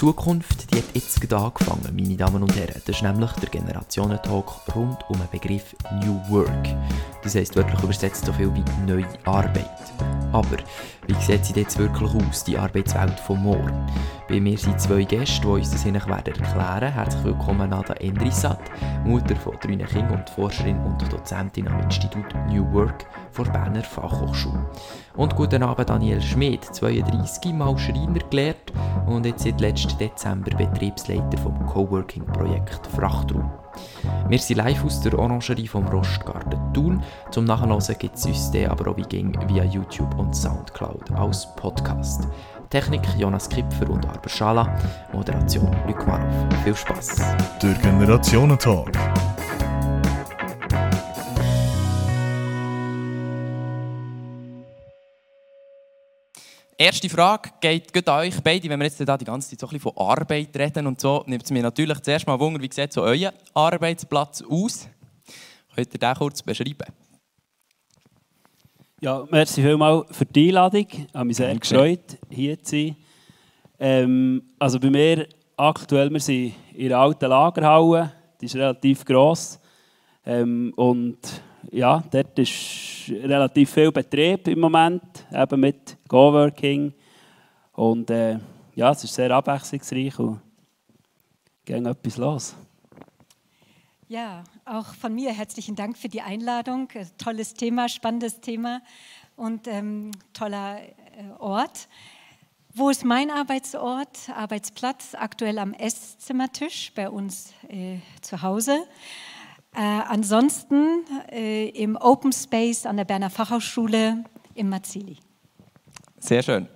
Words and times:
Zukunft, 0.00 0.72
die 0.72 0.78
hat 0.78 0.84
jetzt 0.94 1.20
gerade 1.20 1.44
angefangen, 1.44 1.94
meine 1.94 2.16
Damen 2.16 2.42
und 2.42 2.56
Herren. 2.56 2.80
Das 2.86 2.96
ist 2.96 3.02
nämlich 3.02 3.30
der 3.32 3.50
Generationentalk 3.50 4.74
rund 4.74 4.96
um 5.10 5.18
den 5.18 5.28
Begriff 5.30 5.76
New 6.02 6.18
Work. 6.30 6.68
Das 7.22 7.34
heisst 7.34 7.54
wirklich 7.54 7.82
übersetzt 7.82 8.24
so 8.24 8.32
viel 8.32 8.50
wie 8.54 8.64
neue 8.86 9.04
Arbeit. 9.26 9.68
Aber 10.32 10.58
wie 11.08 11.14
sieht 11.14 11.44
sie 11.44 11.58
jetzt 11.58 11.78
wirklich 11.78 12.10
aus, 12.14 12.44
die 12.44 12.56
Arbeitswelt 12.56 13.18
von 13.18 13.42
morgen? 13.42 13.86
Bei 14.28 14.40
mir 14.40 14.56
sind 14.56 14.80
zwei 14.80 15.02
Gäste, 15.02 15.40
die 15.40 15.48
uns 15.48 15.70
das 15.70 15.84
erklären 15.84 16.24
werden. 16.54 16.92
Herzlich 16.92 17.24
willkommen 17.24 17.70
Nada 17.70 17.94
Endrisat, 17.94 18.60
Mutter 19.04 19.34
von 19.34 19.56
drei 19.60 19.76
Kindern 19.76 20.20
und 20.20 20.30
Forscherin 20.30 20.78
und 20.84 21.12
Dozentin 21.12 21.66
am 21.66 21.80
Institut 21.80 22.26
New 22.48 22.64
Work 22.72 23.06
der 23.36 23.50
Berner 23.50 23.82
Fachhochschule. 23.82 24.64
Und 25.16 25.34
guten 25.34 25.64
Abend 25.64 25.90
Daniel 25.90 26.22
Schmidt, 26.22 26.64
32, 26.64 27.52
mal 27.52 27.76
Schreiner 27.76 28.20
gelehrt 28.30 28.72
und 29.06 29.26
jetzt 29.26 29.42
seit 29.42 29.60
letzten 29.60 29.98
Dezember 29.98 30.56
Betriebsleiter 30.56 31.38
vom 31.38 31.66
Coworking-Projekt 31.66 32.86
Frachtraum. 32.86 33.50
Wir 34.28 34.38
sind 34.38 34.56
live 34.56 34.84
aus 34.84 35.00
der 35.00 35.18
Orangerie 35.18 35.66
vom 35.66 35.86
Rostgarten 35.88 36.72
Thun. 36.72 37.02
Zum 37.30 37.44
Nachhören 37.44 37.78
gibt 37.98 38.16
es 38.16 38.26
uns 38.26 38.50
den 38.50 38.68
aber 38.68 38.90
auch 38.90 38.96
wie 38.96 39.02
ging 39.02 39.36
via 39.48 39.64
YouTube 39.64 40.18
und 40.18 40.34
Soundcloud 40.34 41.10
als 41.12 41.54
Podcast. 41.56 42.28
Technik 42.70 43.02
Jonas 43.18 43.48
Kipfer 43.48 43.90
und 43.90 44.06
Arber 44.06 44.28
Schala. 44.28 44.78
Moderation 45.12 45.74
Luc 45.86 46.06
Marov. 46.06 46.32
Viel 46.62 46.76
Spaß. 46.76 47.16
Der 47.62 47.74
Generationentalk. 47.74 48.96
Erste 56.80 57.10
Frage 57.10 57.50
geht 57.60 58.08
an 58.08 58.20
euch 58.20 58.40
beide. 58.42 58.66
Wenn 58.70 58.80
wir 58.80 58.86
jetzt 58.86 59.06
da 59.06 59.18
die 59.18 59.26
ganze 59.26 59.50
Zeit 59.50 59.60
so 59.60 59.66
ein 59.66 59.72
bisschen 59.72 59.92
von 59.92 59.98
Arbeit 59.98 60.56
reden 60.56 60.86
und 60.86 60.98
so, 60.98 61.22
nimmt 61.26 61.44
es 61.44 61.50
mir 61.50 61.62
natürlich 61.62 62.00
zuerst 62.00 62.26
mal 62.26 62.40
Wunder, 62.40 62.58
wie 62.58 62.70
sieht 62.72 62.90
so 62.90 63.02
euer 63.02 63.34
Arbeitsplatz 63.52 64.40
aus? 64.40 64.88
Könnt 65.74 65.92
ihr 65.92 65.98
den 65.98 66.14
kurz 66.14 66.42
beschreiben? 66.42 66.86
Ja, 68.98 69.26
merci 69.30 69.60
vielmals 69.60 70.06
für 70.16 70.24
die 70.24 70.48
Einladung. 70.48 70.86
Ich 70.90 71.12
habe 71.12 71.26
mich 71.26 71.36
sehr 71.36 71.54
gefreut, 71.54 72.18
hier 72.30 72.62
zu 72.62 72.70
sein. 72.70 72.96
Ähm, 73.78 74.42
also 74.58 74.80
bei 74.80 74.88
mir 74.88 75.28
aktuell, 75.58 76.10
wir 76.10 76.20
sind 76.20 76.54
in 76.72 76.86
einer 76.86 77.02
alten 77.02 77.28
Lagerhalle, 77.28 78.10
die 78.40 78.46
ist 78.46 78.56
relativ 78.56 79.04
gross. 79.04 79.60
Ähm, 80.24 80.72
und 80.76 81.18
ja, 81.70 82.02
dort 82.10 82.38
ist 82.38 83.08
relativ 83.08 83.70
viel 83.70 83.92
Betrieb 83.92 84.48
im 84.48 84.60
Moment, 84.60 85.02
eben 85.32 85.60
mit 85.60 85.96
Coworking. 86.08 86.92
Und 87.72 88.10
äh, 88.10 88.38
ja, 88.74 88.90
es 88.90 89.04
ist 89.04 89.14
sehr 89.14 89.30
abwechslungsreich 89.30 90.18
und 90.18 90.40
geht 91.64 91.84
etwas 91.84 92.16
los. 92.16 92.54
Ja, 94.08 94.42
auch 94.64 94.92
von 94.94 95.14
mir 95.14 95.32
herzlichen 95.32 95.76
Dank 95.76 95.96
für 95.96 96.08
die 96.08 96.20
Einladung. 96.20 96.90
Äh, 96.94 97.06
tolles 97.16 97.54
Thema, 97.54 97.88
spannendes 97.88 98.40
Thema 98.40 98.82
und 99.36 99.68
ähm, 99.68 100.10
toller 100.32 100.80
äh, 100.80 100.90
Ort. 101.38 101.88
Wo 102.74 102.88
ist 102.90 103.04
mein 103.04 103.30
Arbeitsort, 103.30 104.28
Arbeitsplatz? 104.34 105.14
Aktuell 105.14 105.58
am 105.58 105.74
Esszimmertisch 105.74 106.92
bei 106.94 107.08
uns 107.10 107.52
äh, 107.68 107.98
zu 108.20 108.42
Hause. 108.42 108.84
Äh, 109.74 109.80
ansonsten 109.80 111.04
äh, 111.30 111.68
im 111.68 111.96
Open 111.96 112.32
Space 112.32 112.86
an 112.86 112.96
der 112.96 113.04
Berner 113.04 113.30
Fachhochschule 113.30 114.24
im 114.54 114.68
Marzili. 114.68 115.16
Sehr 116.18 116.42
schön. 116.42 116.68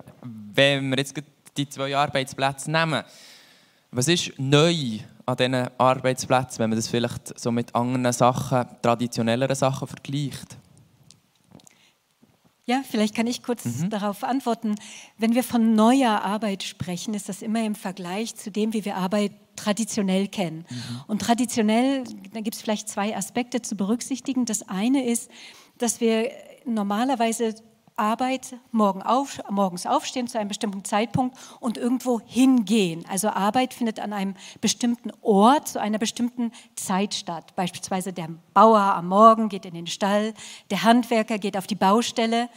Wenn 0.53 0.89
wir 0.89 0.97
jetzt 0.97 1.13
die 1.57 1.69
zwei 1.69 1.95
Arbeitsplätze 1.95 2.71
nehmen, 2.71 3.03
was 3.91 4.07
ist 4.07 4.31
neu 4.37 4.99
an 5.25 5.37
diesen 5.37 5.67
Arbeitsplätzen, 5.77 6.59
wenn 6.59 6.69
man 6.69 6.77
das 6.77 6.87
vielleicht 6.87 7.37
so 7.37 7.51
mit 7.51 7.73
anderen 7.75 8.11
Sachen, 8.13 8.65
traditionelleren 8.81 9.55
Sachen 9.55 9.87
vergleicht? 9.87 10.57
Ja, 12.67 12.81
vielleicht 12.89 13.15
kann 13.15 13.27
ich 13.27 13.43
kurz 13.43 13.65
mhm. 13.65 13.91
darauf 13.91 14.23
antworten. 14.23 14.75
Wenn 15.17 15.35
wir 15.35 15.43
von 15.43 15.75
neuer 15.75 16.23
Arbeit 16.23 16.63
sprechen, 16.63 17.13
ist 17.13 17.29
das 17.29 17.43
immer 17.43 17.63
im 17.63 17.75
Vergleich 17.75 18.35
zu 18.35 18.49
dem, 18.49 18.73
wie 18.73 18.85
wir 18.85 18.95
Arbeit 18.95 19.33
traditionell 19.55 20.27
kennen. 20.27 20.65
Mhm. 20.69 21.01
Und 21.07 21.21
traditionell, 21.21 22.03
da 22.33 22.41
gibt 22.41 22.55
es 22.55 22.61
vielleicht 22.63 22.89
zwei 22.89 23.15
Aspekte 23.15 23.61
zu 23.61 23.75
berücksichtigen. 23.75 24.45
Das 24.45 24.67
eine 24.67 25.05
ist, 25.05 25.29
dass 25.77 26.01
wir 26.01 26.31
normalerweise 26.65 27.53
Arbeit 27.97 28.57
morgen 28.71 29.01
auf, 29.01 29.39
morgens 29.49 29.85
aufstehen 29.85 30.27
zu 30.27 30.37
einem 30.37 30.49
bestimmten 30.49 30.83
Zeitpunkt 30.83 31.37
und 31.59 31.77
irgendwo 31.77 32.19
hingehen. 32.19 33.05
Also 33.09 33.29
Arbeit 33.29 33.73
findet 33.73 33.99
an 33.99 34.11
einem 34.11 34.35
bestimmten 34.59 35.11
Ort 35.21 35.69
zu 35.69 35.79
einer 35.79 35.97
bestimmten 35.97 36.51
Zeit 36.75 37.13
statt. 37.13 37.55
Beispielsweise 37.55 38.11
der 38.11 38.29
Bauer 38.53 38.79
am 38.79 39.07
Morgen 39.07 39.47
geht 39.47 39.65
in 39.65 39.73
den 39.73 39.87
Stall, 39.87 40.33
der 40.71 40.83
Handwerker 40.83 41.37
geht 41.37 41.57
auf 41.57 41.67
die 41.67 41.75
Baustelle. 41.75 42.49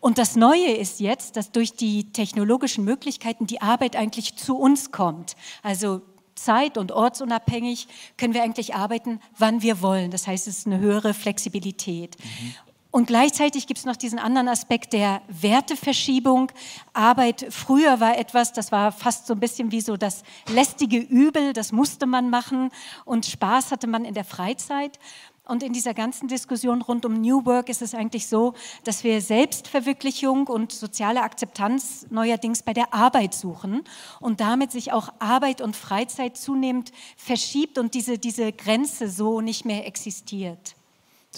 Und 0.00 0.18
das 0.18 0.36
Neue 0.36 0.72
ist 0.72 1.00
jetzt, 1.00 1.36
dass 1.36 1.52
durch 1.52 1.74
die 1.74 2.10
technologischen 2.12 2.84
Möglichkeiten 2.84 3.46
die 3.46 3.60
Arbeit 3.60 3.94
eigentlich 3.94 4.36
zu 4.36 4.56
uns 4.56 4.90
kommt. 4.90 5.36
Also 5.62 6.00
zeit- 6.34 6.78
und 6.78 6.92
ortsunabhängig 6.92 7.88
können 8.16 8.34
wir 8.34 8.42
eigentlich 8.42 8.74
arbeiten, 8.74 9.20
wann 9.36 9.62
wir 9.62 9.82
wollen. 9.82 10.10
Das 10.10 10.26
heißt, 10.26 10.48
es 10.48 10.58
ist 10.58 10.66
eine 10.66 10.78
höhere 10.78 11.14
Flexibilität. 11.14 12.16
Mhm. 12.18 12.54
Und 12.92 13.06
gleichzeitig 13.06 13.66
gibt 13.66 13.78
es 13.78 13.86
noch 13.86 13.96
diesen 13.96 14.18
anderen 14.18 14.48
Aspekt 14.48 14.92
der 14.92 15.22
Werteverschiebung. 15.26 16.52
Arbeit 16.92 17.46
früher 17.48 18.00
war 18.00 18.18
etwas, 18.18 18.52
das 18.52 18.70
war 18.70 18.92
fast 18.92 19.26
so 19.26 19.32
ein 19.32 19.40
bisschen 19.40 19.72
wie 19.72 19.80
so 19.80 19.96
das 19.96 20.22
lästige 20.52 20.98
Übel, 20.98 21.54
das 21.54 21.72
musste 21.72 22.04
man 22.04 22.28
machen 22.28 22.70
und 23.06 23.24
Spaß 23.24 23.70
hatte 23.70 23.86
man 23.86 24.04
in 24.04 24.12
der 24.12 24.24
Freizeit. 24.24 24.98
Und 25.44 25.62
in 25.62 25.72
dieser 25.72 25.94
ganzen 25.94 26.28
Diskussion 26.28 26.82
rund 26.82 27.06
um 27.06 27.14
New 27.14 27.46
Work 27.46 27.70
ist 27.70 27.80
es 27.80 27.94
eigentlich 27.94 28.26
so, 28.26 28.52
dass 28.84 29.04
wir 29.04 29.22
Selbstverwirklichung 29.22 30.46
und 30.46 30.70
soziale 30.70 31.22
Akzeptanz 31.22 32.06
neuerdings 32.10 32.62
bei 32.62 32.74
der 32.74 32.92
Arbeit 32.92 33.32
suchen 33.32 33.84
und 34.20 34.40
damit 34.40 34.70
sich 34.70 34.92
auch 34.92 35.08
Arbeit 35.18 35.62
und 35.62 35.76
Freizeit 35.76 36.36
zunehmend 36.36 36.92
verschiebt 37.16 37.78
und 37.78 37.94
diese, 37.94 38.18
diese 38.18 38.52
Grenze 38.52 39.08
so 39.08 39.40
nicht 39.40 39.64
mehr 39.64 39.86
existiert 39.86 40.76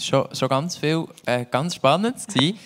schon, 0.01 0.35
schon 0.35 0.49
ganz 0.49 0.77
viel 0.77 1.07
äh, 1.27 1.45
ganz 1.45 1.75
Spannendes 1.75 2.27
gewesen, 2.27 2.59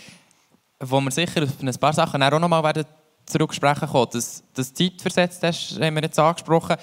wo 0.81 1.01
wir 1.01 1.11
sicher 1.11 1.43
auf 1.43 1.51
ein 1.61 1.75
paar 1.75 1.93
Sachen 1.93 2.23
auch 2.23 2.39
noch 2.39 2.49
mal 2.49 2.63
werden 2.63 2.85
zurücksprechen 3.27 3.89
kommen. 3.89 4.09
Das, 4.13 4.43
das 4.55 4.73
Zeitversetzt 4.73 5.43
hast, 5.43 5.81
haben 5.81 5.95
wir 5.95 6.03
jetzt 6.03 6.19
angesprochen. 6.19 6.77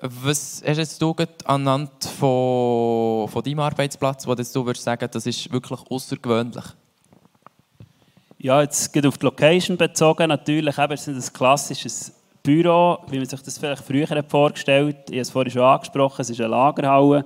Was 0.00 0.62
hast 0.66 0.78
jetzt 0.78 1.00
du 1.00 1.14
anhand 1.44 2.04
von, 2.18 3.28
von 3.28 3.42
deinem 3.42 3.60
Arbeitsplatz, 3.60 4.26
wo 4.26 4.34
du 4.34 4.66
würdest 4.66 4.84
sagen, 4.84 5.08
das 5.10 5.26
ist 5.26 5.52
wirklich 5.52 5.78
außergewöhnlich? 5.88 6.64
Ja, 8.38 8.60
jetzt 8.60 8.92
geht 8.92 9.06
auf 9.06 9.18
die 9.18 9.26
Location 9.26 9.76
bezogen 9.76 10.28
natürlich. 10.28 10.76
Eben, 10.76 10.92
es 10.92 11.06
ist 11.06 11.28
ein 11.28 11.32
klassisches 11.32 12.12
Büro, 12.42 12.98
wie 13.08 13.18
man 13.18 13.26
sich 13.26 13.40
das 13.40 13.56
vielleicht 13.56 13.84
früher 13.84 14.24
vorgestellt 14.28 14.96
hat. 14.96 15.10
Ich 15.10 15.14
habe 15.14 15.20
es 15.20 15.30
vorhin 15.30 15.52
schon 15.52 15.62
angesprochen, 15.62 16.22
es 16.22 16.30
ist 16.30 16.40
eine 16.40 16.48
Lagerhalle. 16.48 17.24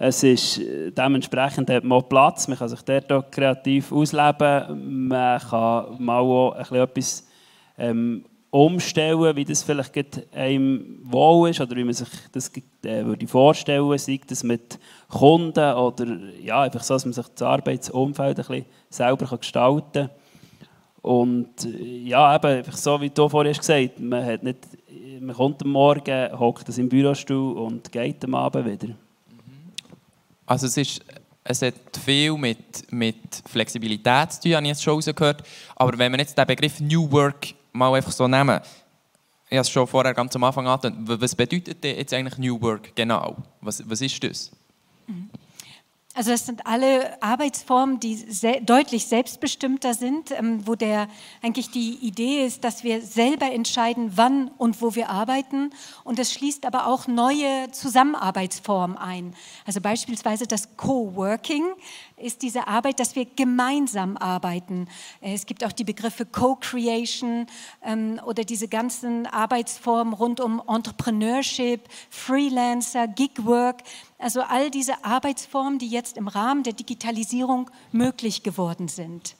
Es 0.00 0.22
ist 0.22 0.58
äh, 0.58 0.92
dementsprechend 0.92 1.68
hat 1.70 1.82
man 1.82 1.98
auch 1.98 2.08
Platz, 2.08 2.46
man 2.46 2.56
kann 2.56 2.68
sich 2.68 2.82
dort 2.82 3.10
auch 3.10 3.28
kreativ 3.32 3.90
ausleben, 3.90 5.08
man 5.08 5.40
kann 5.40 5.96
mal 5.98 6.20
auch 6.20 6.70
etwas 6.70 7.26
ähm, 7.76 8.24
umstellen, 8.50 9.34
wie 9.34 9.44
das 9.44 9.64
vielleicht 9.64 10.32
einem 10.32 11.00
wohl 11.02 11.50
ist 11.50 11.60
oder 11.60 11.74
wie 11.74 11.82
man 11.82 11.94
sich 11.94 12.08
das 12.30 12.52
äh, 12.84 13.04
würde 13.04 13.26
vorstellen, 13.26 13.98
sei 13.98 14.20
das 14.24 14.44
mit 14.44 14.78
Kunden 15.08 15.74
oder 15.74 16.06
ja, 16.40 16.62
einfach 16.62 16.84
so, 16.84 16.94
dass 16.94 17.04
man 17.04 17.12
sich 17.12 17.26
das 17.34 17.42
Arbeitsumfeld 17.42 18.38
ein 18.38 18.46
bisschen 18.46 18.66
selber 18.90 19.26
kann 19.26 19.40
gestalten 19.40 19.92
kann. 19.92 20.10
Und 21.02 21.64
äh, 21.64 22.04
ja, 22.04 22.36
eben, 22.36 22.58
einfach 22.58 22.76
so 22.76 23.00
wie 23.00 23.10
du 23.10 23.28
vorhin 23.28 23.52
gesagt 23.52 23.94
hast, 23.94 24.00
man, 24.00 24.38
man 25.22 25.34
kommt 25.34 25.60
am 25.64 25.70
Morgen, 25.72 26.38
hockt 26.38 26.78
im 26.78 26.88
Bürostuhl 26.88 27.58
und 27.58 27.90
geht 27.90 28.24
am 28.24 28.36
Abend 28.36 28.64
wieder. 28.64 28.94
Also 30.48 30.66
es, 30.66 30.78
ist, 30.78 31.04
es 31.44 31.60
hat 31.60 31.74
viel 32.02 32.32
mit, 32.38 32.90
mit 32.90 33.42
Flexibilität 33.46 34.32
zu 34.32 34.40
tun, 34.40 34.54
habe 34.54 34.64
ich 34.64 34.70
jetzt 34.70 34.82
schon 34.82 34.94
rausgehört. 34.94 35.42
Aber 35.76 35.98
wenn 35.98 36.10
wir 36.10 36.18
jetzt 36.18 36.38
den 36.38 36.46
Begriff 36.46 36.80
New 36.80 37.10
Work 37.12 37.48
mal 37.72 37.94
einfach 37.94 38.12
so 38.12 38.26
nehmen, 38.26 38.58
ich 39.50 39.56
habe 39.56 39.60
es 39.60 39.70
schon 39.70 39.86
vorher 39.86 40.14
ganz 40.14 40.34
am 40.34 40.44
Anfang 40.44 40.66
angetan, 40.66 41.04
was 41.06 41.34
bedeutet 41.34 41.84
jetzt 41.84 42.14
eigentlich 42.14 42.38
New 42.38 42.60
Work 42.62 42.96
genau? 42.96 43.36
Was, 43.60 43.82
was 43.88 44.00
ist 44.00 44.24
das? 44.24 44.50
Mhm. 45.06 45.28
Also 46.18 46.32
das 46.32 46.46
sind 46.46 46.66
alle 46.66 47.22
Arbeitsformen, 47.22 48.00
die 48.00 48.16
sehr, 48.16 48.60
deutlich 48.60 49.06
selbstbestimmter 49.06 49.94
sind, 49.94 50.32
ähm, 50.32 50.66
wo 50.66 50.74
der, 50.74 51.06
eigentlich 51.42 51.70
die 51.70 51.94
Idee 51.94 52.44
ist, 52.44 52.64
dass 52.64 52.82
wir 52.82 53.02
selber 53.02 53.52
entscheiden, 53.52 54.10
wann 54.16 54.48
und 54.58 54.82
wo 54.82 54.96
wir 54.96 55.10
arbeiten. 55.10 55.70
Und 56.02 56.18
es 56.18 56.32
schließt 56.32 56.66
aber 56.66 56.88
auch 56.88 57.06
neue 57.06 57.70
Zusammenarbeitsformen 57.70 58.98
ein. 58.98 59.32
Also 59.64 59.80
beispielsweise 59.80 60.48
das 60.48 60.76
Coworking. 60.76 61.66
Ist 62.20 62.42
diese 62.42 62.66
Arbeit, 62.66 63.00
dass 63.00 63.16
wir 63.16 63.24
gemeinsam 63.24 64.16
arbeiten. 64.16 64.88
Äh, 65.20 65.34
es 65.34 65.46
gibt 65.46 65.64
auch 65.64 65.72
die 65.72 65.84
Begriffe 65.84 66.26
Co-Creation 66.26 67.46
ähm, 67.82 68.20
oder 68.24 68.44
diese 68.44 68.68
ganzen 68.68 69.26
Arbeitsformen 69.26 70.14
rund 70.14 70.40
um 70.40 70.62
Entrepreneurship, 70.66 71.82
Freelancer, 72.10 73.08
Gigwork. 73.08 73.82
Also 74.18 74.42
all 74.42 74.70
diese 74.70 75.04
Arbeitsformen, 75.04 75.78
die 75.78 75.88
jetzt 75.88 76.16
im 76.16 76.28
Rahmen 76.28 76.62
der 76.62 76.72
Digitalisierung 76.72 77.70
möglich 77.92 78.42
geworden 78.42 78.88
sind. 78.88 79.34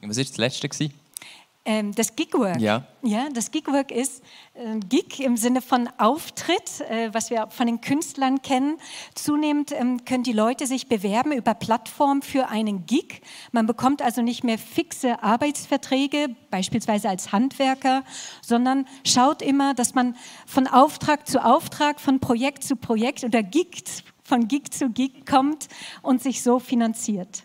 Was 0.00 0.16
war 0.16 0.24
das 0.24 0.36
letzte? 0.36 0.68
Gewesen? 0.68 1.01
Ähm, 1.64 1.94
das 1.94 2.16
Gigwork. 2.16 2.60
Ja. 2.60 2.84
ja. 3.02 3.28
Das 3.32 3.52
Gigwork 3.52 3.92
ist 3.92 4.24
äh, 4.54 4.80
Gig 4.80 5.20
im 5.20 5.36
Sinne 5.36 5.62
von 5.62 5.88
Auftritt, 5.96 6.80
äh, 6.80 7.10
was 7.12 7.30
wir 7.30 7.46
von 7.50 7.66
den 7.66 7.80
Künstlern 7.80 8.42
kennen. 8.42 8.78
Zunehmend 9.14 9.70
ähm, 9.70 10.04
können 10.04 10.24
die 10.24 10.32
Leute 10.32 10.66
sich 10.66 10.88
bewerben 10.88 11.30
über 11.30 11.54
Plattformen 11.54 12.22
für 12.22 12.48
einen 12.48 12.84
Gig. 12.86 13.22
Man 13.52 13.66
bekommt 13.66 14.02
also 14.02 14.22
nicht 14.22 14.42
mehr 14.42 14.58
fixe 14.58 15.22
Arbeitsverträge, 15.22 16.34
beispielsweise 16.50 17.08
als 17.08 17.30
Handwerker, 17.30 18.02
sondern 18.40 18.84
schaut 19.06 19.40
immer, 19.40 19.72
dass 19.72 19.94
man 19.94 20.16
von 20.46 20.66
Auftrag 20.66 21.28
zu 21.28 21.44
Auftrag, 21.44 22.00
von 22.00 22.18
Projekt 22.18 22.64
zu 22.64 22.74
Projekt 22.74 23.22
oder 23.22 23.44
Gig, 23.44 23.84
von 24.24 24.48
Gig 24.48 24.72
zu 24.72 24.90
Gig 24.90 25.26
kommt 25.26 25.68
und 26.02 26.22
sich 26.22 26.42
so 26.42 26.58
finanziert. 26.58 27.44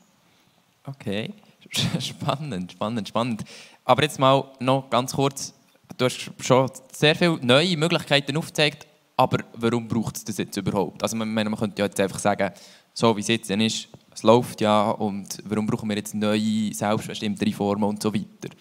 Okay, 0.86 1.34
spannend, 2.00 2.72
spannend, 2.72 3.08
spannend. 3.10 3.44
Aber 3.88 4.04
jetzt 4.04 4.20
mal 4.20 4.44
noch 4.60 4.90
ganz 4.90 5.14
kurz, 5.14 5.54
du 5.98 6.06
hast 6.06 6.30
schon 6.42 6.70
sehr 6.92 7.16
viele 7.16 7.40
neue 7.42 7.78
Möglichkeiten 7.78 8.36
aufgezeigt, 8.36 8.86
aber 9.16 9.38
warum 9.54 9.88
braucht 9.88 10.18
es 10.18 10.26
das 10.26 10.38
jetzt 10.38 10.58
überhaupt? 10.58 11.02
Also 11.02 11.16
man, 11.16 11.34
man 11.34 11.56
könnte 11.56 11.82
ja 11.82 11.86
jetzt 11.86 11.98
einfach 12.02 12.20
sagen, 12.20 12.52
so 12.94 13.16
wie 13.16 13.22
es 13.22 13.30
jetzt 13.30 13.50
ist, 13.50 13.88
es 14.14 14.24
läuft 14.24 14.60
ja 14.60 14.92
und 14.92 15.38
warum 15.46 15.66
brauchen 15.66 15.88
wir 15.88 15.96
jetzt 15.96 16.14
neue, 16.14 16.74
selbstbestimmte 16.74 17.50
Formen 17.54 17.86
und 17.86 18.04
so 18.04 18.14
weiter? 18.14 18.54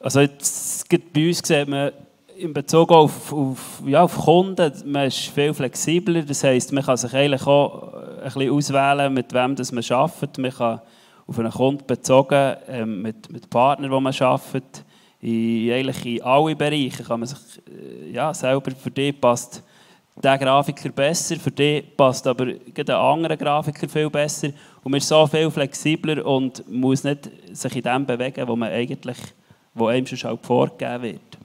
Also 0.00 0.18
jetzt 0.18 0.88
bei 0.88 1.28
uns 1.28 1.38
sieht 1.38 1.68
man 1.68 1.92
in 2.36 2.52
Bezug 2.52 2.90
auf, 2.90 3.32
auf, 3.32 3.80
ja, 3.86 4.02
auf 4.02 4.16
Kunden, 4.18 4.72
man 4.86 5.06
ist 5.06 5.18
viel 5.18 5.54
flexibler, 5.54 6.22
das 6.22 6.42
heisst, 6.42 6.72
man 6.72 6.84
kann 6.84 6.96
sich 6.96 7.14
eigentlich 7.14 7.46
auch 7.46 7.92
ein 7.94 8.24
bisschen 8.24 8.50
auswählen, 8.50 9.14
mit 9.14 9.32
wem 9.32 9.54
das 9.54 9.70
man 9.70 9.84
arbeitet. 9.88 10.38
Man 10.38 10.50
kann 10.50 10.80
auf 11.26 11.38
einen 11.38 11.50
Kunden 11.50 11.86
bezogen, 11.86 12.56
ähm, 12.68 13.02
mit, 13.02 13.30
mit 13.30 13.48
Partnern, 13.48 13.90
die 13.90 14.00
man 14.00 14.14
arbeitet, 14.14 14.84
in, 15.20 15.70
eigentlich 15.70 16.04
in 16.04 16.22
alle 16.22 16.56
Bereiche 16.56 17.04
kann 17.04 17.20
man 17.20 17.28
sich 17.28 17.38
äh, 17.68 18.10
ja, 18.10 18.34
selber, 18.34 18.72
für 18.72 18.90
dich 18.90 19.18
passt 19.20 19.62
der 20.20 20.36
Grafiker 20.36 20.90
besser, 20.90 21.36
für 21.36 21.50
dich 21.50 21.96
passt 21.96 22.26
aber 22.26 22.46
ein 22.46 22.90
anderer 22.90 23.36
Grafiker 23.36 23.88
viel 23.88 24.10
besser 24.10 24.48
und 24.82 24.90
man 24.90 24.98
ist 24.98 25.08
so 25.08 25.26
viel 25.26 25.50
flexibler 25.50 26.24
und 26.26 26.68
muss 26.68 27.04
nicht 27.04 27.30
sich 27.52 27.76
in 27.76 27.82
dem 27.82 28.04
bewegen, 28.04 28.46
wo 28.46 28.56
man 28.56 28.70
eigentlich, 28.70 29.18
wo 29.74 29.86
einem 29.86 30.06
schon 30.06 30.30
halt 30.30 30.44
vorgegeben 30.44 31.02
wird. 31.02 31.41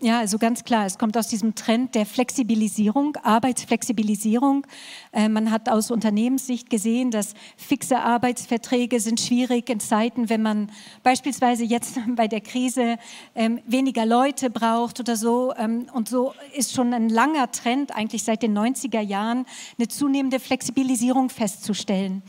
Ja, 0.00 0.18
also 0.18 0.38
ganz 0.38 0.64
klar, 0.64 0.86
es 0.86 0.98
kommt 0.98 1.16
aus 1.16 1.28
diesem 1.28 1.54
Trend 1.54 1.94
der 1.94 2.06
Flexibilisierung, 2.06 3.16
Arbeitsflexibilisierung. 3.22 4.66
Äh, 5.12 5.28
man 5.28 5.50
hat 5.50 5.68
aus 5.68 5.90
Unternehmenssicht 5.90 6.70
gesehen, 6.70 7.10
dass 7.10 7.34
fixe 7.56 7.98
Arbeitsverträge 8.00 9.00
sind 9.00 9.20
schwierig 9.20 9.70
in 9.70 9.80
Zeiten, 9.80 10.28
wenn 10.28 10.42
man 10.42 10.70
beispielsweise 11.02 11.64
jetzt 11.64 11.98
bei 12.16 12.28
der 12.28 12.40
Krise 12.40 12.98
ähm, 13.34 13.60
weniger 13.66 14.06
Leute 14.06 14.50
braucht 14.50 15.00
oder 15.00 15.16
so. 15.16 15.54
Ähm, 15.56 15.86
und 15.92 16.08
so 16.08 16.34
ist 16.56 16.72
schon 16.72 16.92
ein 16.92 17.08
langer 17.08 17.50
Trend, 17.50 17.94
eigentlich 17.94 18.24
seit 18.24 18.42
den 18.42 18.56
90er 18.56 19.00
Jahren, 19.00 19.46
eine 19.78 19.88
zunehmende 19.88 20.40
Flexibilisierung 20.40 21.30
festzustellen. 21.30 22.22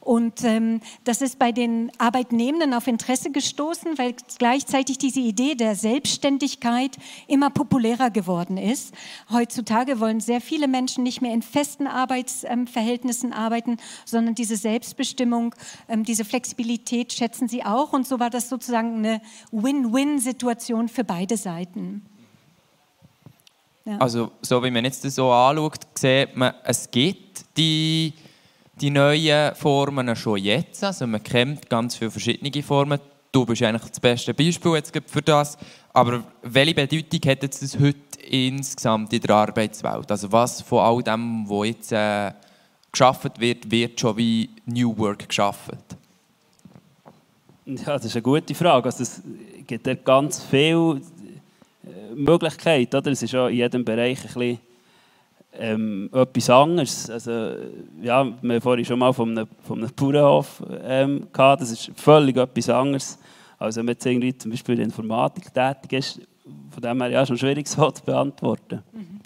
Und 0.00 0.44
ähm, 0.44 0.80
das 1.04 1.22
ist 1.22 1.38
bei 1.38 1.52
den 1.52 1.90
Arbeitnehmenden 1.98 2.74
auf 2.74 2.86
Interesse 2.86 3.30
gestoßen, 3.30 3.98
weil 3.98 4.14
gleichzeitig 4.38 4.98
diese 4.98 5.20
Idee 5.20 5.54
der 5.54 5.74
Selbstständigkeit 5.74 6.55
immer 7.26 7.50
populärer 7.50 8.10
geworden 8.10 8.56
ist. 8.56 8.94
Heutzutage 9.30 10.00
wollen 10.00 10.20
sehr 10.20 10.40
viele 10.40 10.68
Menschen 10.68 11.04
nicht 11.04 11.22
mehr 11.22 11.32
in 11.32 11.42
festen 11.42 11.86
Arbeitsverhältnissen 11.86 13.32
arbeiten, 13.32 13.78
sondern 14.04 14.34
diese 14.34 14.56
Selbstbestimmung, 14.56 15.54
ähm, 15.88 16.04
diese 16.04 16.24
Flexibilität 16.24 17.12
schätzen 17.12 17.48
sie 17.48 17.64
auch. 17.64 17.92
Und 17.92 18.06
so 18.06 18.20
war 18.20 18.30
das 18.30 18.48
sozusagen 18.48 18.98
eine 18.98 19.20
Win-Win-Situation 19.52 20.88
für 20.88 21.04
beide 21.04 21.36
Seiten. 21.36 22.06
Ja. 23.84 23.98
Also 23.98 24.32
so 24.42 24.62
wie 24.64 24.70
man 24.70 24.84
jetzt 24.84 25.04
das 25.04 25.14
so 25.14 25.30
anschaut, 25.30 25.86
sieht 25.94 26.36
man, 26.36 26.54
es 26.64 26.90
gibt 26.90 27.44
die 27.56 28.12
die 28.80 28.90
neuen 28.90 29.54
Formen 29.54 30.14
schon 30.16 30.38
jetzt. 30.38 30.84
Also 30.84 31.06
man 31.06 31.22
kennt 31.22 31.68
ganz 31.68 31.96
viele 31.96 32.10
verschiedene 32.10 32.62
Formen. 32.62 33.00
Du 33.32 33.44
bist 33.44 33.62
eigentlich 33.62 33.90
das 33.90 34.00
beste 34.00 34.32
Beispiel 34.32 34.74
jetzt 34.74 34.92
für 35.06 35.22
das. 35.22 35.58
Aber 35.92 36.24
welche 36.42 36.74
Bedeutung 36.74 37.30
hat 37.30 37.42
jetzt 37.42 37.62
das 37.62 37.78
heute 37.78 38.20
insgesamt 38.28 39.12
in 39.12 39.20
der 39.20 39.36
Arbeitswelt? 39.36 40.10
Also 40.10 40.30
was 40.32 40.62
von 40.62 40.78
all 40.78 41.02
dem, 41.02 41.48
was 41.48 41.66
jetzt 41.66 41.92
äh, 41.92 42.32
geschaffen 42.90 43.30
wird, 43.38 43.70
wird 43.70 44.00
schon 44.00 44.16
wie 44.16 44.50
New 44.64 44.96
Work 44.96 45.28
geschaffen? 45.28 45.78
Ja, 47.66 47.94
das 47.94 48.04
ist 48.04 48.14
eine 48.14 48.22
gute 48.22 48.54
Frage. 48.54 48.86
Also 48.86 49.02
es 49.02 49.22
gibt 49.66 50.04
ganz 50.04 50.42
viele 50.44 51.00
äh, 51.84 52.14
Möglichkeiten. 52.14 52.96
Oder? 52.96 53.10
Es 53.10 53.22
ist 53.22 53.34
auch 53.34 53.48
in 53.48 53.56
jedem 53.56 53.84
Bereich 53.84 54.20
ein 54.20 54.26
bisschen 54.26 54.58
ähm, 55.58 56.10
etwas 56.12 56.50
anderes. 56.50 57.10
Also, 57.10 57.30
ja, 58.02 58.26
wir 58.40 58.54
haben 58.54 58.60
vorhin 58.60 58.84
schon 58.84 58.98
mal 58.98 59.12
von 59.12 59.30
einem, 59.30 59.48
von 59.62 59.78
einem 59.78 59.90
Bauernhof 59.94 60.62
ähm, 60.82 61.26
gehabt. 61.32 61.62
Das 61.62 61.70
ist 61.70 61.90
völlig 61.96 62.36
etwas 62.36 62.68
anderes, 62.68 63.18
als 63.58 63.76
wenn 63.76 63.86
man 63.86 63.94
jetzt 63.94 64.06
irgendwie 64.06 64.36
zum 64.36 64.50
Beispiel 64.50 64.74
in 64.74 64.78
der 64.78 64.86
Informatik 64.86 65.52
tätig 65.52 65.92
ist. 65.92 66.20
Von 66.70 66.82
dem 66.82 67.00
her 67.00 67.10
ja 67.10 67.26
schon 67.26 67.38
schwierig 67.38 67.66
so 67.68 67.90
zu 67.90 68.04
beantworten. 68.04 68.82
Mhm. 68.92 69.20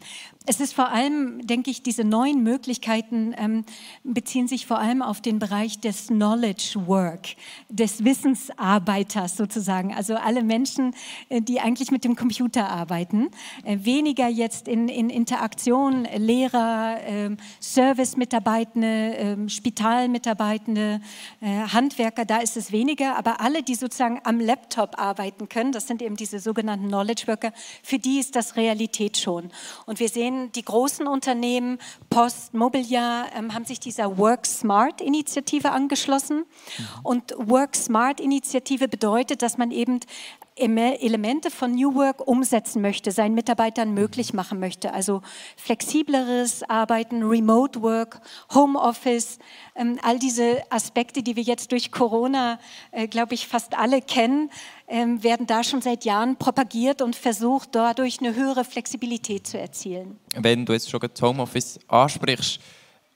Es 0.47 0.59
ist 0.59 0.73
vor 0.73 0.89
allem, 0.89 1.47
denke 1.47 1.71
ich, 1.71 1.83
diese 1.83 2.03
neuen 2.03 2.43
Möglichkeiten 2.43 3.35
ähm, 3.37 3.63
beziehen 4.05 4.49
sich 4.49 4.67
vor 4.67 4.79
allem 4.79 5.03
auf 5.03 5.21
den 5.21 5.39
Bereich 5.39 5.81
des 5.81 6.07
Knowledge 6.07 6.81
Work, 6.87 7.37
des 7.69 8.05
Wissensarbeiters 8.05 9.37
sozusagen. 9.37 9.95
Also 9.95 10.15
alle 10.17 10.43
Menschen, 10.43 10.95
äh, 11.29 11.43
die 11.43 11.61
eigentlich 11.61 11.91
mit 11.91 12.05
dem 12.05 12.17
Computer 12.17 12.71
arbeiten. 12.71 13.31
Äh, 13.65 13.81
weniger 13.83 14.29
jetzt 14.29 14.67
in, 14.67 14.89
in 14.89 15.11
Interaktion, 15.11 16.05
Lehrer, 16.17 16.97
äh, 17.07 17.37
Service-Mitarbeitende, 17.61 18.87
ähm, 18.87 19.49
Spitalmitarbeitende, 19.51 21.03
äh, 21.43 21.47
Handwerker, 21.47 22.25
da 22.25 22.39
ist 22.39 22.57
es 22.57 22.73
weniger. 22.73 23.19
Aber 23.19 23.43
alle, 23.43 23.63
die 23.63 23.75
sozusagen 23.75 24.21
am 24.25 24.41
Laptop 24.41 24.99
arbeiten 24.99 25.51
können, 25.51 25.73
das 25.73 25.87
sind 25.87 26.01
eben 26.01 26.17
diese 26.17 26.39
sogenannten 26.39 26.89
Knowledge 26.89 27.27
Worker, 27.27 27.53
für 27.83 27.99
die 27.99 28.19
ist 28.19 28.35
das 28.37 28.57
Realität 28.57 29.19
schon. 29.19 29.50
Und 29.85 30.00
wir 30.00 30.09
sehen, 30.09 30.30
sehen, 30.31 30.53
die 30.53 30.65
großen 30.65 31.07
Unternehmen, 31.07 31.79
Post, 32.09 32.55
Mobiliar, 32.55 33.27
ähm, 33.35 33.55
haben 33.55 33.65
sich 33.65 33.81
dieser 33.81 34.19
Work 34.19 34.47
Smart 34.47 35.01
Initiative 35.01 35.71
angeschlossen. 35.71 36.39
Mhm. 36.39 36.85
Und 37.03 37.35
Work 37.37 37.77
Smart 37.77 38.21
Initiative 38.21 38.89
bedeutet, 38.89 39.43
dass 39.43 39.59
man 39.59 39.71
eben 39.71 40.01
Elemente 40.61 41.50
von 41.50 41.73
New 41.73 41.95
Work 41.95 42.26
umsetzen 42.26 42.83
möchte, 42.83 43.11
seinen 43.11 43.35
Mitarbeitern 43.35 43.93
möglich 43.95 44.33
machen 44.33 44.61
möchte. 44.61 44.93
Also 44.93 45.23
flexibleres 45.57 46.62
Arbeiten, 46.69 47.23
Remote 47.23 47.83
Work, 47.83 48.21
Homeoffice, 48.55 49.38
ähm, 49.75 49.99
all 50.02 50.19
diese 50.19 50.62
Aspekte, 50.71 51.23
die 51.23 51.37
wir 51.37 51.43
jetzt 51.43 51.73
durch 51.73 51.90
Corona, 51.90 52.59
äh, 52.93 53.09
glaube 53.09 53.35
ich, 53.35 53.47
fast 53.47 53.76
alle 53.76 54.02
kennen, 54.02 54.50
ähm, 54.88 55.23
werden 55.23 55.47
da 55.47 55.64
schon 55.64 55.81
seit 55.83 56.05
Jahren 56.05 56.37
propagiert 56.37 57.02
und 57.02 57.17
versucht, 57.17 57.71
dadurch 57.75 58.21
eine 58.21 58.35
höhere 58.35 58.64
Flexibilität 58.64 59.47
zu 59.47 59.59
erzielen. 59.59 60.19
Wenn 60.37 60.67
du 60.67 60.73
jetzt 60.73 60.90
schon 60.90 61.00
das 61.00 61.23
Homeoffice 61.23 61.79
ansprichst, 61.88 62.61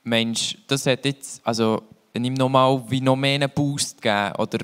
Mensch, 0.02 0.58
das 0.66 0.86
hat 0.86 1.04
jetzt, 1.04 1.40
also 1.44 1.82
nimm 2.14 2.34
nochmal 2.34 2.82
wie 2.88 3.00
noch 3.00 3.16
mehr 3.16 3.34
einen 3.34 3.50
Boost 3.50 4.00
gegeben 4.00 4.34
oder 4.38 4.58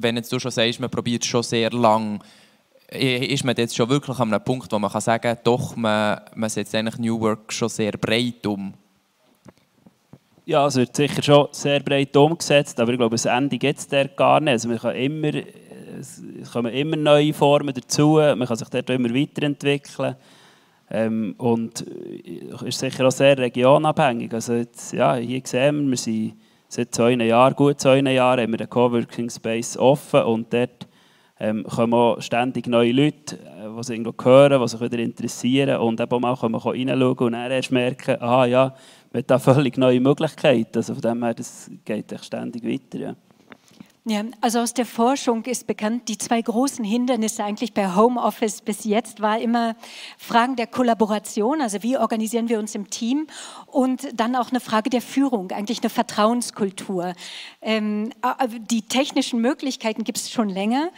wenn 0.00 0.16
jetzt 0.16 0.32
du 0.32 0.38
schon 0.38 0.50
sagst, 0.50 0.80
man 0.80 0.90
probiert 0.90 1.24
schon 1.24 1.42
sehr 1.42 1.70
lang, 1.70 2.22
ist 2.90 3.44
man 3.44 3.54
jetzt 3.56 3.76
schon 3.76 3.88
wirklich 3.88 4.18
an 4.18 4.32
einem 4.32 4.42
Punkt, 4.42 4.72
wo 4.72 4.78
man 4.78 4.90
kann 4.90 5.00
sagen 5.00 5.22
kann, 5.22 5.38
doch, 5.44 5.76
man, 5.76 6.20
man 6.34 6.48
setzt 6.48 6.74
eigentlich 6.74 6.98
New 6.98 7.20
Work 7.20 7.52
schon 7.52 7.68
sehr 7.68 7.92
breit 7.92 8.46
um? 8.46 8.72
Ja, 10.46 10.66
es 10.66 10.76
wird 10.76 10.96
sicher 10.96 11.22
schon 11.22 11.48
sehr 11.52 11.80
breit 11.80 12.16
umgesetzt, 12.16 12.80
aber 12.80 12.92
ich 12.92 12.98
glaube, 12.98 13.14
das 13.14 13.26
Ende 13.26 13.58
gibt 13.58 13.78
es 13.78 13.86
dort 13.86 14.16
gar 14.16 14.40
nicht. 14.40 14.52
Also 14.52 14.68
man 14.68 14.78
kann 14.78 14.96
immer, 14.96 15.32
es 16.00 16.22
kommen 16.50 16.72
immer 16.72 16.96
neue 16.96 17.34
Formen 17.34 17.74
dazu, 17.74 18.14
man 18.14 18.46
kann 18.46 18.56
sich 18.56 18.68
dort 18.70 18.88
immer 18.88 19.14
weiterentwickeln. 19.14 20.16
Ähm, 20.90 21.34
und 21.36 21.82
ist 21.82 22.78
sicher 22.78 23.06
auch 23.06 23.12
sehr 23.12 23.36
regionabhängig. 23.36 24.32
Also 24.32 24.54
jetzt, 24.54 24.94
ja, 24.94 25.16
hier 25.16 25.42
sehen 25.44 25.82
wir, 25.82 25.90
wir 25.90 25.96
sind 25.98 26.32
seit 26.68 26.94
zwei 26.94 27.12
Jahren, 27.12 27.54
gut 27.54 27.80
zwei 27.80 28.00
Jahren, 28.00 28.40
haben 28.40 28.52
wir 28.52 28.58
den 28.58 28.70
Coworking 28.70 29.30
Space 29.30 29.76
offen 29.76 30.22
und 30.22 30.52
dort 30.52 30.86
ähm, 31.40 31.64
kommen 31.64 31.94
auch 31.94 32.20
ständig 32.20 32.66
neue 32.66 32.92
Leute, 32.92 33.36
die 33.36 33.82
sie 33.82 33.94
irgendwo 33.94 34.12
hören, 34.22 34.60
die 34.60 34.68
sich 34.68 34.80
wieder 34.80 34.98
interessieren 34.98 35.80
und 35.80 36.00
eben 36.00 36.24
auch 36.24 36.42
mal 36.48 36.58
reinschauen 36.58 37.18
und 37.18 37.32
dann 37.32 37.50
erst 37.50 37.70
merken, 37.70 38.20
ah 38.20 38.44
ja, 38.44 38.74
wir 39.12 39.18
haben 39.20 39.26
da 39.26 39.38
völlig 39.38 39.78
neue 39.78 40.00
Möglichkeiten. 40.00 40.76
Also 40.76 40.94
von 40.94 41.02
dem 41.02 41.24
her, 41.24 41.34
das 41.34 41.70
geht 41.84 42.14
ständig 42.22 42.64
weiter. 42.64 42.98
Ja. 42.98 43.16
Ja, 44.10 44.22
also 44.40 44.60
aus 44.60 44.72
der 44.72 44.86
Forschung 44.86 45.44
ist 45.44 45.66
bekannt, 45.66 46.08
die 46.08 46.16
zwei 46.16 46.40
großen 46.40 46.82
Hindernisse 46.82 47.44
eigentlich 47.44 47.74
bei 47.74 47.94
Homeoffice 47.94 48.62
bis 48.62 48.84
jetzt 48.84 49.20
war 49.20 49.38
immer 49.38 49.76
Fragen 50.16 50.56
der 50.56 50.66
Kollaboration, 50.66 51.60
also 51.60 51.82
wie 51.82 51.98
organisieren 51.98 52.48
wir 52.48 52.58
uns 52.58 52.74
im 52.74 52.88
Team 52.88 53.26
und 53.66 54.08
dann 54.18 54.34
auch 54.34 54.48
eine 54.48 54.60
Frage 54.60 54.88
der 54.88 55.02
Führung, 55.02 55.50
eigentlich 55.50 55.82
eine 55.82 55.90
Vertrauenskultur. 55.90 57.12
Ähm, 57.60 58.08
die 58.70 58.80
technischen 58.80 59.42
Möglichkeiten 59.42 60.04
gibt 60.04 60.16
es 60.16 60.30
schon 60.30 60.48
länger, 60.48 60.88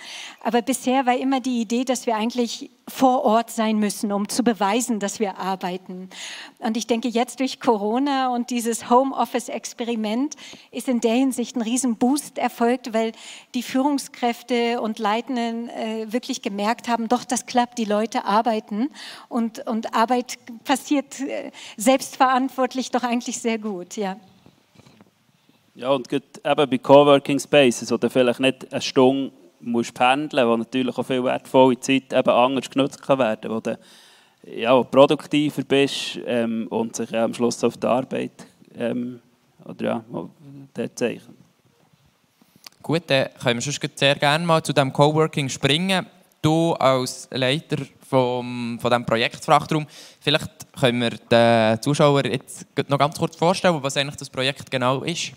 aber 0.45 0.63
bisher 0.63 1.05
war 1.05 1.17
immer 1.17 1.41
die 1.41 1.61
Idee, 1.61 1.85
dass 1.85 2.07
wir 2.07 2.15
eigentlich 2.15 2.71
vor 2.91 3.25
Ort 3.25 3.51
sein 3.51 3.79
müssen, 3.79 4.13
um 4.13 4.29
zu 4.29 4.43
beweisen, 4.43 5.01
dass 5.01 5.21
wir 5.21 5.39
arbeiten. 5.39 6.11
Und 6.59 6.77
ich 6.77 6.87
denke, 6.87 7.09
jetzt 7.09 7.41
durch 7.41 7.61
Corona 7.61 8.35
und 8.35 8.51
dieses 8.51 8.91
Homeoffice-Experiment 8.91 10.35
ist 10.71 10.89
in 10.89 11.01
der 11.01 11.15
Hinsicht 11.15 11.57
ein 11.57 11.63
riesen 11.63 11.97
Boost 11.97 12.39
erfolgt, 12.39 12.93
weil 12.93 13.13
die 13.55 13.63
Führungskräfte 13.63 14.81
und 14.81 14.99
Leitenden 14.99 15.69
äh, 15.69 16.13
wirklich 16.13 16.43
gemerkt 16.43 16.89
haben, 16.89 17.09
doch, 17.09 17.25
das 17.25 17.47
klappt, 17.47 17.79
die 17.79 17.85
Leute 17.85 18.25
arbeiten 18.25 18.91
und, 19.29 19.67
und 19.67 19.95
Arbeit 19.95 20.39
passiert 20.65 21.21
äh, 21.21 21.51
selbstverantwortlich 21.77 22.91
doch 22.91 23.03
eigentlich 23.03 23.41
sehr 23.41 23.59
gut, 23.59 23.97
ja. 23.97 24.17
Ja, 25.75 25.91
und 25.91 26.13
eben 26.13 26.31
bei 26.43 26.79
Coworking 26.79 27.39
Spaces 27.39 27.91
oder 27.91 28.11
vielleicht 28.11 28.41
nicht 28.41 28.71
eine 28.73 28.83
Stunde 28.83 29.33
musst 29.61 29.95
pendeln, 29.95 30.49
wo 30.49 30.57
natürlich 30.57 30.97
auch 30.97 31.07
viel 31.07 31.25
wertvolle 31.25 31.79
Zeit 31.81 32.13
eben 32.13 32.31
anders 32.31 32.71
genutzt 32.71 33.03
kann 33.03 33.19
werden, 33.19 33.51
wo 33.51 33.61
du 33.61 33.79
ja, 34.47 34.83
produktiver 34.83 35.63
bist 35.63 36.19
ähm, 36.27 36.67
und 36.71 36.97
sich 36.97 37.11
ja, 37.11 37.25
am 37.25 37.35
Schluss 37.35 37.63
auf 37.65 37.77
die 37.77 37.87
Arbeit 37.87 38.47
ähm, 38.77 39.21
oder 39.65 39.85
ja, 39.85 40.05
dort 40.75 40.99
zeichnet. 40.99 41.37
Gut, 42.83 43.03
dann 43.09 43.29
können 43.43 43.63
wir 43.63 43.73
schon 43.73 43.91
sehr 43.95 44.15
gerne 44.15 44.45
mal 44.45 44.63
zu 44.63 44.73
dem 44.73 44.93
Coworking 44.93 45.49
springen. 45.49 46.07
Du 46.41 46.73
als 46.73 47.29
Leiter 47.31 47.77
vom, 48.09 48.79
von 48.81 48.91
diesem 48.91 49.05
Projekt 49.05 49.45
Frachtraum, 49.45 49.87
vielleicht 50.21 50.51
können 50.73 51.03
wir 51.03 51.11
den 51.11 51.83
Zuschauern 51.83 52.25
jetzt 52.25 52.67
noch 52.89 52.99
ganz 52.99 53.19
kurz 53.19 53.37
vorstellen, 53.37 53.83
was 53.83 53.97
eigentlich 53.99 54.17
das 54.17 54.31
Projekt 54.31 54.71
genau 54.71 55.03
ist. 55.03 55.33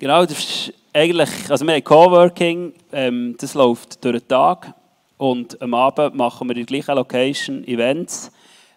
Genau, 0.00 0.24
das 0.24 0.38
ist 0.38 0.74
eigentlich, 0.92 1.50
also 1.50 1.66
wir 1.66 1.80
Coworking, 1.80 2.72
ähm, 2.92 3.34
das 3.36 3.54
läuft 3.54 4.04
durch 4.04 4.20
den 4.20 4.28
Tag 4.28 4.72
und 5.16 5.60
am 5.60 5.74
Abend 5.74 6.14
machen 6.14 6.46
wir 6.46 6.54
der 6.54 6.66
gleichen 6.66 6.94
Location 6.94 7.66
Events. 7.66 8.30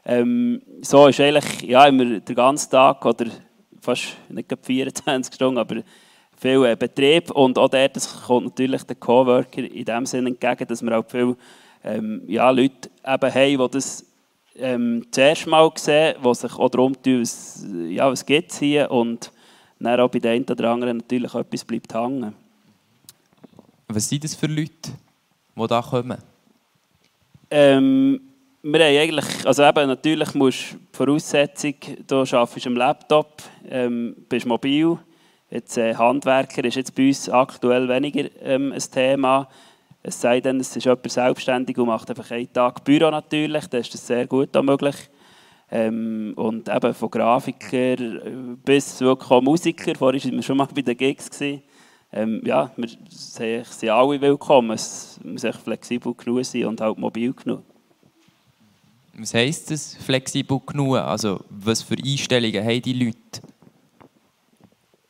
Ähm, 0.04 0.64
so 0.82 1.06
ist 1.06 1.20
eigentlich 1.20 1.62
ja, 1.62 1.86
immer 1.86 2.20
der 2.20 2.36
ganze 2.36 2.72
Tag 2.72 3.06
oder 3.06 3.28
fast 3.82 4.18
nicht 4.30 4.52
24 4.64 5.36
Stunden, 5.36 5.60
aber 5.60 5.84
viel 6.40 6.66
äh, 6.66 6.76
Betrieb 6.76 7.30
und 7.30 7.56
auch 7.60 7.70
dort 7.70 8.00
kommt 8.26 8.46
natürlich 8.48 8.82
der 8.82 8.96
Coworker 8.96 9.62
in 9.62 9.86
dem 9.86 10.08
Sinne 10.08 10.30
entgegen, 10.30 10.68
dass 10.68 10.82
wir 10.82 10.98
auch 10.98 11.06
viele 11.08 11.38
ähm, 11.84 12.24
ja, 12.26 12.50
Leute 12.50 12.90
eben 13.06 13.34
haben, 13.36 13.70
die 13.70 13.78
das 13.78 14.04
ähm, 14.56 15.06
zuerst 15.12 15.46
mal 15.46 15.70
sehen, 15.76 16.16
die 16.26 16.34
sich 16.34 16.54
auch 16.56 16.70
darum 16.70 17.00
tun, 17.00 17.22
was, 17.22 17.64
ja, 17.90 18.10
was 18.10 18.26
gibt 18.26 18.52
es 18.52 18.58
hier 18.58 18.90
und 18.90 19.32
dann 19.84 20.00
auch 20.00 20.10
bei 20.10 20.20
den 20.20 20.32
einen 20.32 20.46
oder 20.46 20.72
anderen 20.72 20.98
natürlich 20.98 21.34
etwas 21.34 21.66
bleibt 21.66 21.94
hängen. 21.94 22.34
Was 23.88 24.08
sind 24.08 24.24
das 24.24 24.36
für 24.36 24.48
Leute, 24.48 24.92
die 25.56 25.68
da 25.68 25.82
kommen? 25.82 26.18
Ähm, 27.50 28.22
wir 28.64 28.80
haben 28.80 28.98
eigentlich, 28.98 29.46
also 29.46 29.64
eben, 29.64 29.88
natürlich 29.88 30.34
musst 30.36 30.74
du 30.74 30.78
die 30.78 30.98
Voraussetzung, 30.98 31.74
du 32.08 32.20
arbeitest 32.20 32.68
am 32.68 32.76
Laptop, 32.76 33.42
ähm, 33.68 34.16
bist 34.30 34.46
mobil. 34.46 34.98
Jetzt, 35.50 35.78
äh, 35.78 35.96
Handwerker 35.96 36.64
ist 36.64 36.76
jetzt 36.76 36.96
bei 36.96 37.08
uns 37.08 37.28
aktuell 37.28 37.90
weniger 37.90 38.30
ähm, 38.42 38.72
ein 38.72 38.80
Thema. 38.80 39.50
Es 40.04 40.22
sei 40.22 40.40
denn, 40.40 40.60
es 40.60 40.76
ist 40.76 40.86
jemand 40.86 41.12
selbstständig 41.12 41.78
und 41.78 41.88
macht 41.88 42.10
einfach 42.10 42.32
einen 42.32 42.52
Tag 42.54 42.84
Büro 42.84 43.10
natürlich, 43.10 43.68
dann 43.68 43.82
ist 43.82 43.94
das 43.94 44.08
sehr 44.08 44.26
gut 44.28 44.54
möglich. 44.64 44.96
Ähm, 45.74 46.34
und 46.36 46.68
eben 46.68 46.94
von 46.94 47.10
Grafiker 47.10 47.96
bis 48.66 49.00
wirklich 49.00 49.32
auch 49.32 49.42
Musiker. 49.42 49.96
Vorhin 49.96 50.22
waren 50.24 50.34
wir 50.34 50.44
schon 50.44 50.58
mal 50.58 50.68
bei 50.74 50.82
den 50.82 50.98
Gigs. 50.98 51.30
Ähm, 52.14 52.42
ja, 52.44 52.70
wir 52.76 53.64
sind 53.64 53.90
alle 53.90 54.20
willkommen. 54.20 54.72
Es 54.72 55.18
muss 55.24 55.46
flexibel 55.64 56.14
genug 56.14 56.44
sein 56.44 56.66
und 56.66 56.82
halt 56.82 56.98
mobil 56.98 57.34
genug. 57.34 57.64
Was 59.14 59.34
heisst 59.34 59.72
das, 59.72 59.96
flexibel 59.96 60.60
genug? 60.66 60.98
Also, 60.98 61.40
was 61.50 61.82
für 61.82 61.96
Einstellungen 61.96 62.66
haben 62.66 62.82
die 62.82 63.06
Leute? 63.06 63.42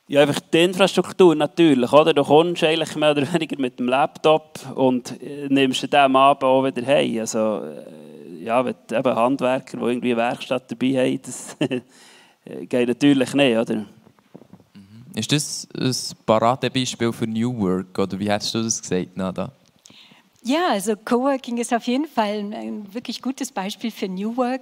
Ja, 0.07 0.21
einfach 0.21 0.41
die 0.41 0.63
Infrastruktur 0.63 1.33
natürlich. 1.35 1.91
Oder? 1.91 2.13
Du 2.13 2.23
kommst 2.23 2.63
eigentlich 2.63 2.95
mehr 2.95 3.11
oder 3.11 3.33
weniger 3.33 3.59
mit 3.59 3.79
dem 3.79 3.87
Laptop 3.87 4.59
und 4.75 5.21
äh, 5.23 5.47
nimmst 5.49 5.81
den 5.81 5.95
Abend 5.95 6.43
auch 6.43 6.63
wieder 6.65 6.85
heim. 6.85 7.21
Also, 7.21 7.61
äh, 7.63 8.00
ja, 8.43 8.65
wenn 8.65 8.75
eben 8.91 9.15
Handwerker, 9.15 9.77
die 9.77 9.83
irgendwie 9.83 10.11
eine 10.11 10.21
Werkstatt 10.21 10.69
dabei 10.71 10.97
haben, 10.97 11.21
das 11.21 11.55
geht 12.69 12.87
natürlich 12.87 13.33
nicht, 13.33 13.57
oder? 13.57 13.75
Mhm. 13.75 13.85
Ist 15.15 15.31
das 15.31 15.67
ein 15.77 16.17
Paradebeispiel 16.25 17.13
für 17.13 17.27
New 17.27 17.57
Work, 17.59 17.97
oder 17.97 18.19
wie 18.19 18.31
hast 18.31 18.53
du 18.53 18.63
das 18.63 18.81
gesagt, 18.81 19.15
Nada? 19.15 19.51
Ja, 20.43 20.69
also 20.71 20.95
Coworking 20.95 21.57
ist 21.57 21.71
auf 21.71 21.85
jeden 21.85 22.07
Fall 22.07 22.39
ein, 22.39 22.53
ein 22.53 22.93
wirklich 22.93 23.21
gutes 23.21 23.51
Beispiel 23.51 23.91
für 23.91 24.07
New 24.07 24.35
Work. 24.37 24.61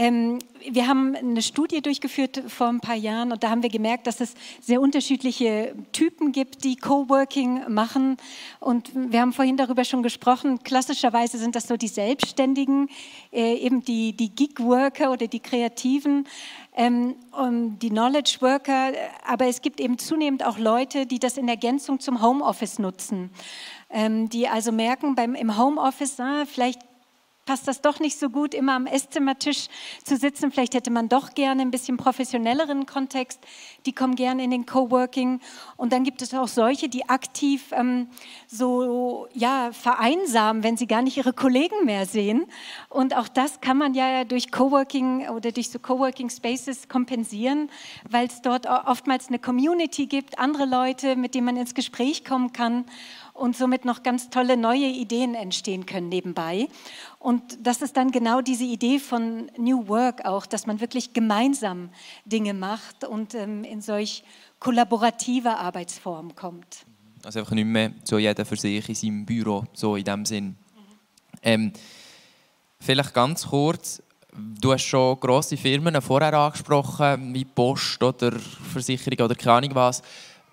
Ähm, 0.00 0.38
wir 0.66 0.86
haben 0.86 1.14
eine 1.14 1.42
Studie 1.42 1.82
durchgeführt 1.82 2.42
vor 2.48 2.68
ein 2.68 2.80
paar 2.80 2.94
Jahren 2.94 3.32
und 3.32 3.42
da 3.42 3.50
haben 3.50 3.62
wir 3.62 3.68
gemerkt, 3.68 4.06
dass 4.06 4.22
es 4.22 4.32
sehr 4.58 4.80
unterschiedliche 4.80 5.74
Typen 5.92 6.32
gibt, 6.32 6.64
die 6.64 6.76
Coworking 6.76 7.70
machen. 7.70 8.16
Und 8.60 8.92
wir 8.94 9.20
haben 9.20 9.34
vorhin 9.34 9.58
darüber 9.58 9.84
schon 9.84 10.02
gesprochen. 10.02 10.62
Klassischerweise 10.62 11.36
sind 11.36 11.54
das 11.54 11.68
so 11.68 11.76
die 11.76 11.88
Selbstständigen, 11.88 12.88
äh, 13.30 13.56
eben 13.56 13.84
die, 13.84 14.14
die 14.14 14.30
Gig-Worker 14.30 15.12
oder 15.12 15.26
die 15.26 15.40
Kreativen. 15.40 16.26
Ähm, 16.74 17.16
die 17.82 17.90
Knowledge 17.90 18.38
Worker, 18.40 18.92
aber 19.26 19.48
es 19.48 19.60
gibt 19.60 19.80
eben 19.80 19.98
zunehmend 19.98 20.46
auch 20.46 20.56
Leute, 20.56 21.04
die 21.04 21.18
das 21.18 21.36
in 21.36 21.46
Ergänzung 21.48 22.00
zum 22.00 22.22
Homeoffice 22.22 22.78
nutzen. 22.78 23.30
Ähm, 23.90 24.30
die 24.30 24.48
also 24.48 24.72
merken 24.72 25.14
beim, 25.14 25.34
im 25.34 25.58
Homeoffice, 25.58 26.18
ah, 26.20 26.46
vielleicht 26.46 26.80
passt 27.46 27.66
das 27.66 27.80
doch 27.80 27.98
nicht 28.00 28.18
so 28.18 28.30
gut, 28.30 28.54
immer 28.54 28.74
am 28.74 28.86
Esszimmertisch 28.86 29.68
zu 30.04 30.16
sitzen. 30.16 30.52
Vielleicht 30.52 30.74
hätte 30.74 30.90
man 30.90 31.08
doch 31.08 31.34
gerne 31.34 31.62
ein 31.62 31.70
bisschen 31.70 31.96
professionelleren 31.96 32.86
Kontext. 32.86 33.40
Die 33.86 33.92
kommen 33.92 34.14
gerne 34.14 34.44
in 34.44 34.50
den 34.50 34.66
Coworking. 34.66 35.40
Und 35.76 35.92
dann 35.92 36.04
gibt 36.04 36.22
es 36.22 36.32
auch 36.34 36.48
solche, 36.48 36.88
die 36.88 37.08
aktiv 37.08 37.72
ähm, 37.72 38.08
so 38.46 39.26
ja, 39.32 39.70
vereinsamen, 39.72 40.62
wenn 40.62 40.76
sie 40.76 40.86
gar 40.86 41.02
nicht 41.02 41.16
ihre 41.16 41.32
Kollegen 41.32 41.84
mehr 41.84 42.06
sehen. 42.06 42.46
Und 42.88 43.16
auch 43.16 43.28
das 43.28 43.60
kann 43.60 43.78
man 43.78 43.94
ja 43.94 44.24
durch 44.24 44.52
Coworking 44.52 45.28
oder 45.28 45.50
durch 45.50 45.70
so 45.70 45.78
Coworking 45.78 46.30
Spaces 46.30 46.88
kompensieren, 46.88 47.70
weil 48.08 48.26
es 48.26 48.42
dort 48.42 48.66
oftmals 48.66 49.28
eine 49.28 49.38
Community 49.38 50.06
gibt, 50.06 50.38
andere 50.38 50.66
Leute, 50.66 51.16
mit 51.16 51.34
denen 51.34 51.46
man 51.46 51.56
ins 51.56 51.74
Gespräch 51.74 52.24
kommen 52.24 52.52
kann 52.52 52.84
und 53.40 53.56
somit 53.56 53.86
noch 53.86 54.02
ganz 54.02 54.28
tolle 54.28 54.56
neue 54.56 54.86
Ideen 54.86 55.34
entstehen 55.34 55.86
können 55.86 56.10
nebenbei. 56.10 56.68
Und 57.18 57.42
das 57.62 57.80
ist 57.80 57.96
dann 57.96 58.12
genau 58.12 58.42
diese 58.42 58.64
Idee 58.64 58.98
von 58.98 59.50
New 59.56 59.88
Work 59.88 60.26
auch, 60.26 60.44
dass 60.44 60.66
man 60.66 60.80
wirklich 60.80 61.14
gemeinsam 61.14 61.88
Dinge 62.26 62.52
macht 62.52 63.04
und 63.04 63.34
ähm, 63.34 63.64
in 63.64 63.80
solch 63.80 64.24
kollaborative 64.58 65.56
Arbeitsform 65.56 66.34
kommt. 66.34 66.84
Also 67.24 67.40
einfach 67.40 67.52
nicht 67.52 67.64
mehr 67.64 67.92
so 68.04 68.18
jeder 68.18 68.44
für 68.44 68.56
sich 68.56 68.86
in 68.88 68.94
seinem 68.94 69.24
Büro, 69.24 69.64
so 69.72 69.96
in 69.96 70.04
dem 70.04 70.26
Sinn. 70.26 70.46
Mhm. 70.46 70.54
Ähm, 71.42 71.72
vielleicht 72.78 73.14
ganz 73.14 73.46
kurz, 73.46 74.02
du 74.36 74.74
hast 74.74 74.84
schon 74.84 75.18
grosse 75.18 75.56
Firmen 75.56 76.00
vorher 76.02 76.34
angesprochen, 76.34 77.32
wie 77.32 77.46
Post 77.46 78.02
oder 78.02 78.38
Versicherung 78.38 79.24
oder 79.24 79.34
keine 79.34 79.56
Ahnung 79.56 79.74
was, 79.74 80.02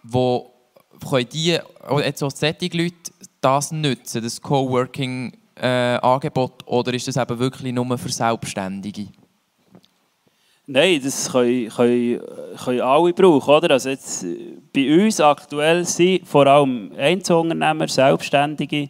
wo 0.03 0.53
können 1.00 1.30
die, 1.32 1.60
jetzt 2.04 2.24
auch 2.24 2.32
solche 2.32 2.70
Leute, 2.74 3.12
das 3.42 3.72
nutzen, 3.72 4.24
das 4.24 4.42
Coworking-Angebot, 4.42 6.62
äh, 6.62 6.66
oder 6.66 6.94
ist 6.94 7.08
das 7.08 7.18
eben 7.18 7.39
wirklich 7.39 7.74
nur 7.74 7.98
für 7.98 8.10
Selbstständige? 8.10 9.08
Nein, 10.70 11.00
das 11.01 11.32
können, 11.32 11.70
können, 11.70 12.20
können 12.62 12.82
alle 12.82 13.13
brauchen. 13.13 13.54
Oder? 13.54 13.72
Also 13.72 13.89
jetzt, 13.89 14.25
bei 14.74 15.06
uns 15.06 15.22
aktuell 15.22 15.86
sind 15.86 16.27
vor 16.27 16.46
allem 16.46 16.92
Einzelunternehmer, 16.98 17.88
Selbstständige. 17.88 18.89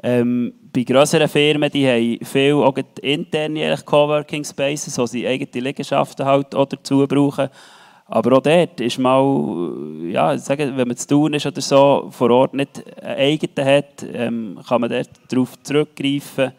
Ähm, 0.00 0.54
bei 0.72 0.84
größeren 0.84 1.28
Firmen 1.28 1.72
die 1.72 1.88
haben 1.88 2.24
viel 2.24 2.54
auch 2.54 2.76
interne 3.02 3.76
Coworking 3.84 4.44
Spaces, 4.44 4.96
wo 4.96 5.06
sie 5.06 5.26
eigene 5.26 5.64
Liegenschaften 5.64 6.24
halt 6.24 6.54
auch 6.54 6.66
dazu 6.66 7.04
brauchen. 7.08 7.48
Aber 8.10 8.38
auch 8.38 8.42
dort 8.42 8.80
ist 8.80 8.98
mal, 8.98 9.70
ja, 10.10 10.36
sagen, 10.38 10.76
wenn 10.76 10.88
man 10.88 10.96
zu 10.96 11.06
tun 11.06 11.34
ist 11.34 11.44
oder 11.44 11.60
so, 11.60 12.08
vor 12.10 12.30
Ort 12.30 12.54
nicht 12.54 12.82
einen 13.02 13.18
eigenen 13.18 13.68
hat, 13.68 14.06
ähm, 14.10 14.58
kann 14.66 14.80
man 14.80 14.90
dort 14.90 15.10
darauf 15.28 15.62
zurückgreifen. 15.62 16.52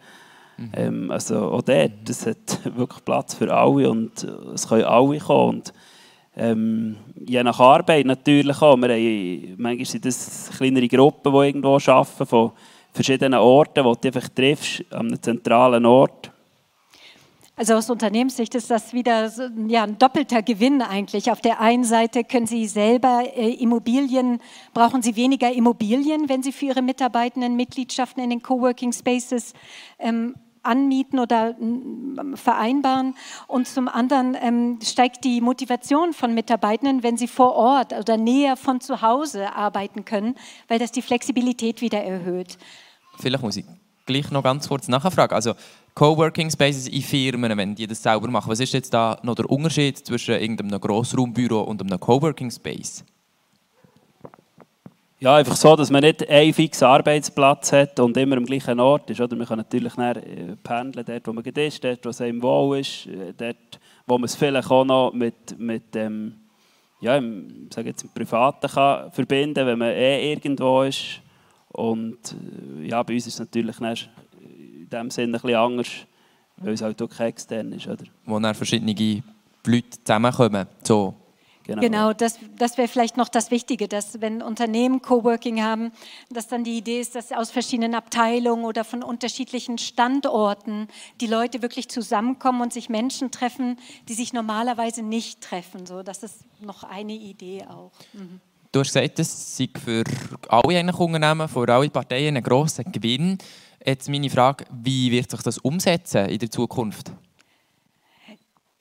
Mhm. 0.56 0.72
Ähm, 0.74 1.10
also 1.10 1.50
auch 1.50 1.62
dort, 1.62 2.08
es 2.08 2.24
hat 2.24 2.60
wirklich 2.76 3.04
Platz 3.04 3.34
für 3.34 3.52
alle 3.52 3.90
und 3.90 4.22
es 4.54 4.68
können 4.68 4.84
alle 4.84 5.18
kommen. 5.18 5.56
Und, 5.56 5.72
ähm, 6.36 6.96
je 7.26 7.42
nach 7.42 7.58
Arbeit 7.58 8.06
natürlich 8.06 8.62
auch. 8.62 8.76
Wir 8.76 8.90
haben, 8.90 9.54
manchmal 9.58 9.86
sind 9.86 10.04
das 10.04 10.50
kleinere 10.56 10.86
Gruppen, 10.86 11.32
die 11.32 11.38
irgendwo 11.38 11.78
arbeiten, 11.84 12.26
von 12.26 12.52
verschiedenen 12.92 13.40
Orten, 13.40 13.84
wo 13.84 13.94
du 13.94 14.06
einfach 14.06 14.28
triffst, 14.28 14.84
an 14.90 15.08
einem 15.08 15.20
zentralen 15.20 15.84
Ort. 15.84 16.29
Also 17.60 17.74
aus 17.74 17.90
Unternehmenssicht 17.90 18.54
ist 18.54 18.70
das 18.70 18.94
wieder 18.94 19.28
so, 19.28 19.42
ja, 19.68 19.82
ein 19.82 19.98
doppelter 19.98 20.40
Gewinn 20.40 20.80
eigentlich. 20.80 21.30
Auf 21.30 21.42
der 21.42 21.60
einen 21.60 21.84
Seite 21.84 22.24
können 22.24 22.46
Sie 22.46 22.66
selber 22.66 23.22
äh, 23.36 23.52
Immobilien, 23.52 24.40
brauchen 24.72 25.02
Sie 25.02 25.14
weniger 25.14 25.52
Immobilien, 25.52 26.30
wenn 26.30 26.42
Sie 26.42 26.52
für 26.52 26.64
Ihre 26.64 26.80
Mitarbeitenden 26.80 27.56
Mitgliedschaften 27.56 28.22
in 28.24 28.30
den 28.30 28.40
Coworking 28.40 28.94
Spaces 28.94 29.52
ähm, 29.98 30.36
anmieten 30.62 31.18
oder 31.18 31.54
ähm, 31.60 32.34
vereinbaren. 32.34 33.14
Und 33.46 33.68
zum 33.68 33.88
anderen 33.88 34.38
ähm, 34.40 34.78
steigt 34.82 35.22
die 35.24 35.42
Motivation 35.42 36.14
von 36.14 36.32
Mitarbeitenden, 36.32 37.02
wenn 37.02 37.18
sie 37.18 37.28
vor 37.28 37.56
Ort 37.56 37.92
oder 37.92 38.16
näher 38.16 38.56
von 38.56 38.80
zu 38.80 39.02
Hause 39.02 39.52
arbeiten 39.54 40.06
können, 40.06 40.34
weil 40.68 40.78
das 40.78 40.92
die 40.92 41.02
Flexibilität 41.02 41.82
wieder 41.82 42.02
erhöht. 42.02 42.56
Vielleicht 43.18 43.42
muss 43.42 43.58
ich 43.58 43.66
gleich 44.06 44.30
noch 44.30 44.42
ganz 44.42 44.68
kurz 44.68 44.88
nachfragen. 44.88 45.34
Also 45.34 45.54
Coworking 45.94 46.50
Spaces 46.50 46.88
in 46.88 47.02
Firmen, 47.02 47.56
wenn 47.56 47.74
die 47.74 47.86
das 47.86 48.02
selber 48.02 48.28
machen, 48.28 48.50
was 48.50 48.60
ist 48.60 48.72
jetzt 48.72 48.94
da 48.94 49.18
noch 49.22 49.34
der 49.34 49.50
Unterschied 49.50 49.98
zwischen 49.98 50.34
irgendeinem 50.34 50.80
Grossraumbüro 50.80 51.60
und 51.62 51.80
einem 51.80 51.98
Coworking 51.98 52.50
Space? 52.50 53.04
Ja, 55.22 55.36
einfach 55.36 55.56
so, 55.56 55.76
dass 55.76 55.90
man 55.90 56.02
nicht 56.02 56.26
einen 56.30 56.54
fixen 56.54 56.86
Arbeitsplatz 56.86 57.72
hat 57.72 58.00
und 58.00 58.16
immer 58.16 58.38
am 58.38 58.46
gleichen 58.46 58.80
Ort 58.80 59.10
ist. 59.10 59.20
Oder? 59.20 59.36
Man 59.36 59.46
kann 59.46 59.58
natürlich 59.58 59.98
äh, 59.98 60.56
pendeln, 60.62 61.04
dort 61.04 61.26
wo 61.26 61.32
man 61.34 61.44
ist, 61.44 61.84
dort 61.84 62.04
wo 62.06 62.08
es 62.08 62.22
einem 62.22 62.42
wohl 62.42 62.78
ist, 62.78 63.06
äh, 63.06 63.34
dort 63.36 63.78
wo 64.06 64.16
man 64.16 64.24
es 64.24 64.34
vielleicht 64.34 64.70
auch 64.70 64.84
noch 64.86 65.12
mit, 65.12 65.58
mit 65.58 65.94
ähm, 65.94 66.36
ja, 67.02 67.16
im, 67.16 67.68
sag 67.70 67.84
jetzt, 67.84 68.02
im 68.02 68.08
Privaten 68.10 68.66
kann 68.66 69.12
verbinden 69.12 69.66
wenn 69.66 69.78
man 69.78 69.90
eh 69.90 70.32
irgendwo 70.32 70.82
ist. 70.82 71.20
Und 71.72 72.34
äh, 72.82 72.88
ja, 72.88 73.02
bei 73.02 73.12
uns 73.12 73.26
ist 73.26 73.34
es 73.34 73.40
natürlich 73.40 73.78
dem 74.92 75.10
Sinne 75.10 75.38
ein 75.38 75.40
bisschen 75.40 75.56
anders, 75.56 75.88
weil 76.56 76.74
es 76.74 76.82
halt 76.82 77.00
auch 77.02 77.20
extern 77.20 77.72
ist. 77.72 77.86
Oder? 77.86 78.04
Wo 78.26 78.38
dann 78.38 78.54
verschiedene 78.54 79.22
Leute 79.64 79.90
zusammenkommen. 80.04 80.66
So 80.82 81.14
Genau, 81.64 81.82
genau 81.82 82.12
das, 82.12 82.38
das 82.58 82.78
wäre 82.78 82.88
vielleicht 82.88 83.16
noch 83.16 83.28
das 83.28 83.50
Wichtige, 83.50 83.86
dass 83.86 84.20
wenn 84.20 84.42
Unternehmen 84.42 85.02
Coworking 85.02 85.62
haben, 85.62 85.92
dass 86.30 86.48
dann 86.48 86.64
die 86.64 86.78
Idee 86.78 87.00
ist, 87.00 87.14
dass 87.14 87.30
aus 87.32 87.50
verschiedenen 87.50 87.94
Abteilungen 87.94 88.64
oder 88.64 88.82
von 88.82 89.04
unterschiedlichen 89.04 89.78
Standorten 89.78 90.88
die 91.20 91.26
Leute 91.26 91.62
wirklich 91.62 91.88
zusammenkommen 91.88 92.62
und 92.62 92.72
sich 92.72 92.88
Menschen 92.88 93.30
treffen, 93.30 93.78
die 94.08 94.14
sich 94.14 94.32
normalerweise 94.32 95.02
nicht 95.02 95.42
treffen. 95.42 95.86
So, 95.86 96.02
das 96.02 96.22
ist 96.24 96.44
noch 96.60 96.82
eine 96.82 97.12
Idee 97.12 97.64
auch. 97.68 97.92
Mhm. 98.14 98.40
Du 98.72 98.80
hast 98.80 98.88
gesagt, 98.88 99.18
das 99.18 99.56
sei 99.56 99.68
für 99.84 100.04
alle 100.48 100.92
Unternehmen, 100.92 101.48
für 101.48 101.68
alle 101.68 101.90
Parteien 101.90 102.36
ein 102.36 102.42
grosser 102.42 102.84
Gewinn. 102.84 103.38
Jetzt 103.84 104.08
meine 104.08 104.28
Frage, 104.28 104.64
wie 104.70 105.10
wird 105.10 105.30
sich 105.30 105.40
das 105.42 105.58
umsetzen 105.58 106.26
in 106.26 106.38
der 106.38 106.50
Zukunft? 106.50 107.12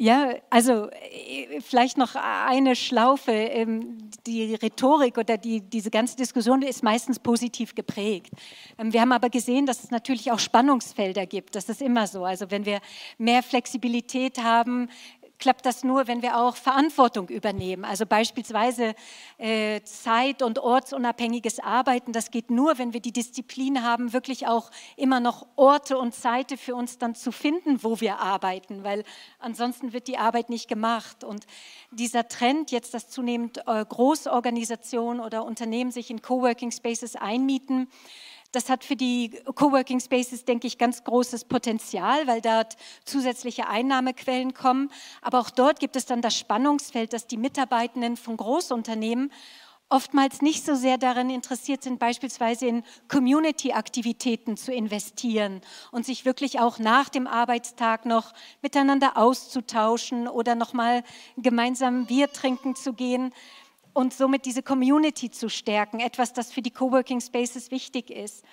Ja, 0.01 0.33
also 0.49 0.89
äh, 0.91 1.59
vielleicht 1.59 1.97
noch 1.97 2.15
eine 2.15 2.77
Schlaufe. 2.77 3.33
Ähm, 3.33 3.97
die 4.25 4.55
Rhetorik 4.55 5.17
oder 5.17 5.37
die, 5.37 5.59
diese 5.59 5.91
ganze 5.91 6.15
Diskussion 6.15 6.61
ist 6.61 6.83
meistens 6.83 7.19
positiv 7.19 7.75
geprägt. 7.75 8.31
Ähm, 8.77 8.93
wir 8.93 9.01
haben 9.01 9.11
aber 9.11 9.29
gesehen, 9.29 9.65
dass 9.65 9.83
es 9.83 9.91
natürlich 9.91 10.31
auch 10.31 10.39
Spannungsfelder 10.39 11.25
gibt. 11.25 11.53
Das 11.53 11.67
ist 11.67 11.81
immer 11.81 12.07
so. 12.07 12.23
Also 12.23 12.49
wenn 12.49 12.63
wir 12.63 12.79
mehr 13.17 13.43
Flexibilität 13.43 14.41
haben, 14.41 14.87
klappt 15.39 15.65
das 15.65 15.83
nur, 15.83 16.07
wenn 16.07 16.21
wir 16.21 16.37
auch 16.37 16.55
Verantwortung 16.55 17.29
übernehmen. 17.29 17.85
Also 17.85 18.05
beispielsweise 18.05 18.93
äh, 19.37 19.81
zeit- 19.83 20.43
und 20.43 20.59
ortsunabhängiges 20.59 21.59
Arbeiten. 21.59 22.11
Das 22.11 22.29
geht 22.29 22.51
nur, 22.51 22.77
wenn 22.77 22.93
wir 22.93 22.99
die 22.99 23.13
Disziplin 23.13 23.83
haben, 23.83 24.13
wirklich 24.13 24.47
auch 24.47 24.69
immer 24.97 25.19
noch 25.19 25.47
Orte 25.55 25.97
und 25.97 26.13
Zeiten 26.13 26.57
für 26.57 26.75
uns 26.75 26.97
dann 26.97 27.15
zu 27.15 27.31
finden, 27.31 27.83
wo 27.83 27.99
wir 28.01 28.19
arbeiten, 28.19 28.83
weil 28.83 29.03
ansonsten 29.39 29.93
wird 29.93 30.07
die 30.07 30.17
Arbeit 30.17 30.49
nicht 30.49 30.67
gemacht. 30.67 31.23
Und 31.23 31.45
dieser 31.91 32.27
Trend 32.27 32.71
jetzt, 32.71 32.93
dass 32.93 33.09
zunehmend 33.09 33.63
äh, 33.65 33.85
Großorganisationen 33.85 35.23
oder 35.23 35.45
Unternehmen 35.45 35.91
sich 35.91 36.11
in 36.11 36.21
Coworking 36.21 36.71
Spaces 36.71 37.15
einmieten, 37.15 37.87
das 38.51 38.69
hat 38.69 38.83
für 38.83 38.95
die 38.95 39.39
Coworking 39.55 39.99
Spaces, 39.99 40.45
denke 40.45 40.67
ich, 40.67 40.77
ganz 40.77 41.03
großes 41.03 41.45
Potenzial, 41.45 42.25
weil 42.27 42.41
dort 42.41 42.77
zusätzliche 43.05 43.67
Einnahmequellen 43.67 44.53
kommen. 44.53 44.89
Aber 45.21 45.39
auch 45.39 45.49
dort 45.49 45.79
gibt 45.79 45.95
es 45.95 46.05
dann 46.05 46.21
das 46.21 46.37
Spannungsfeld, 46.37 47.13
dass 47.13 47.27
die 47.27 47.37
Mitarbeitenden 47.37 48.17
von 48.17 48.37
Großunternehmen 48.37 49.31
oftmals 49.89 50.41
nicht 50.41 50.63
so 50.65 50.75
sehr 50.75 50.97
daran 50.97 51.29
interessiert 51.31 51.81
sind, 51.81 51.97
beispielsweise 51.97 52.67
in 52.67 52.83
Community-Aktivitäten 53.07 54.55
zu 54.55 54.71
investieren 54.71 55.61
und 55.91 56.05
sich 56.05 56.25
wirklich 56.25 56.59
auch 56.59 56.77
nach 56.77 57.09
dem 57.09 57.25
Arbeitstag 57.25 58.05
noch 58.05 58.33
miteinander 58.61 59.17
auszutauschen 59.17 60.27
oder 60.27 60.53
nochmal 60.53 61.03
gemeinsam 61.37 62.05
Bier 62.05 62.31
trinken 62.31 62.75
zu 62.75 62.93
gehen 62.93 63.33
und 63.93 64.13
somit 64.13 64.45
diese 64.45 64.63
Community 64.63 65.29
zu 65.31 65.49
stärken, 65.49 65.99
etwas, 65.99 66.33
das 66.33 66.51
für 66.51 66.61
die 66.61 66.71
Coworking 66.71 67.21
Spaces 67.21 67.71
wichtig 67.71 68.09
ist. 68.09 68.43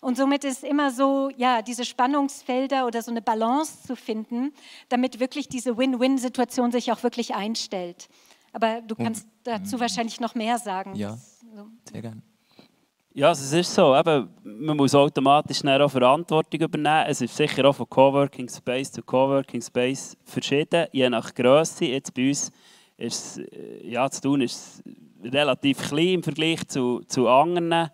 Und 0.00 0.16
somit 0.16 0.44
ist 0.44 0.64
immer 0.64 0.90
so, 0.90 1.30
ja, 1.36 1.62
diese 1.62 1.84
Spannungsfelder 1.84 2.86
oder 2.86 3.02
so 3.02 3.10
eine 3.10 3.22
Balance 3.22 3.86
zu 3.86 3.96
finden, 3.96 4.52
damit 4.88 5.20
wirklich 5.20 5.48
diese 5.48 5.76
Win-Win-Situation 5.76 6.72
sich 6.72 6.92
auch 6.92 7.02
wirklich 7.02 7.34
einstellt. 7.34 8.08
Aber 8.52 8.80
du 8.82 8.94
kannst 8.94 9.26
dazu 9.42 9.80
wahrscheinlich 9.80 10.20
noch 10.20 10.34
mehr 10.34 10.58
sagen. 10.58 10.94
Ja, 10.94 11.18
sehr 11.90 12.02
gerne. 12.02 12.22
Ja, 13.16 13.30
es 13.30 13.52
ist 13.52 13.72
so, 13.72 13.94
eben, 13.94 14.28
man 14.42 14.76
muss 14.76 14.92
automatisch 14.92 15.64
auch 15.64 15.88
Verantwortung 15.88 16.60
übernehmen. 16.60 17.04
Es 17.06 17.20
ist 17.20 17.36
sicher 17.36 17.64
auch 17.64 17.76
von 17.76 17.88
Coworking 17.88 18.48
Space 18.48 18.90
zu 18.90 19.02
Coworking 19.04 19.62
Space 19.62 20.16
verschieden, 20.24 20.88
je 20.90 21.08
nach 21.08 21.32
Größe. 21.32 21.84
Jetzt 21.84 22.12
bei 22.12 22.26
uns 22.26 22.50
ist 22.96 23.38
äh, 23.38 23.86
ja, 23.86 24.08
zu 24.10 24.20
tun 24.20 24.40
ist 24.40 24.82
relativ 25.22 25.78
klein 25.88 26.14
im 26.14 26.22
Vergleich 26.22 26.66
zu, 26.68 27.00
zu 27.06 27.28
anderen. 27.28 27.90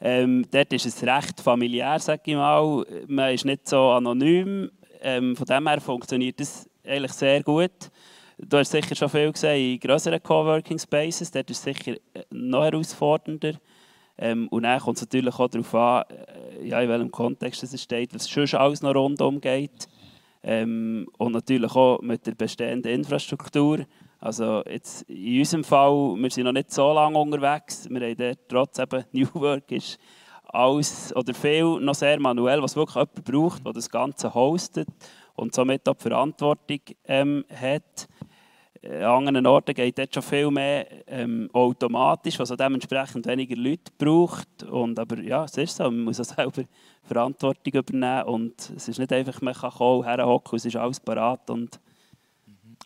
Ähm, 0.00 0.44
dort 0.50 0.72
ist 0.72 0.86
es 0.86 1.02
recht 1.02 1.40
familiär, 1.40 1.98
sage 1.98 2.22
ich 2.26 2.34
mal. 2.34 2.84
Man 3.06 3.34
ist 3.34 3.44
nicht 3.44 3.68
so 3.68 3.90
anonym. 3.90 4.70
Ähm, 5.00 5.36
von 5.36 5.46
dem 5.46 5.68
her 5.68 5.80
funktioniert 5.80 6.40
das 6.40 6.68
eigentlich 6.86 7.12
sehr 7.12 7.42
gut. 7.42 7.90
Du 8.38 8.58
hast 8.58 8.72
sicher 8.72 8.94
schon 8.94 9.08
viel 9.08 9.30
gesehen 9.30 9.74
in 9.74 9.80
größeren 9.80 10.22
Coworking 10.22 10.78
Spaces. 10.78 11.30
Dort 11.30 11.50
ist 11.50 11.58
es 11.58 11.76
sicher 11.76 11.96
äh, 12.14 12.24
noch 12.30 12.64
herausfordernder. 12.64 13.54
Ähm, 14.16 14.48
und 14.48 14.62
dann 14.62 14.80
kommt 14.80 14.96
es 14.96 15.02
natürlich 15.02 15.34
auch 15.38 15.48
darauf 15.48 15.74
an, 15.74 16.04
äh, 16.08 16.68
ja, 16.68 16.80
in 16.80 16.88
welchem 16.88 17.10
Kontext 17.10 17.62
es 17.62 17.82
steht, 17.82 18.14
was 18.14 18.26
sonst 18.26 18.54
alles 18.54 18.82
noch 18.82 18.94
rundum 18.94 19.40
geht. 19.40 19.88
Ähm, 20.42 21.08
und 21.18 21.32
natürlich 21.32 21.74
auch 21.74 22.00
mit 22.00 22.26
der 22.26 22.34
bestehenden 22.34 22.92
Infrastruktur. 22.92 23.86
Also 24.24 24.62
jetzt 24.64 25.02
in 25.02 25.40
unserem 25.40 25.64
Fall, 25.64 26.14
wir 26.16 26.30
sind 26.30 26.44
noch 26.44 26.52
nicht 26.52 26.72
so 26.72 26.94
lange 26.94 27.18
unterwegs. 27.18 27.86
Wir 27.90 28.08
haben 28.08 28.36
trotz 28.48 28.78
eben 28.78 29.04
New 29.12 29.28
Work 29.34 29.70
ist 29.70 29.98
alles 30.44 31.14
oder 31.14 31.34
viel 31.34 31.78
noch 31.80 31.94
sehr 31.94 32.18
manuell, 32.18 32.62
was 32.62 32.74
wirklich 32.74 32.94
jemand 32.94 33.22
braucht, 33.22 33.66
der 33.66 33.74
das 33.74 33.90
Ganze 33.90 34.32
hostet 34.32 34.88
und 35.34 35.54
somit 35.54 35.86
auch 35.86 35.96
die 35.96 36.04
Verantwortung 36.04 36.80
ähm, 37.06 37.44
hat. 37.54 38.08
Äh, 38.80 39.02
an 39.02 39.28
anderen 39.28 39.46
Orten 39.46 39.74
geht 39.74 39.98
dort 39.98 40.14
schon 40.14 40.22
viel 40.22 40.50
mehr 40.50 40.86
ähm, 41.06 41.50
automatisch, 41.52 42.38
was 42.38 42.50
auch 42.50 42.56
dementsprechend 42.56 43.26
weniger 43.26 43.56
Leute 43.56 43.92
braucht. 43.98 44.62
Und, 44.62 44.98
aber 44.98 45.20
ja, 45.20 45.44
es 45.44 45.58
ist 45.58 45.76
so, 45.76 45.84
man 45.84 46.04
muss 46.04 46.20
auch 46.20 46.34
selber 46.34 46.62
Verantwortung 47.02 47.74
übernehmen 47.74 48.22
und 48.22 48.72
es 48.74 48.88
ist 48.88 48.98
nicht 48.98 49.12
einfach, 49.12 49.42
man 49.42 49.52
kann 49.52 49.70
kommen, 49.70 50.04
herhocken, 50.04 50.56
es 50.56 50.64
ist 50.64 50.76
alles 50.76 50.98
parat 50.98 51.50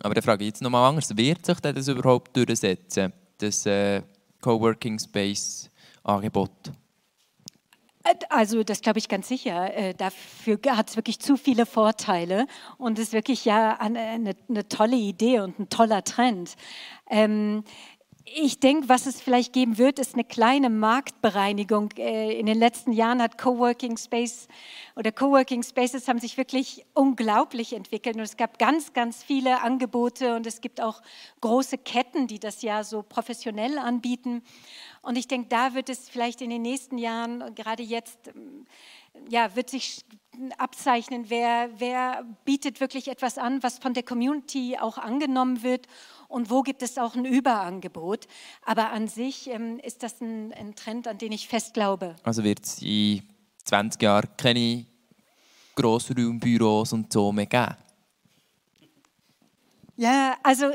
aber 0.01 0.15
dann 0.15 0.23
frage 0.23 0.45
ich 0.45 0.49
jetzt 0.49 0.63
nochmal 0.63 0.89
anders, 0.89 1.17
wird 1.17 1.45
sich 1.45 1.61
das 1.61 1.89
überhaupt 1.89 2.37
durchsetzen, 2.37 3.13
das 3.39 3.67
äh, 3.67 4.03
Coworking 4.41 4.99
Space 4.99 5.71
Angebot? 6.05 6.51
Äh, 8.05 8.15
also 8.31 8.63
das 8.63 8.81
glaube 8.81 8.99
ich 8.99 9.09
ganz 9.09 9.29
sicher. 9.29 9.75
Äh, 9.75 9.95
dafür 9.95 10.59
hat 10.69 10.91
es 10.91 10.97
wirklich 10.97 11.21
zu 11.21 11.37
viele 11.37 11.67
Vorteile 11.67 12.47
und 12.79 12.99
ist 12.99 13.13
wirklich 13.13 13.45
ja 13.45 13.77
eine, 13.79 14.01
eine, 14.01 14.37
eine, 14.49 14.69
tolle 14.69 14.97
Idee 14.97 15.41
und 15.41 15.59
ein 15.59 15.69
toller 15.69 16.05
Trend. 16.05 16.55
Ähm, 17.11 17.65
ich 18.35 18.61
denke, 18.61 18.89
was 18.89 19.07
es 19.07 19.21
vielleicht 19.21 19.53
geben 19.53 19.79
wird, 19.79 19.99
ist 19.99 20.15
eine 20.15 20.25
kleine 20.25 20.71
Marktbereinigung. 20.71 21.91
Äh, 21.97 22.39
in 22.39 22.47
den 22.47 22.59
letzten 22.59 22.93
Jahren 22.93 23.23
hat 23.23 23.39
Coworking 23.39 23.97
Space 23.97 24.49
oder 24.97 25.13
Coworking 25.13 25.63
Spaces 25.63 26.09
haben 26.09 26.19
sich 26.19 26.37
wirklich 26.37 26.85
unglaublich 26.95 27.73
entwickelt 27.73 28.17
und 28.17 28.23
es 28.23 28.37
gab 28.37 28.59
ganz, 28.59 28.93
ganz 28.93 29.23
viele 29.23 29.63
Angebote 29.63 30.35
und 30.35 30.47
es 30.47 30.61
gibt 30.61 30.81
auch 30.81 31.01
große 31.41 31.79
Ketten, 31.79 32.27
die 32.27 32.39
das 32.39 32.63
ja 32.63 32.85
so 32.85 33.03
professionell 33.03 33.79
anbieten. 33.79 34.43
Und 35.03 35.17
ich 35.17 35.29
denke, 35.29 35.49
da 35.49 35.75
wird 35.75 35.89
es 35.89 36.09
vielleicht 36.09 36.41
in 36.41 36.51
den 36.51 36.63
nächsten 36.63 36.99
Jahren, 36.99 37.55
gerade 37.55 37.83
jetzt, 37.83 38.19
ja, 39.29 39.55
wird 39.57 39.71
sich 39.71 40.05
abzeichnen, 40.57 41.27
wer, 41.29 41.71
wer 41.79 42.25
bietet 42.45 42.81
wirklich 42.81 43.09
etwas 43.09 43.39
an, 43.39 43.63
was 43.63 43.79
von 43.79 43.95
der 43.95 44.03
Community 44.03 44.77
auch 44.79 44.99
angenommen 44.99 45.63
wird 45.63 45.87
und 46.29 46.51
wo 46.51 46.63
gibt 46.63 46.83
es 46.83 46.99
auch 46.99 47.15
ein 47.15 47.25
Überangebot. 47.25 48.27
Aber 48.65 48.91
an 48.91 49.09
sich 49.09 49.49
ähm, 49.51 49.79
ist 49.81 50.03
das 50.03 50.21
ein, 50.21 50.53
ein, 50.53 50.75
Trend, 50.75 51.09
an 51.09 51.19
den 51.19 51.33
ich 51.33 51.49
fest 51.49 51.75
glaube. 51.75 52.15
Also 52.23 52.45
wird 52.45 52.65
es 52.65 52.83
in 52.83 53.23
20 53.65 54.01
Jahren 54.03 54.29
keine 54.37 54.87
Grossraumbüros 55.75 56.93
und 56.93 57.13
so 57.13 57.33
mehr 57.33 57.47
geben? 57.47 57.77
Ja, 59.97 60.37
also 60.43 60.71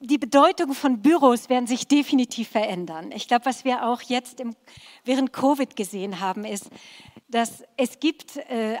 die 0.00 0.18
Bedeutung 0.18 0.72
von 0.72 1.02
Büros 1.02 1.48
werden 1.48 1.66
sich 1.66 1.86
definitiv 1.88 2.48
verändern. 2.48 3.10
Ich 3.12 3.28
glaube, 3.28 3.46
was 3.46 3.64
wir 3.64 3.86
auch 3.86 4.00
jetzt 4.02 4.40
im, 4.40 4.54
während 5.04 5.32
Covid 5.32 5.76
gesehen 5.76 6.20
haben, 6.20 6.44
ist, 6.44 6.70
dass 7.30 7.62
es 7.76 8.00
gibt 8.00 8.36
äh, 8.36 8.78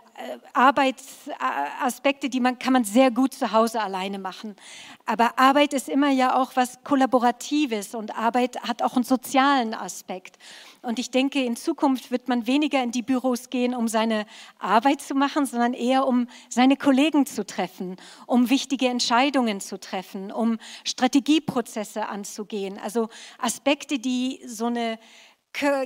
Arbeitsaspekte, 0.54 2.30
die 2.30 2.40
man 2.40 2.58
kann 2.58 2.72
man 2.72 2.84
sehr 2.84 3.10
gut 3.10 3.34
zu 3.34 3.52
Hause 3.52 3.80
alleine 3.80 4.18
machen. 4.18 4.56
Aber 5.04 5.38
Arbeit 5.38 5.74
ist 5.74 5.88
immer 5.88 6.10
ja 6.10 6.34
auch 6.34 6.56
was 6.56 6.82
Kollaboratives 6.82 7.94
und 7.94 8.16
Arbeit 8.16 8.62
hat 8.62 8.82
auch 8.82 8.94
einen 8.94 9.04
sozialen 9.04 9.74
Aspekt. 9.74 10.38
Und 10.80 10.98
ich 10.98 11.10
denke, 11.10 11.44
in 11.44 11.56
Zukunft 11.56 12.10
wird 12.10 12.28
man 12.28 12.46
weniger 12.46 12.82
in 12.82 12.90
die 12.90 13.02
Büros 13.02 13.50
gehen, 13.50 13.74
um 13.74 13.86
seine 13.86 14.24
Arbeit 14.58 15.02
zu 15.02 15.14
machen, 15.14 15.44
sondern 15.44 15.74
eher 15.74 16.06
um 16.06 16.26
seine 16.48 16.76
Kollegen 16.76 17.26
zu 17.26 17.44
treffen, 17.44 17.96
um 18.26 18.48
wichtige 18.48 18.88
Entscheidungen 18.88 19.60
zu 19.60 19.78
treffen, 19.78 20.32
um 20.32 20.58
Strategieprozesse 20.84 22.08
anzugehen. 22.08 22.78
Also 22.82 23.10
Aspekte, 23.38 23.98
die 23.98 24.40
so 24.46 24.66
eine 24.66 24.98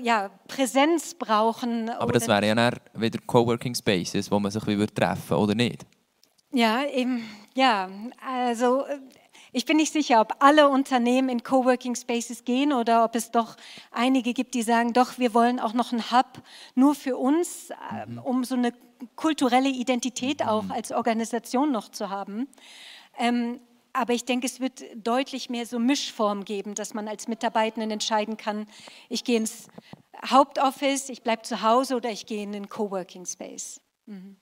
ja, 0.03 0.31
Präsenz 0.49 1.15
brauchen. 1.15 1.89
Aber 1.91 2.13
das 2.13 2.29
wäre 2.29 2.47
ja 2.47 2.71
wieder 2.95 3.19
Coworking 3.27 3.75
Spaces, 3.75 4.31
wo 4.31 4.39
man 4.39 4.51
sich 4.51 4.67
wie 4.67 4.87
treffen 4.87 5.37
oder 5.37 5.55
nicht? 5.55 5.87
Ja, 6.53 6.85
eben, 6.85 7.25
ja, 7.55 7.89
also 8.25 8.85
äh, 8.85 8.99
ich 9.53 9.67
bin 9.67 9.77
nicht 9.77 9.93
sicher, 9.93 10.21
ob 10.21 10.37
alle 10.41 10.69
Unternehmen 10.69 11.29
in 11.29 11.43
Coworking 11.43 11.95
Spaces 11.95 12.45
gehen 12.45 12.73
oder 12.73 13.05
ob 13.05 13.15
es 13.15 13.31
doch 13.31 13.57
einige 13.91 14.33
gibt, 14.33 14.55
die 14.55 14.63
sagen, 14.63 14.93
doch, 14.93 15.19
wir 15.19 15.35
wollen 15.35 15.61
auch 15.61 15.75
noch 15.75 15.93
einen 15.93 16.11
Hub 16.11 16.43
nur 16.75 16.95
für 16.95 17.17
uns, 17.17 17.71
mhm. 18.07 18.19
um 18.19 18.45
so 18.45 18.55
eine 18.55 18.73
kulturelle 19.17 19.69
Identität 19.69 20.43
auch 20.43 20.63
mhm. 20.65 20.73
als 20.73 20.93
Organisation 20.93 21.71
noch 21.71 21.91
zu 21.91 22.09
haben. 22.09 22.49
Ähm, 23.19 23.61
aber 23.93 24.15
ich 24.15 24.25
denke, 24.25 24.47
es 24.47 24.61
wird 24.61 24.83
deutlich 24.97 25.51
mehr 25.51 25.67
so 25.67 25.79
Mischform 25.79 26.45
geben, 26.45 26.75
dass 26.75 26.95
man 26.95 27.09
als 27.09 27.29
Mitarbeitenden 27.29 27.91
entscheiden 27.91 28.37
kann, 28.37 28.67
ich 29.09 29.25
gehe 29.25 29.37
ins 29.37 29.69
Hauptoffice, 30.25 31.09
ich 31.09 31.23
bleibe 31.23 31.43
zu 31.43 31.63
Hause 31.63 31.97
oder 31.97 32.11
ich 32.11 32.27
gehe 32.27 32.43
in 32.43 32.53
den 32.53 32.69
Coworking 32.69 33.27
Space. 33.27 33.81
Mhm. 34.07 34.37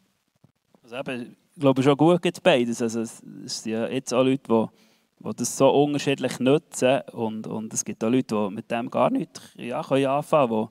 Also 0.83 0.97
eben, 0.97 1.37
ich 1.55 1.61
glaube 1.61 1.83
schon 1.83 1.97
gut 1.97 2.23
gibt 2.23 2.43
beides. 2.43 2.81
Also 2.81 3.01
es 3.01 3.19
sind 3.19 3.73
ja 3.73 3.89
jetzt 3.89 4.13
auch 4.13 4.23
Leute, 4.23 4.43
die, 4.49 5.29
die 5.29 5.37
das 5.37 5.57
so 5.57 5.69
unterschiedlich 5.69 6.39
nutzen 6.39 7.01
und, 7.13 7.47
und 7.47 7.73
es 7.73 7.85
gibt 7.85 8.03
auch 8.05 8.11
Leute, 8.11 8.35
die 8.35 8.55
mit 8.55 8.71
dem 8.71 8.91
gar 8.91 9.11
nicht 9.11 9.41
ja, 9.57 9.81
anfangen 9.81 10.49
können, 10.49 10.69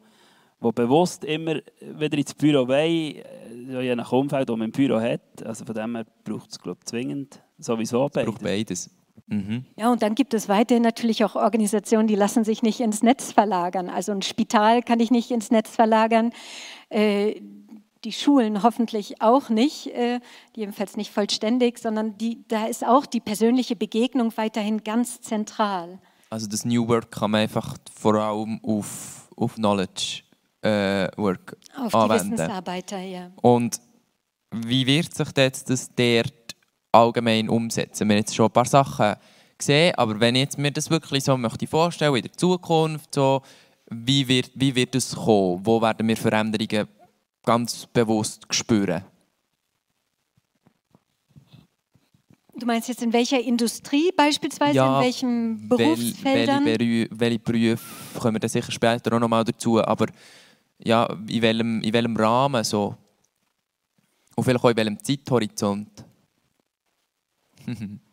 die, 0.61 0.65
die 0.67 0.71
bewusst 0.73 1.25
immer 1.25 1.55
wieder 1.79 2.17
ins 2.17 2.33
Büro 2.33 2.67
wollen, 2.67 3.23
je 3.81 3.95
nach 3.95 4.11
Umfeld, 4.11 4.49
das 4.49 4.57
man 4.57 4.67
im 4.67 4.71
Büro 4.71 4.99
hat. 4.99 5.43
Also 5.43 5.65
von 5.65 5.75
dem 5.75 5.95
her 5.95 6.05
braucht 6.23 6.51
es 6.51 6.59
glaube 6.59 6.79
ich, 6.81 6.85
zwingend 6.85 7.41
Sowieso 7.59 8.09
beides. 8.09 8.25
braucht 8.25 8.43
beides. 8.43 8.89
Mhm. 9.27 9.65
Ja, 9.77 9.91
und 9.91 10.01
dann 10.01 10.15
gibt 10.15 10.33
es 10.33 10.49
weiterhin 10.49 10.83
natürlich 10.83 11.23
auch 11.23 11.35
Organisationen, 11.35 12.07
die 12.07 12.15
lassen 12.15 12.43
sich 12.43 12.63
nicht 12.63 12.79
ins 12.79 13.03
Netz 13.03 13.31
verlagern. 13.31 13.89
Also 13.89 14.11
ein 14.11 14.21
Spital 14.21 14.81
kann 14.81 14.99
ich 14.99 15.11
nicht 15.11 15.29
ins 15.31 15.51
Netz 15.51 15.75
verlagern. 15.75 16.31
Äh, 16.89 17.41
die 18.05 18.13
Schulen 18.13 18.63
hoffentlich 18.63 19.21
auch 19.21 19.49
nicht, 19.49 19.87
äh, 19.87 20.19
jedenfalls 20.55 20.95
nicht 20.95 21.11
vollständig, 21.11 21.79
sondern 21.79 22.17
die, 22.17 22.45
da 22.47 22.65
ist 22.65 22.85
auch 22.85 23.05
die 23.05 23.19
persönliche 23.19 23.75
Begegnung 23.75 24.35
weiterhin 24.37 24.83
ganz 24.83 25.21
zentral. 25.21 25.99
Also 26.29 26.47
das 26.47 26.63
New 26.63 26.87
Work 26.87 27.11
kann 27.11 27.31
man 27.31 27.41
einfach 27.41 27.75
vor 27.93 28.15
allem 28.15 28.59
auf, 28.63 29.29
auf 29.35 29.55
Knowledge 29.55 30.21
äh, 30.61 31.07
Work 31.17 31.57
auf 31.75 31.93
anwenden. 31.93 32.25
die 32.25 32.31
Wissensarbeiter, 32.33 32.99
ja. 32.99 33.31
Und 33.41 33.81
wie 34.51 34.85
wird 34.87 35.13
sich 35.13 35.27
jetzt 35.35 35.69
das 35.69 35.89
dort 35.93 36.33
allgemein 36.91 37.49
umsetzen. 37.49 38.07
Wir 38.07 38.15
haben 38.15 38.21
jetzt 38.21 38.35
schon 38.35 38.47
ein 38.47 38.51
paar 38.51 38.65
Sachen 38.65 39.15
gesehen, 39.57 39.93
aber 39.95 40.19
wenn 40.19 40.35
ich 40.35 40.41
jetzt 40.41 40.57
mir 40.57 40.71
das 40.71 40.89
wirklich 40.89 41.23
so 41.23 41.37
möchte 41.37 41.67
vorstellen 41.67 42.15
in 42.15 42.23
der 42.23 42.33
Zukunft, 42.33 43.13
so, 43.13 43.41
wie, 43.89 44.27
wird, 44.27 44.51
wie 44.55 44.75
wird 44.75 44.95
es 44.95 45.15
kommen? 45.15 45.65
Wo 45.65 45.81
werden 45.81 46.07
wir 46.07 46.17
Veränderungen 46.17 46.87
ganz 47.43 47.85
bewusst 47.87 48.45
spüren? 48.49 49.03
Du 52.55 52.65
meinst 52.65 52.89
jetzt 52.89 53.01
in 53.01 53.13
welcher 53.13 53.39
Industrie 53.39 54.11
beispielsweise, 54.15 54.75
ja, 54.75 54.97
in 54.97 55.05
welchen 55.05 55.69
Berufsfeldern? 55.69 56.65
Welche, 56.65 57.07
welche 57.11 57.39
Berufe 57.39 58.19
kommen 58.19 58.35
wir 58.35 58.39
dann 58.39 58.49
sicher 58.49 58.71
später 58.71 59.15
auch 59.15 59.19
noch 59.19 59.29
mal 59.29 59.45
dazu, 59.45 59.81
aber 59.81 60.07
ja, 60.77 61.05
in 61.27 61.41
welchem, 61.41 61.81
in 61.81 61.93
welchem 61.93 62.17
Rahmen 62.17 62.63
so? 62.63 62.95
Und 64.35 64.43
vielleicht 64.43 64.63
auch 64.63 64.69
in 64.69 64.77
welchem 64.77 65.03
Zeithorizont? 65.03 66.05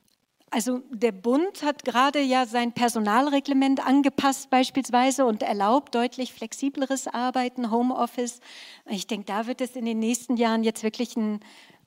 Also 0.51 0.81
der 0.91 1.13
Bund 1.13 1.65
hat 1.65 1.85
gerade 1.85 2.21
ja 2.21 2.47
sein 2.47 2.73
Personalreglement 2.73 3.85
angepasst 3.85 4.49
beispielsweise 4.49 5.27
und 5.27 5.43
erlaubt 5.43 5.95
deutlich 5.95 6.33
flexibleres 6.33 7.09
Arbeiten, 7.09 7.71
Homeoffice. 7.71 8.41
Ich 8.89 9.09
denke, 9.09 9.27
da 9.27 9.49
wird 9.49 9.61
es 9.61 9.75
in 9.75 9.85
den 9.85 9.99
nächsten 9.99 10.37
Jahren 10.37 10.63
jetzt 10.63 10.85
wirklich 10.85 11.17
ein, 11.17 11.41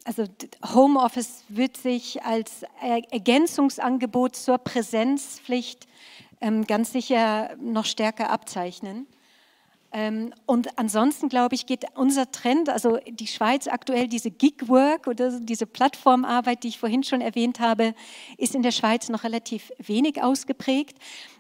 also 0.04 0.26
Homeoffice 0.74 1.46
wird 1.48 1.78
sich 1.78 2.22
als 2.24 2.64
Ergänzungsangebot 3.12 4.36
zur 4.36 4.58
Präsenzpflicht 4.58 5.88
ähm, 6.42 6.66
ganz 6.68 6.92
sicher 6.92 7.56
noch 7.62 7.86
stärker 7.86 8.30
abzeichnen. 8.30 9.08
Ähm, 9.92 10.34
und 10.46 10.78
ansonsten, 10.78 11.30
glaube 11.30 11.56
ich, 11.56 11.66
geht 11.66 11.86
unser 11.96 12.32
Trend, 12.32 12.70
also 12.70 13.00
die 13.08 13.28
Schweiz 13.28 13.68
aktuell, 13.68 14.08
diese 14.08 14.30
Gig-Work 14.30 15.08
oder 15.08 15.40
diese 15.40 15.66
Plattformarbeit, 15.66 16.64
die 16.64 16.68
ich 16.68 16.80
vorhin 16.80 17.04
schon 17.04 17.22
erwähnt 17.22 17.60
habe, 17.60 17.96
ist 18.38 18.54
in 18.54 18.62
der 18.62 18.72
Schweiz 18.72 19.10
noch 19.10 19.24
relativ 19.24 19.72
wenig 19.80 20.22
ausgeprägt. 20.22 20.98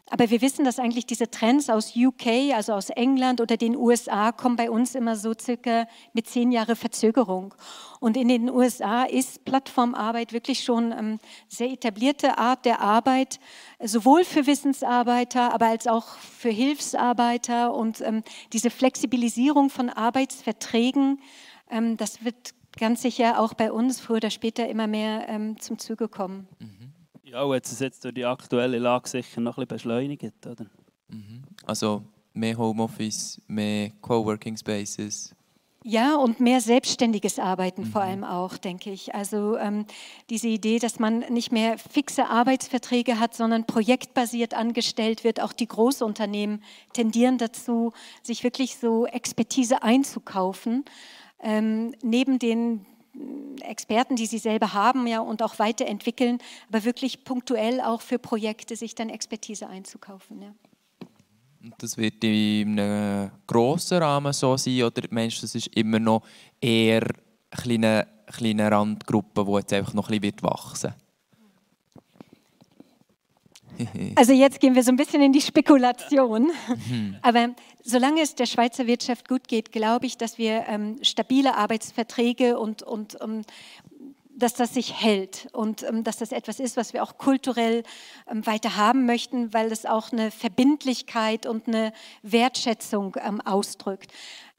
Aber 0.09 0.29
wir 0.31 0.41
wissen, 0.41 0.65
dass 0.65 0.79
eigentlich 0.79 1.05
diese 1.05 1.29
Trends 1.29 1.69
aus 1.69 1.95
UK, 1.95 2.53
also 2.55 2.73
aus 2.73 2.89
England 2.89 3.41
oder 3.41 3.57
den 3.57 3.75
USA, 3.75 4.31
kommen 4.31 4.55
bei 4.55 4.71
uns 4.71 4.95
immer 4.95 5.15
so 5.15 5.33
circa 5.39 5.87
mit 6.13 6.27
zehn 6.27 6.51
Jahre 6.51 6.75
Verzögerung. 6.75 7.53
Und 7.99 8.17
in 8.17 8.27
den 8.27 8.49
USA 8.49 9.03
ist 9.03 9.45
Plattformarbeit 9.45 10.33
wirklich 10.33 10.63
schon 10.63 10.91
eine 10.91 11.11
ähm, 11.11 11.19
sehr 11.47 11.69
etablierte 11.69 12.37
Art 12.37 12.65
der 12.65 12.81
Arbeit, 12.81 13.39
sowohl 13.83 14.23
für 14.23 14.47
Wissensarbeiter, 14.47 15.53
aber 15.53 15.67
als 15.67 15.85
auch 15.85 16.17
für 16.17 16.49
Hilfsarbeiter. 16.49 17.73
Und 17.73 18.01
ähm, 18.01 18.23
diese 18.51 18.71
Flexibilisierung 18.71 19.69
von 19.69 19.89
Arbeitsverträgen, 19.89 21.21
ähm, 21.69 21.97
das 21.97 22.23
wird 22.23 22.55
ganz 22.79 23.03
sicher 23.03 23.39
auch 23.39 23.53
bei 23.53 23.71
uns 23.71 23.99
früher 23.99 24.17
oder 24.17 24.29
später 24.29 24.67
immer 24.67 24.87
mehr 24.87 25.27
zum 25.59 25.77
Zuge 25.79 26.07
kommen. 26.07 26.47
Mhm. 26.59 26.98
Ja, 27.31 27.43
und 27.43 27.55
hat 27.55 27.65
es 27.65 27.79
jetzt 27.79 28.03
durch 28.03 28.15
die 28.15 28.25
aktuelle 28.25 28.79
Lage 28.79 29.07
sicher 29.07 29.39
noch 29.39 29.57
ein 29.57 29.67
bisschen 29.67 29.89
beschleunigt, 29.89 30.47
oder? 30.47 30.65
Mhm. 31.09 31.43
Also 31.65 32.03
mehr 32.33 32.57
Homeoffice, 32.57 33.39
mehr 33.47 33.91
Coworking 34.01 34.57
Spaces. 34.57 35.35
Ja, 35.83 36.15
und 36.15 36.39
mehr 36.39 36.59
selbstständiges 36.59 37.39
Arbeiten 37.39 37.83
mhm. 37.83 37.87
vor 37.87 38.01
allem 38.01 38.23
auch, 38.23 38.57
denke 38.57 38.91
ich. 38.91 39.13
Also 39.13 39.57
ähm, 39.57 39.85
diese 40.29 40.47
Idee, 40.47 40.79
dass 40.79 40.99
man 40.99 41.19
nicht 41.29 41.51
mehr 41.51 41.77
fixe 41.77 42.27
Arbeitsverträge 42.27 43.19
hat, 43.19 43.35
sondern 43.35 43.65
projektbasiert 43.65 44.55
angestellt 44.55 45.23
wird. 45.23 45.39
Auch 45.39 45.53
die 45.53 45.67
Großunternehmen 45.67 46.63
tendieren 46.93 47.37
dazu, 47.37 47.93
sich 48.23 48.43
wirklich 48.43 48.75
so 48.75 49.05
Expertise 49.05 49.83
einzukaufen. 49.83 50.83
Ähm, 51.41 51.93
neben 52.01 52.39
den 52.39 52.85
Experten, 53.62 54.15
die 54.15 54.25
sie 54.25 54.38
selber 54.38 54.73
haben 54.73 55.08
ja, 55.08 55.19
und 55.19 55.41
auch 55.43 55.60
weiterentwickeln, 55.60 56.39
aber 56.69 56.86
wirklich 56.86 57.23
punktuell 57.23 57.82
auch 57.82 58.01
für 58.01 58.19
Projekte 58.19 58.75
sich 58.75 58.95
dann 58.95 59.10
Expertise 59.10 59.67
einzukaufen. 59.67 60.41
Ja. 60.41 60.53
Das 61.77 61.97
wird 61.97 62.23
in 62.23 62.79
einem 62.79 63.32
grossen 63.45 63.97
Rahmen 63.97 64.32
so 64.32 64.55
sein 64.55 64.84
oder 64.84 65.03
meinst 65.10 65.38
du, 65.38 65.41
das 65.41 65.55
ist 65.55 65.67
immer 65.75 65.99
noch 65.99 66.23
eher 66.62 67.03
eine 67.03 67.62
kleine, 67.62 68.08
kleine 68.27 68.71
Randgruppe, 68.71 69.43
die 69.45 69.51
jetzt 69.51 69.73
einfach 69.73 69.93
noch 69.93 70.10
ein 70.10 70.21
bisschen 70.21 70.43
wachsen 70.43 70.91
wird? 70.91 71.08
Also 74.15 74.33
jetzt 74.33 74.59
gehen 74.59 74.75
wir 74.75 74.83
so 74.83 74.91
ein 74.91 74.97
bisschen 74.97 75.21
in 75.21 75.31
die 75.31 75.41
Spekulation. 75.41 76.51
Mhm. 76.89 77.15
Aber 77.21 77.49
solange 77.83 78.21
es 78.21 78.35
der 78.35 78.45
Schweizer 78.45 78.87
Wirtschaft 78.87 79.27
gut 79.27 79.47
geht, 79.47 79.71
glaube 79.71 80.05
ich, 80.05 80.17
dass 80.17 80.37
wir 80.37 80.65
ähm, 80.67 80.97
stabile 81.01 81.55
Arbeitsverträge 81.55 82.59
und, 82.59 82.83
und 82.83 83.19
um, 83.21 83.43
dass 84.39 84.53
das 84.53 84.73
sich 84.73 85.01
hält 85.01 85.47
und 85.51 85.83
ähm, 85.83 86.03
dass 86.03 86.17
das 86.17 86.31
etwas 86.31 86.59
ist, 86.59 86.77
was 86.77 86.93
wir 86.93 87.03
auch 87.03 87.17
kulturell 87.17 87.83
ähm, 88.29 88.45
weiter 88.45 88.77
haben 88.77 89.05
möchten, 89.05 89.53
weil 89.53 89.71
es 89.71 89.85
auch 89.85 90.11
eine 90.11 90.31
Verbindlichkeit 90.31 91.45
und 91.45 91.67
eine 91.67 91.93
Wertschätzung 92.23 93.17
ähm, 93.21 93.41
ausdrückt. 93.41 94.11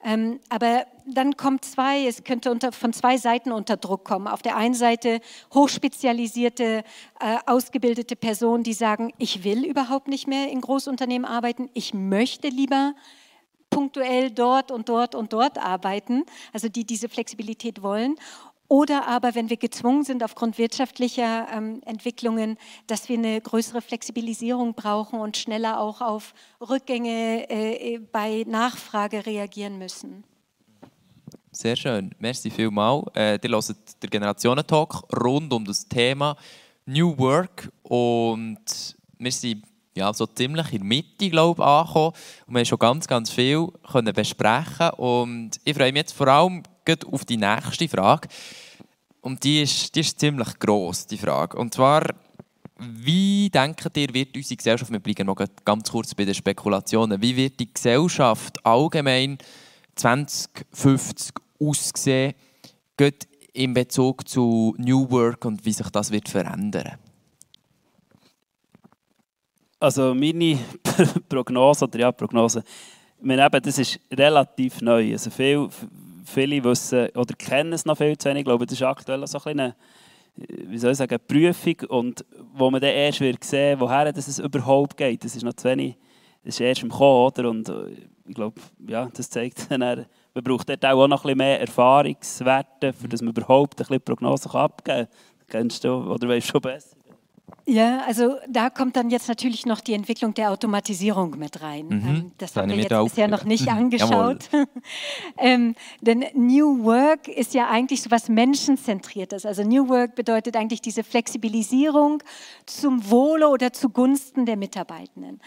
Ähm, 0.03 0.39
aber 0.49 0.85
dann 1.05 1.37
kommt 1.37 1.65
zwei, 1.65 2.05
es 2.05 2.23
könnte 2.23 2.51
unter, 2.51 2.71
von 2.71 2.93
zwei 2.93 3.17
Seiten 3.17 3.51
unter 3.51 3.77
Druck 3.77 4.03
kommen. 4.03 4.27
Auf 4.27 4.41
der 4.41 4.55
einen 4.55 4.73
Seite 4.73 5.21
hochspezialisierte, 5.53 6.83
äh, 7.19 7.37
ausgebildete 7.45 8.15
Personen, 8.15 8.63
die 8.63 8.73
sagen, 8.73 9.13
ich 9.17 9.43
will 9.43 9.65
überhaupt 9.65 10.07
nicht 10.07 10.27
mehr 10.27 10.49
in 10.49 10.61
Großunternehmen 10.61 11.25
arbeiten, 11.25 11.69
ich 11.73 11.93
möchte 11.93 12.47
lieber 12.47 12.93
punktuell 13.69 14.31
dort 14.31 14.69
und 14.69 14.89
dort 14.89 15.15
und 15.15 15.33
dort 15.33 15.57
arbeiten, 15.57 16.25
also 16.53 16.67
die 16.67 16.85
diese 16.85 17.09
Flexibilität 17.09 17.81
wollen. 17.81 18.15
Oder 18.71 19.05
aber, 19.05 19.35
wenn 19.35 19.49
wir 19.49 19.57
gezwungen 19.57 20.05
sind 20.05 20.23
aufgrund 20.23 20.57
wirtschaftlicher 20.57 21.45
ähm, 21.53 21.81
Entwicklungen, 21.85 22.57
dass 22.87 23.09
wir 23.09 23.17
eine 23.17 23.41
größere 23.41 23.81
Flexibilisierung 23.81 24.75
brauchen 24.75 25.19
und 25.19 25.35
schneller 25.35 25.77
auch 25.77 25.99
auf 25.99 26.33
Rückgänge 26.61 27.49
äh, 27.49 27.99
bei 28.13 28.45
Nachfrage 28.47 29.25
reagieren 29.25 29.77
müssen. 29.77 30.23
Sehr 31.51 31.75
schön. 31.75 32.15
Merci 32.17 32.49
vielmals. 32.49 33.07
Äh, 33.13 33.39
ihr 33.43 33.49
hört 33.49 34.03
den 34.03 34.09
Generationentalk 34.09 35.03
rund 35.21 35.51
um 35.51 35.65
das 35.65 35.85
Thema 35.85 36.37
New 36.85 37.17
Work 37.17 37.69
und 37.83 38.95
wir 39.17 39.31
sind 39.33 39.65
ja, 39.97 40.13
so 40.13 40.25
ziemlich 40.27 40.71
in 40.71 40.79
der 40.79 40.87
Mitte 40.87 41.29
glaube 41.29 41.61
ich, 41.61 41.67
angekommen 41.67 42.13
und 42.47 42.53
wir 42.53 42.59
haben 42.59 42.65
schon 42.65 42.79
ganz, 42.79 43.05
ganz 43.05 43.31
viel 43.31 43.67
können 43.91 44.13
besprechen 44.13 44.91
und 44.91 45.59
ich 45.65 45.75
freue 45.75 45.91
mich 45.91 46.03
jetzt 46.03 46.13
vor 46.13 46.29
allem 46.29 46.63
auf 47.11 47.25
die 47.25 47.37
nächste 47.37 47.89
Frage. 47.89 48.27
Und 49.21 49.43
die 49.43 49.61
ist, 49.61 49.95
die 49.95 49.99
ist 49.99 50.19
ziemlich 50.19 50.57
gross, 50.59 51.05
die 51.05 51.17
Frage. 51.17 51.57
Und 51.57 51.73
zwar, 51.73 52.03
wie 52.79 53.49
denkt 53.49 53.95
ihr, 53.95 54.13
wird 54.13 54.35
unsere 54.35 54.57
Gesellschaft, 54.57 54.91
wir 54.91 54.99
bleiben 54.99 55.27
noch 55.27 55.37
ganz 55.63 55.91
kurz 55.91 56.15
bei 56.15 56.25
den 56.25 56.33
Spekulationen, 56.33 57.21
wie 57.21 57.35
wird 57.35 57.59
die 57.59 57.71
Gesellschaft 57.71 58.65
allgemein 58.65 59.37
2050 59.95 61.33
aussehen, 61.59 62.33
geht 62.97 63.27
in 63.53 63.73
Bezug 63.73 64.27
zu 64.27 64.75
New 64.77 65.09
Work 65.11 65.45
und 65.45 65.63
wie 65.65 65.73
sich 65.73 65.89
das 65.89 66.11
wird 66.11 66.27
verändern? 66.27 66.97
Also 69.79 70.13
meine 70.13 70.59
Prognose, 71.29 71.85
oder 71.85 71.99
ja, 71.99 72.11
Prognose, 72.11 72.63
wir 73.19 73.45
eben, 73.45 73.61
das 73.61 73.77
ist 73.77 73.99
relativ 74.11 74.81
neu. 74.81 75.11
Also 75.11 75.29
viel, 75.29 75.69
viele 76.31 76.63
wissen 76.63 77.09
oder 77.15 77.33
kennen 77.35 77.73
es 77.73 77.85
noch 77.85 77.97
viel 77.97 78.17
zu 78.17 78.29
wenig. 78.29 78.41
Ich 78.41 78.45
glaube, 78.45 78.65
das 78.65 78.73
ist 78.73 78.83
aktuell 78.83 79.25
so 79.27 79.39
ein 79.39 79.59
eine, 79.59 79.75
wie 80.35 80.77
soll 80.77 80.91
ich 80.91 80.97
sagen, 80.97 81.19
Prüfung 81.27 81.75
und 81.89 82.25
wo 82.53 82.71
man 82.71 82.81
dann 82.81 82.91
erst 82.91 83.19
wird 83.21 83.43
sehen, 83.43 83.79
woher 83.79 84.11
das 84.11 84.27
es 84.27 84.39
überhaupt 84.39 84.97
geht. 84.97 85.23
Das 85.23 85.35
ist 85.35 85.43
noch 85.43 85.53
zu 85.53 85.69
wenig, 85.69 85.97
das 86.43 86.55
ist 86.55 86.61
erst 86.61 86.83
im 86.83 86.89
Kommen, 86.89 87.27
oder? 87.27 87.49
Und 87.49 87.69
äh, 87.69 88.07
ich 88.27 88.35
glaube, 88.35 88.59
ja, 88.87 89.09
das 89.13 89.29
zeigt 89.29 89.67
dann, 89.69 89.79
man 89.79 90.43
braucht 90.43 90.69
dort 90.69 90.85
auch 90.85 91.07
noch 91.07 91.23
ein 91.23 91.23
bisschen 91.23 91.37
mehr 91.37 91.61
Erfahrungswerte, 91.61 92.93
für 92.93 93.07
dass 93.07 93.21
man 93.21 93.31
überhaupt 93.31 93.73
ein 93.73 93.77
bisschen 93.77 94.01
Prognosen 94.01 94.51
abgeben 94.51 95.07
kann. 95.07 95.07
Kennst 95.47 95.83
du 95.83 95.89
oder 95.89 96.29
weißt 96.29 96.47
du 96.47 96.51
schon 96.51 96.61
besser? 96.61 96.95
Ja, 97.65 98.03
also 98.05 98.37
da 98.47 98.69
kommt 98.69 98.95
dann 98.95 99.09
jetzt 99.09 99.27
natürlich 99.27 99.65
noch 99.65 99.81
die 99.81 99.93
Entwicklung 99.93 100.33
der 100.33 100.51
Automatisierung 100.51 101.37
mit 101.37 101.61
rein. 101.61 101.87
Mhm. 101.87 102.07
Ähm, 102.07 102.31
das 102.37 102.55
haben 102.55 102.69
wir 102.69 102.77
jetzt 102.77 102.89
bisher 102.89 103.27
noch 103.27 103.43
nicht 103.43 103.67
angeschaut. 103.71 104.49
ähm, 105.37 105.75
denn 106.01 106.25
New 106.33 106.83
Work 106.83 107.27
ist 107.27 107.53
ja 107.53 107.69
eigentlich 107.69 108.01
so 108.01 108.11
was 108.11 108.29
Menschenzentriertes. 108.29 109.45
Also 109.45 109.63
New 109.63 109.87
Work 109.89 110.15
bedeutet 110.15 110.55
eigentlich 110.55 110.81
diese 110.81 111.03
Flexibilisierung 111.03 112.23
zum 112.65 113.09
Wohle 113.09 113.49
oder 113.49 113.71
zugunsten 113.73 114.45
der 114.45 114.57
Mitarbeitenden. 114.57 115.39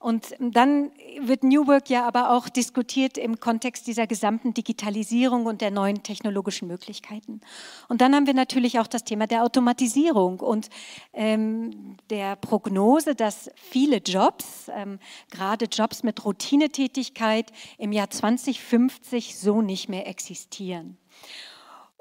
Und 0.00 0.34
dann 0.40 0.92
wird 1.20 1.44
New 1.44 1.66
Work 1.66 1.90
ja 1.90 2.06
aber 2.06 2.30
auch 2.30 2.48
diskutiert 2.48 3.18
im 3.18 3.38
Kontext 3.38 3.86
dieser 3.86 4.06
gesamten 4.06 4.54
Digitalisierung 4.54 5.44
und 5.44 5.60
der 5.60 5.70
neuen 5.70 6.02
technologischen 6.02 6.68
Möglichkeiten. 6.68 7.42
Und 7.86 8.00
dann 8.00 8.14
haben 8.14 8.26
wir 8.26 8.32
natürlich 8.32 8.80
auch 8.80 8.86
das 8.86 9.04
Thema 9.04 9.26
der 9.26 9.44
Automatisierung 9.44 10.40
und 10.40 10.70
ähm, 11.12 11.98
der 12.08 12.36
Prognose, 12.36 13.14
dass 13.14 13.50
viele 13.56 13.98
Jobs, 13.98 14.70
ähm, 14.74 15.00
gerade 15.30 15.66
Jobs 15.66 16.02
mit 16.02 16.24
Routinetätigkeit, 16.24 17.52
im 17.76 17.92
Jahr 17.92 18.08
2050 18.08 19.38
so 19.38 19.60
nicht 19.60 19.90
mehr 19.90 20.08
existieren. 20.08 20.96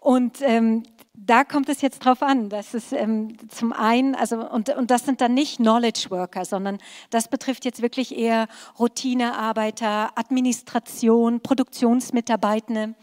Und 0.02 0.42
ähm, 0.42 0.84
da 1.14 1.44
kommt 1.44 1.68
es 1.68 1.82
jetzt 1.82 2.00
drauf 2.00 2.24
an, 2.24 2.50
dass 2.50 2.74
es 2.74 2.94
ähm, 2.94 3.36
zum 3.50 3.74
einen, 3.74 4.16
also 4.16 4.50
und, 4.50 4.70
und 4.70 4.90
das 4.90 5.06
sind 5.06 5.20
dann 5.20 5.34
nicht 5.34 5.58
Knowledge 5.58 6.10
Worker, 6.10 6.46
sondern 6.46 6.78
das 7.10 7.28
betrifft 7.28 7.66
jetzt 7.66 7.82
wirklich 7.82 8.18
eher 8.18 8.48
Routinearbeiter, 8.80 10.18
Administration, 10.18 11.42
Produktionsmitarbeitende. 11.42 12.96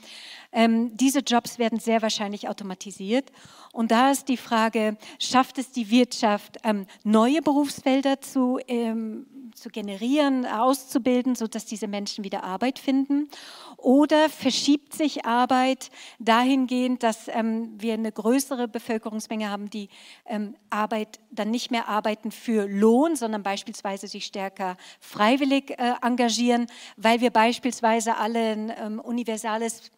Ähm, 0.53 0.97
diese 0.97 1.21
Jobs 1.21 1.59
werden 1.59 1.79
sehr 1.79 2.01
wahrscheinlich 2.01 2.49
automatisiert. 2.49 3.31
Und 3.73 3.91
da 3.91 4.11
ist 4.11 4.29
die 4.29 4.39
Frage, 4.39 4.97
schafft 5.19 5.59
es 5.59 5.71
die 5.71 5.91
Wirtschaft, 5.91 6.57
ähm, 6.65 6.87
neue 7.05 7.43
Berufsfelder 7.43 8.23
zu, 8.23 8.59
ähm, 8.67 9.27
zu 9.55 9.69
generieren, 9.69 10.47
auszubilden, 10.47 11.35
sodass 11.35 11.67
diese 11.67 11.89
Menschen 11.89 12.25
wieder 12.25 12.45
Arbeit 12.45 12.79
finden? 12.79 13.29
Oder 13.77 14.29
verschiebt 14.29 14.95
sich 14.95 15.25
Arbeit 15.25 15.91
dahingehend, 16.19 17.03
dass 17.03 17.29
ähm, 17.29 17.75
wir 17.79 17.95
eine 17.95 18.13
größere 18.13 18.69
Bevölkerungsmenge 18.69 19.51
haben, 19.51 19.71
die 19.71 19.89
ähm, 20.27 20.57
Arbeit 20.71 21.21
dann 21.31 21.51
nicht 21.51 21.71
mehr 21.71 21.89
arbeiten 21.89 22.31
für 22.31 22.67
Lohn, 22.67 23.17
sondern 23.17 23.43
beispielsweise 23.43 24.09
sich 24.09 24.27
stärker 24.27 24.77
freiwillig 25.01 25.71
äh, 25.79 25.95
engagieren, 26.03 26.67
weil 26.97 27.21
wir 27.21 27.31
beispielsweise 27.31 28.17
alle 28.17 28.53
ein 28.53 28.73
ähm, 28.79 29.01
universales 29.01 29.91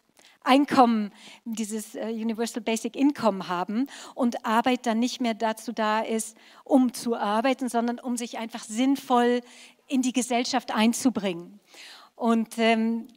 Einkommen, 0.43 1.11
dieses 1.45 1.95
äh, 1.95 2.07
Universal 2.11 2.61
Basic 2.61 2.95
Income 2.95 3.47
haben 3.47 3.87
und 4.15 4.45
Arbeit 4.45 4.85
dann 4.85 4.99
nicht 4.99 5.21
mehr 5.21 5.33
dazu 5.33 5.73
da 5.73 5.99
ist, 5.99 6.37
um 6.63 6.93
zu 6.93 7.15
arbeiten, 7.15 7.69
sondern 7.69 7.99
um 7.99 8.17
sich 8.17 8.37
einfach 8.37 8.63
sinnvoll 8.63 9.41
in 9.87 10.01
die 10.01 10.13
Gesellschaft 10.13 10.73
einzubringen. 10.73 11.59
Und 12.15 12.57
ähm, 12.57 13.07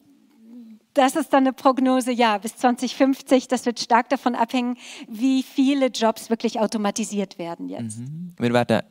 das 0.95 1.17
ist 1.17 1.33
dann 1.33 1.45
eine 1.45 1.53
Prognose, 1.53 2.13
ja, 2.13 2.39
bis 2.39 2.57
2050. 2.57 3.49
Das 3.49 3.67
wird 3.67 3.81
stark 3.81 4.09
davon 4.09 4.35
abhängen, 4.35 4.77
wie 5.09 5.43
viele 5.43 5.87
Jobs 5.87 6.29
wirklich 6.29 6.61
automatisiert 6.61 7.39
werden 7.39 7.69
jetzt. 7.69 7.99
Mhm. 7.99 8.35
Wir 8.39 8.53
werden 8.53 8.83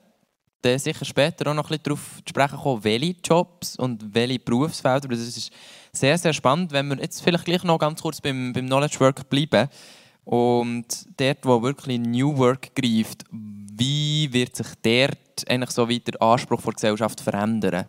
dann 0.61 0.79
sicher 0.79 1.05
später 1.05 1.49
auch 1.49 1.55
noch 1.55 1.65
ein 1.65 1.69
bisschen 1.69 1.83
darauf 1.83 2.21
sprechen 2.27 2.57
kommen, 2.57 2.83
welche 2.83 3.15
Jobs 3.23 3.75
und 3.77 4.13
welche 4.13 4.39
Berufsfelder. 4.39 5.07
Das 5.07 5.19
ist 5.19 5.51
sehr, 5.91 6.17
sehr 6.17 6.33
spannend. 6.33 6.71
Wenn 6.71 6.87
wir 6.89 6.97
jetzt 6.97 7.21
vielleicht 7.21 7.45
gleich 7.45 7.63
noch 7.63 7.79
ganz 7.79 8.01
kurz 8.01 8.21
beim, 8.21 8.53
beim 8.53 8.67
Knowledge 8.67 8.99
Work 8.99 9.29
bleiben 9.29 9.69
und 10.23 10.85
dort, 11.17 11.45
wo 11.45 11.61
wirklich 11.61 11.99
New 11.99 12.37
Work 12.37 12.75
greift, 12.75 13.25
wie 13.31 14.31
wird 14.31 14.55
sich 14.55 14.67
dort 14.81 15.49
eigentlich 15.49 15.71
so 15.71 15.89
weiter 15.89 16.11
der 16.11 16.21
Anspruch 16.21 16.61
der 16.61 16.73
Gesellschaft 16.73 17.21
verändern? 17.21 17.85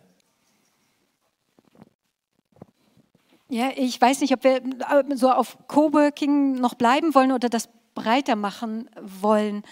Ja, 3.49 3.69
ich 3.75 4.01
weiß 4.01 4.21
nicht, 4.21 4.33
ob 4.33 4.43
wir 4.43 4.55
äh, 4.55 5.15
so 5.15 5.29
auf 5.29 5.57
Coworking 5.67 6.55
noch 6.55 6.73
bleiben 6.73 7.13
wollen 7.13 7.31
oder 7.31 7.49
das 7.49 7.69
breiter 7.93 8.35
machen 8.35 8.89
wollen. 8.99 9.63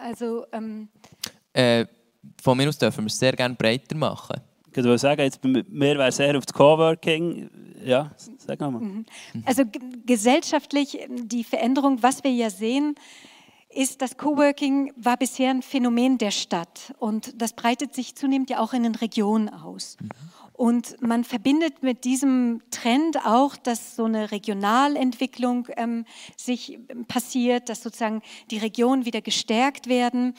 Also 0.00 0.46
ähm 0.52 0.88
äh, 1.52 1.86
von 2.42 2.56
mir 2.56 2.68
aus 2.68 2.78
dürfen 2.78 3.04
wir 3.04 3.06
es 3.06 3.18
sehr 3.18 3.32
gerne 3.32 3.54
breiter 3.54 3.96
machen. 3.96 4.40
Ich 4.70 4.76
würde 4.76 4.98
sagen, 4.98 5.22
jetzt, 5.22 5.42
mir 5.42 5.64
wäre 5.98 6.12
sehr 6.12 6.36
auf 6.38 6.46
das 6.46 6.54
Coworking. 6.54 7.50
Ja, 7.84 8.12
sag 8.38 8.60
mal. 8.60 8.70
Mhm. 8.70 9.04
Also 9.44 9.64
gesellschaftlich 10.06 10.98
die 11.08 11.42
Veränderung, 11.42 12.02
was 12.02 12.22
wir 12.22 12.30
ja 12.30 12.50
sehen, 12.50 12.94
ist, 13.68 14.02
dass 14.02 14.16
Coworking 14.16 14.92
war 14.96 15.16
bisher 15.16 15.50
ein 15.50 15.62
Phänomen 15.62 16.18
der 16.18 16.30
Stadt 16.30 16.92
und 16.98 17.40
das 17.40 17.52
breitet 17.52 17.94
sich 17.94 18.16
zunehmend 18.16 18.50
ja 18.50 18.58
auch 18.58 18.72
in 18.72 18.82
den 18.82 18.94
Regionen 18.94 19.48
aus. 19.48 19.96
Mhm. 20.00 20.08
Und 20.60 21.00
man 21.00 21.24
verbindet 21.24 21.82
mit 21.82 22.04
diesem 22.04 22.60
Trend 22.70 23.24
auch, 23.24 23.56
dass 23.56 23.96
so 23.96 24.04
eine 24.04 24.30
Regionalentwicklung 24.30 25.68
ähm, 25.78 26.04
sich 26.36 26.78
passiert, 27.08 27.70
dass 27.70 27.82
sozusagen 27.82 28.20
die 28.50 28.58
Regionen 28.58 29.06
wieder 29.06 29.22
gestärkt 29.22 29.86
werden 29.86 30.34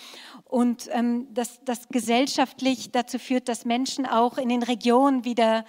und 0.46 0.88
ähm, 0.92 1.26
dass 1.34 1.64
das 1.66 1.90
gesellschaftlich 1.90 2.92
dazu 2.92 3.18
führt, 3.18 3.50
dass 3.50 3.66
Menschen 3.66 4.06
auch 4.06 4.38
in 4.38 4.50
den 4.50 4.62
Regionen 4.62 5.26
wieder 5.26 5.66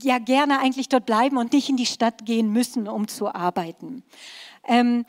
ja 0.00 0.20
gerne 0.20 0.60
eigentlich 0.60 0.88
dort 0.88 1.04
bleiben 1.04 1.36
und 1.36 1.52
nicht 1.52 1.68
in 1.68 1.76
die 1.76 1.84
Stadt 1.84 2.24
gehen 2.24 2.52
müssen, 2.52 2.86
um 2.86 3.08
zu 3.08 3.34
arbeiten. 3.34 4.04
Ähm, 4.62 5.04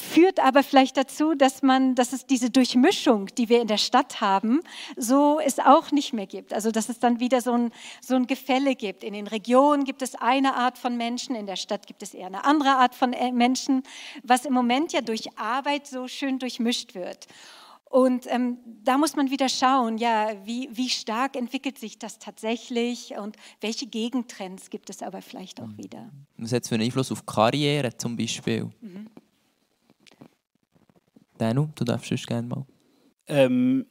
führt 0.00 0.40
aber 0.40 0.62
vielleicht 0.62 0.96
dazu, 0.96 1.34
dass 1.34 1.62
man, 1.62 1.94
dass 1.94 2.12
es 2.12 2.26
diese 2.26 2.50
Durchmischung, 2.50 3.26
die 3.36 3.48
wir 3.48 3.60
in 3.60 3.68
der 3.68 3.78
Stadt 3.78 4.20
haben, 4.20 4.60
so 4.96 5.38
es 5.38 5.58
auch 5.58 5.92
nicht 5.92 6.12
mehr 6.12 6.26
gibt. 6.26 6.52
Also 6.52 6.70
dass 6.70 6.88
es 6.88 6.98
dann 6.98 7.20
wieder 7.20 7.40
so 7.40 7.52
ein, 7.52 7.72
so 8.00 8.16
ein 8.16 8.26
Gefälle 8.26 8.74
gibt. 8.74 9.04
In 9.04 9.12
den 9.12 9.26
Regionen 9.26 9.84
gibt 9.84 10.02
es 10.02 10.14
eine 10.14 10.54
Art 10.54 10.78
von 10.78 10.96
Menschen, 10.96 11.36
in 11.36 11.46
der 11.46 11.56
Stadt 11.56 11.86
gibt 11.86 12.02
es 12.02 12.14
eher 12.14 12.26
eine 12.26 12.44
andere 12.44 12.70
Art 12.70 12.94
von 12.94 13.12
äh, 13.12 13.30
Menschen, 13.32 13.82
was 14.22 14.44
im 14.44 14.54
Moment 14.54 14.92
ja 14.92 15.00
durch 15.00 15.38
Arbeit 15.38 15.86
so 15.86 16.08
schön 16.08 16.38
durchmischt 16.38 16.94
wird. 16.94 17.26
Und 17.90 18.26
ähm, 18.28 18.58
da 18.84 18.98
muss 18.98 19.16
man 19.16 19.32
wieder 19.32 19.48
schauen, 19.48 19.98
ja, 19.98 20.30
wie, 20.44 20.68
wie 20.70 20.88
stark 20.88 21.34
entwickelt 21.34 21.76
sich 21.76 21.98
das 21.98 22.20
tatsächlich 22.20 23.14
und 23.18 23.36
welche 23.60 23.88
Gegentrends 23.88 24.70
gibt 24.70 24.90
es 24.90 25.02
aber 25.02 25.22
vielleicht 25.22 25.60
auch 25.60 25.66
mhm. 25.66 25.78
wieder. 25.78 26.10
Was 26.36 26.52
hat 26.52 26.68
für 26.68 26.76
einen 26.76 26.84
Einfluss 26.84 27.10
auf 27.10 27.26
Karriere 27.26 27.96
zum 27.96 28.16
Beispiel? 28.16 28.70
Mhm. 28.80 29.08
Danu, 31.40 31.68
du 31.74 31.84
darfst 31.84 32.08
sonst 32.08 32.26
gerne 32.26 32.48
mal. 32.48 32.66
Ähm, 33.26 33.86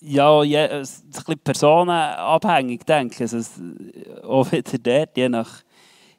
ja, 0.00 0.42
je, 0.42 0.66
es 0.66 0.98
ist 0.98 1.04
ein 1.04 1.12
bisschen 1.12 1.38
personenabhängig, 1.40 2.84
denke 2.84 3.24
ich. 3.24 3.32
Also, 3.32 3.62
auch 4.22 4.50
wieder 4.52 4.78
dort, 4.78 5.16
je 5.16 5.28
nach 5.28 5.62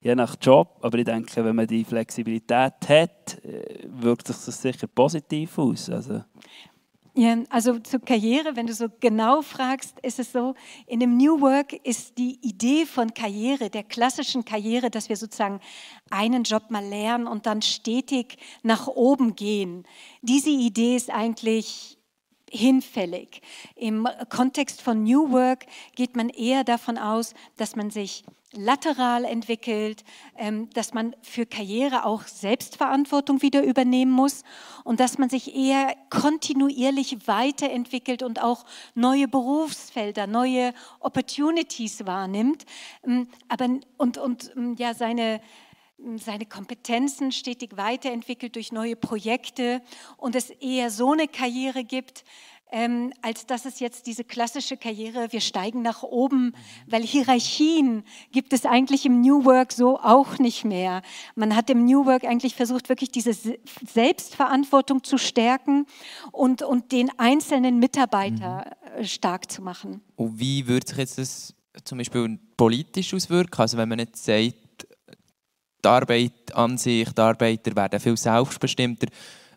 je 0.05 0.15
nach 0.15 0.35
Job. 0.39 0.77
Aber 0.81 0.97
ich 0.99 1.05
denke, 1.05 1.43
wenn 1.43 1.55
man 1.55 1.67
die 1.67 1.83
Flexibilität 1.83 2.73
hat, 2.87 3.43
äh, 3.43 3.87
wirkt 3.87 4.27
sich 4.27 4.37
das 4.37 4.61
sicher 4.61 4.87
positiv 4.87 5.57
aus. 5.57 5.89
Also, 5.89 6.23
ja, 7.17 7.37
also 7.49 7.79
zur 7.79 8.01
Karriere, 8.01 8.57
wenn 8.57 8.67
du 8.67 8.73
so 8.73 8.87
genau 8.99 9.41
fragst, 9.41 9.97
ist 10.01 10.19
es 10.19 10.33
so, 10.33 10.53
in 10.85 10.99
dem 10.99 11.15
New 11.15 11.39
Work 11.39 11.71
ist 11.71 12.17
die 12.17 12.37
Idee 12.41 12.85
von 12.85 13.13
Karriere, 13.13 13.69
der 13.69 13.83
klassischen 13.83 14.43
Karriere, 14.43 14.91
dass 14.91 15.07
wir 15.07 15.15
sozusagen 15.15 15.61
einen 16.09 16.43
Job 16.43 16.71
mal 16.71 16.85
lernen 16.85 17.25
und 17.25 17.45
dann 17.45 17.61
stetig 17.61 18.37
nach 18.63 18.87
oben 18.87 19.35
gehen. 19.35 19.87
Diese 20.21 20.49
Idee 20.49 20.97
ist 20.97 21.09
eigentlich 21.09 21.97
hinfällig. 22.51 23.41
Im 23.75 24.07
Kontext 24.29 24.81
von 24.81 25.03
New 25.03 25.31
Work 25.31 25.65
geht 25.95 26.17
man 26.17 26.27
eher 26.27 26.65
davon 26.65 26.97
aus, 26.97 27.33
dass 27.55 27.77
man 27.77 27.91
sich 27.91 28.25
lateral 28.57 29.25
entwickelt, 29.25 30.03
ähm, 30.37 30.69
dass 30.71 30.93
man 30.93 31.15
für 31.21 31.45
Karriere 31.45 32.05
auch 32.05 32.23
Selbstverantwortung 32.23 33.41
wieder 33.41 33.63
übernehmen 33.63 34.11
muss 34.11 34.43
und 34.83 34.99
dass 34.99 35.17
man 35.17 35.29
sich 35.29 35.55
eher 35.55 35.95
kontinuierlich 36.09 37.27
weiterentwickelt 37.27 38.23
und 38.23 38.41
auch 38.41 38.65
neue 38.93 39.27
Berufsfelder, 39.27 40.27
neue 40.27 40.73
Opportunities 40.99 42.05
wahrnimmt. 42.05 42.65
Ähm, 43.05 43.27
aber, 43.47 43.69
und, 43.97 44.17
und 44.17 44.51
ähm, 44.55 44.75
ja, 44.77 44.93
seine, 44.93 45.41
seine 46.17 46.45
Kompetenzen 46.45 47.31
stetig 47.31 47.77
weiterentwickelt 47.77 48.55
durch 48.55 48.71
neue 48.71 48.95
Projekte 48.95 49.81
und 50.17 50.35
es 50.35 50.49
eher 50.49 50.91
so 50.91 51.13
eine 51.13 51.27
Karriere 51.27 51.83
gibt, 51.83 52.23
ähm, 52.71 53.13
als 53.21 53.45
dass 53.45 53.65
es 53.65 53.79
jetzt 53.79 54.07
diese 54.07 54.23
klassische 54.23 54.75
Karriere, 54.75 55.31
wir 55.31 55.41
steigen 55.41 55.81
nach 55.81 56.03
oben, 56.03 56.53
weil 56.87 57.03
Hierarchien 57.03 58.03
gibt 58.31 58.53
es 58.53 58.65
eigentlich 58.65 59.05
im 59.05 59.21
New 59.21 59.45
Work 59.45 59.71
so 59.71 59.99
auch 59.99 60.39
nicht 60.39 60.65
mehr. 60.65 61.01
Man 61.35 61.55
hat 61.55 61.69
im 61.69 61.85
New 61.85 62.05
Work 62.05 62.23
eigentlich 62.25 62.55
versucht, 62.55 62.89
wirklich 62.89 63.11
diese 63.11 63.33
Selbstverantwortung 63.93 65.03
zu 65.03 65.17
stärken 65.17 65.85
und, 66.31 66.63
und 66.63 66.91
den 66.91 67.11
einzelnen 67.17 67.79
Mitarbeiter 67.79 68.65
mhm. 68.65 69.01
Äh, 69.01 69.03
stark 69.03 69.51
zu 69.51 69.61
machen. 69.61 70.01
Und 70.15 70.39
wie 70.39 70.65
würde 70.67 70.87
sich 70.87 70.97
jetzt 70.97 71.17
das 71.17 71.53
zum 71.83 71.97
Beispiel 71.97 72.39
politisch 72.55 73.13
auswirken? 73.13 73.61
Also 73.61 73.77
wenn 73.77 73.89
man 73.89 73.99
jetzt 73.99 74.23
sagt, 74.23 74.87
die 75.83 75.87
Arbeit 75.87 76.55
an 76.55 76.77
sich, 76.77 77.09
die 77.11 77.21
Arbeiter 77.21 77.75
werden 77.75 77.99
viel 77.99 78.17
selbstbestimmter, 78.17 79.07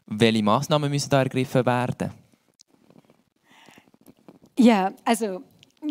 welche 0.06 0.42
Maßnahmen 0.42 0.90
müssen 0.90 1.10
da 1.10 1.22
ergriffen 1.22 1.64
werden? 1.64 2.10
Ja, 4.58 4.90
also 5.04 5.42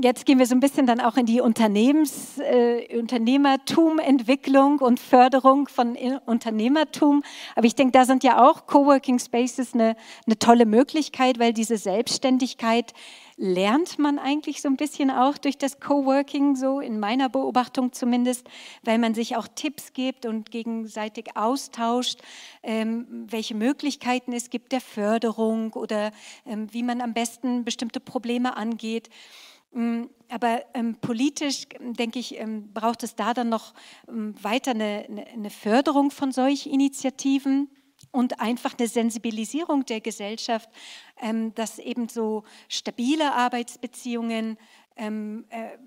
jetzt 0.04 0.26
gehen 0.26 0.40
wir 0.40 0.46
so 0.46 0.54
ein 0.54 0.60
bisschen 0.60 0.86
dann 0.86 1.00
auch 1.00 1.16
in 1.16 1.26
die 1.26 1.40
Unternehmens, 1.40 2.38
äh, 2.38 3.00
Unternehmertum, 3.00 4.00
Entwicklung 4.00 4.80
und 4.80 5.00
Förderung 5.00 5.70
von 5.70 5.98
Unternehmertum. 6.26 7.24
Aber 7.56 7.66
ich 7.66 7.76
denke, 7.76 7.94
da 7.94 8.04
sind 8.04 8.26
ja 8.26 8.46
auch 8.46 8.68
Coworking 8.68 9.20
Spaces 9.20 9.74
eine, 9.74 9.96
eine 10.26 10.38
tolle 10.38 10.66
Möglichkeit, 10.66 11.40
weil 11.40 11.54
diese 11.54 11.78
Selbstständigkeit 11.78 12.92
lernt 13.38 14.00
man 14.00 14.18
eigentlich 14.18 14.62
so 14.62 14.68
ein 14.68 14.78
bisschen 14.78 15.12
auch 15.12 15.38
durch 15.38 15.60
das 15.60 15.80
Coworking, 15.80 16.56
so 16.56 16.80
in 16.80 17.00
meiner 17.00 17.30
Beobachtung 17.30 17.94
zumindest, 17.94 18.48
weil 18.84 18.98
man 18.98 19.14
sich 19.14 19.36
auch 19.36 19.48
Tipps 19.48 19.94
gibt 19.94 20.26
und 20.26 20.50
gegenseitig 20.50 21.38
austauscht, 21.38 22.20
ähm, 22.64 23.06
welche 23.30 23.54
Möglichkeiten 23.54 24.34
es 24.34 24.50
gibt 24.50 24.72
der 24.72 24.82
Förderung 24.82 25.74
oder 25.74 26.12
ähm, 26.48 26.68
wie 26.74 26.82
man 26.82 27.00
am 27.00 27.14
besten 27.14 27.64
bestimmte 27.64 28.00
Probleme 28.00 28.58
angeht. 28.58 29.10
Mm, 29.72 30.06
aber 30.30 30.64
ähm, 30.74 30.96
politisch, 30.96 31.68
denke 31.80 32.18
ich, 32.18 32.40
ähm, 32.40 32.74
braucht 32.74 33.04
es 33.04 33.16
da 33.16 33.36
dann 33.36 33.50
noch 33.50 33.76
ähm, 34.08 34.34
weiter 34.42 34.72
eine, 34.72 35.06
eine, 35.32 35.52
Förderung 35.52 36.10
von 36.10 36.32
solchen 36.32 36.72
Initiativen 36.72 37.70
und 38.12 38.40
einfach 38.40 38.76
eine 38.78 38.88
Sensibilisierung 38.88 39.86
der 39.86 40.02
Gesellschaft, 40.02 40.70
ähm, 41.22 41.54
dass 41.56 41.80
eben 41.80 42.10
so 42.10 42.44
stabile 42.68 43.34
Arbeitsbeziehungen 43.34 44.58
ähm, 44.96 45.46
äh, 45.50 45.78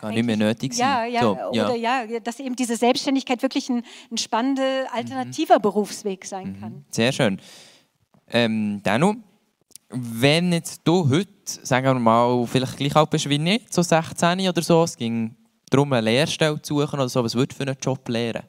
gar 0.00 0.10
nicht 0.12 0.24
mehr 0.24 0.36
nötig 0.36 0.74
sind. 0.74 0.84
Ja, 0.84 1.04
ja, 1.04 1.20
so, 1.22 1.36
ja. 1.52 1.66
oder 1.66 1.74
ja, 1.74 2.20
dass 2.20 2.38
eben 2.40 2.56
diese 2.56 2.76
Selbstständigkeit 2.76 3.42
wirklich 3.42 3.68
ein, 3.68 3.82
ein 4.10 4.18
spannender, 4.18 4.86
alternativer 4.92 5.58
mhm. 5.58 5.62
Berufsweg 5.62 6.24
sein 6.24 6.52
mhm. 6.52 6.60
kann. 6.60 6.84
Sehr 6.90 7.12
schön. 7.12 7.40
Ähm, 8.28 8.80
Danu, 8.82 9.14
wenn 9.88 10.52
jetzt 10.52 10.82
du 10.84 11.08
heute, 11.08 11.30
sagen 11.44 11.86
wir 11.86 11.94
mal, 11.94 12.46
vielleicht 12.46 12.76
gleich 12.76 12.96
alt 12.96 13.10
bist 13.10 13.28
wie 13.28 13.54
ich, 13.54 13.62
so 13.70 13.82
16 13.82 14.48
oder 14.48 14.62
so, 14.62 14.82
es 14.82 14.96
ging 14.96 15.34
darum, 15.70 15.92
eine 15.92 16.02
Lehrstelle 16.02 16.60
zu 16.60 16.80
suchen 16.80 16.98
oder 16.98 17.08
so, 17.08 17.22
was 17.22 17.34
würdest 17.34 17.58
du 17.60 17.64
für 17.64 17.70
einen 17.70 17.78
Job 17.80 18.08
lernen? 18.08 18.42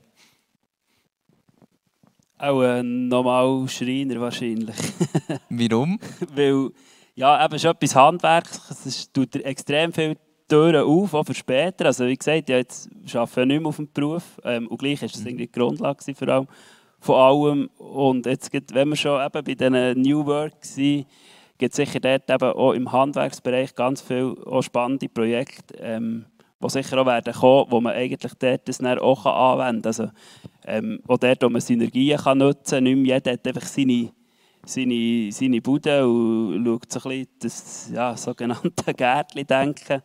Auch 2.38 2.62
ein 2.62 3.08
normal 3.08 3.68
Schreiner 3.68 4.22
wahrscheinlich. 4.22 4.76
Warum? 5.50 6.00
Weil, 6.36 6.70
ja, 7.16 7.44
eben 7.44 7.58
schon 7.58 7.72
etwas 7.72 7.96
Handwerk, 7.96 8.48
es 8.86 9.12
tut 9.12 9.36
extrem 9.38 9.92
viele 9.92 10.18
Türen 10.48 10.84
auf, 10.84 11.14
auch 11.14 11.24
für 11.24 11.34
später. 11.34 11.86
Also 11.88 12.06
wie 12.06 12.16
gesagt, 12.16 12.50
ja, 12.50 12.58
jetzt 12.58 12.90
arbeite 13.14 13.42
ich 13.42 13.48
nicht 13.48 13.60
mehr 13.60 13.70
auf 13.70 13.76
dem 13.78 13.92
Beruf 13.92 14.24
ähm, 14.44 14.68
und 14.68 14.78
gleich 14.78 15.02
war 15.02 15.10
das 15.10 15.20
irgendwie 15.26 15.48
die 15.48 15.52
Grundlage 15.52 16.16
vor 16.16 16.28
allem 16.28 16.48
von 17.00 17.16
allem. 17.16 17.70
Und 17.78 18.26
jetzt, 18.26 18.52
wenn 18.74 18.90
wir 18.90 18.96
schon 18.96 19.24
eben 19.24 19.44
bei 19.44 19.56
diesen 19.56 20.02
New 20.02 20.26
Work 20.26 20.54
waren, 20.54 21.06
gibt 21.58 21.74
es 21.74 21.76
sicher 21.76 22.00
dort 22.00 22.30
eben 22.30 22.52
auch 22.52 22.74
im 22.74 22.92
Handwerksbereich 22.92 23.76
ganz 23.76 24.02
viele 24.02 24.36
auch 24.46 24.62
spannende 24.62 25.10
Projekte, 25.10 25.76
ähm, 25.80 26.26
die 26.64 26.70
sicher 26.70 27.00
auch 27.00 27.06
werden 27.06 27.34
kommen, 27.34 27.72
wo 27.72 27.82
man 27.82 27.94
eigentlich 27.94 28.32
dort 28.40 28.68
das 28.68 28.80
dann 28.80 29.00
auch 29.00 29.26
anwenden 29.26 29.82
kann. 29.82 29.88
Also, 29.88 30.10
ähm, 30.68 31.00
auch 31.08 31.18
dort, 31.18 31.42
wo 31.42 31.50
man 31.50 31.62
Synergien 31.62 32.20
kann 32.20 32.38
nutzen 32.38 32.76
kann. 32.76 32.84
Nicht 32.84 32.98
mehr 32.98 33.16
jeder 33.16 33.32
hat 33.32 33.48
einfach 33.48 33.68
seine, 33.68 34.12
seine, 34.66 35.32
seine 35.32 35.62
Bude 35.62 36.08
und 36.08 36.66
schaut 36.66 36.92
so 36.92 37.10
ein 37.10 37.10
bisschen 37.10 37.28
das 37.40 37.92
ja, 37.94 38.18
sogenannte 38.18 38.94
Gärtchen-Denken. 38.96 40.02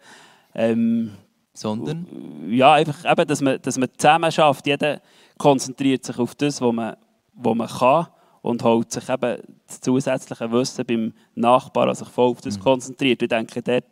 Ähm, 0.55 1.11
Sondern? 1.53 2.07
Ja, 2.49 2.75
einfach 2.75 3.05
eben, 3.11 3.27
dass 3.27 3.41
man, 3.41 3.61
dass 3.61 3.77
man 3.77 3.89
zusammen 3.97 4.33
schafft. 4.33 4.67
Jeder 4.67 5.03
konzentriert 5.37 6.05
sich 6.05 6.19
auf 6.19 6.35
das, 6.35 6.61
was 6.61 6.73
man, 6.73 6.97
was 7.35 7.55
man 7.55 7.69
kann 7.69 8.07
und 8.43 8.63
holt 8.63 8.91
sich 8.91 9.09
eben 9.09 9.39
das 9.67 9.81
zusätzliche 9.81 10.51
Wissen 10.51 10.85
beim 10.87 11.13
Nachbarn, 11.35 11.89
also 11.89 12.05
sich 12.05 12.15
voll 12.15 12.31
auf 12.31 12.41
das 12.41 12.59
mhm. 12.59 12.63
konzentriert. 12.63 13.23
Ich 13.23 13.29
denke, 13.29 13.63
dort, 13.63 13.85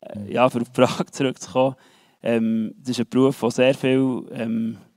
äh, 0.00 0.32
ja, 0.32 0.48
für 0.48 0.60
die 0.60 0.70
Frage 0.72 1.06
zurückzukommen, 1.10 1.76
ähm, 2.22 2.74
das 2.80 2.90
ist 2.90 3.00
ein 3.00 3.08
Beruf, 3.08 3.40
der 3.40 3.50
sehr 3.50 3.74
viel, 3.74 4.24
ähm, 4.32 4.76
äh, 4.76 4.87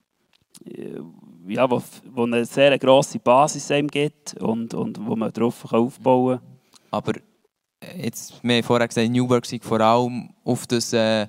ja, 1.47 1.69
wo, 1.69 1.81
wo 2.13 2.23
eine 2.23 2.45
sehr 2.45 2.77
grosse 2.77 3.19
Basis 3.19 3.71
einem 3.71 3.87
gibt 3.87 4.35
und, 4.35 4.73
und 4.73 5.05
wo 5.05 5.15
man 5.15 5.31
darauf 5.31 5.71
aufbauen 5.71 6.37
kann. 6.37 6.47
Aber 6.91 7.13
äh, 7.79 8.05
jetzt, 8.05 8.43
wir 8.43 8.55
haben 8.55 8.63
vorher 8.63 8.87
gesagt, 8.87 9.09
New 9.09 9.27
Work 9.29 9.45
vor 9.61 9.79
allem 9.79 10.29
auf 10.43 10.67
das 10.67 10.93
äh, 10.93 11.27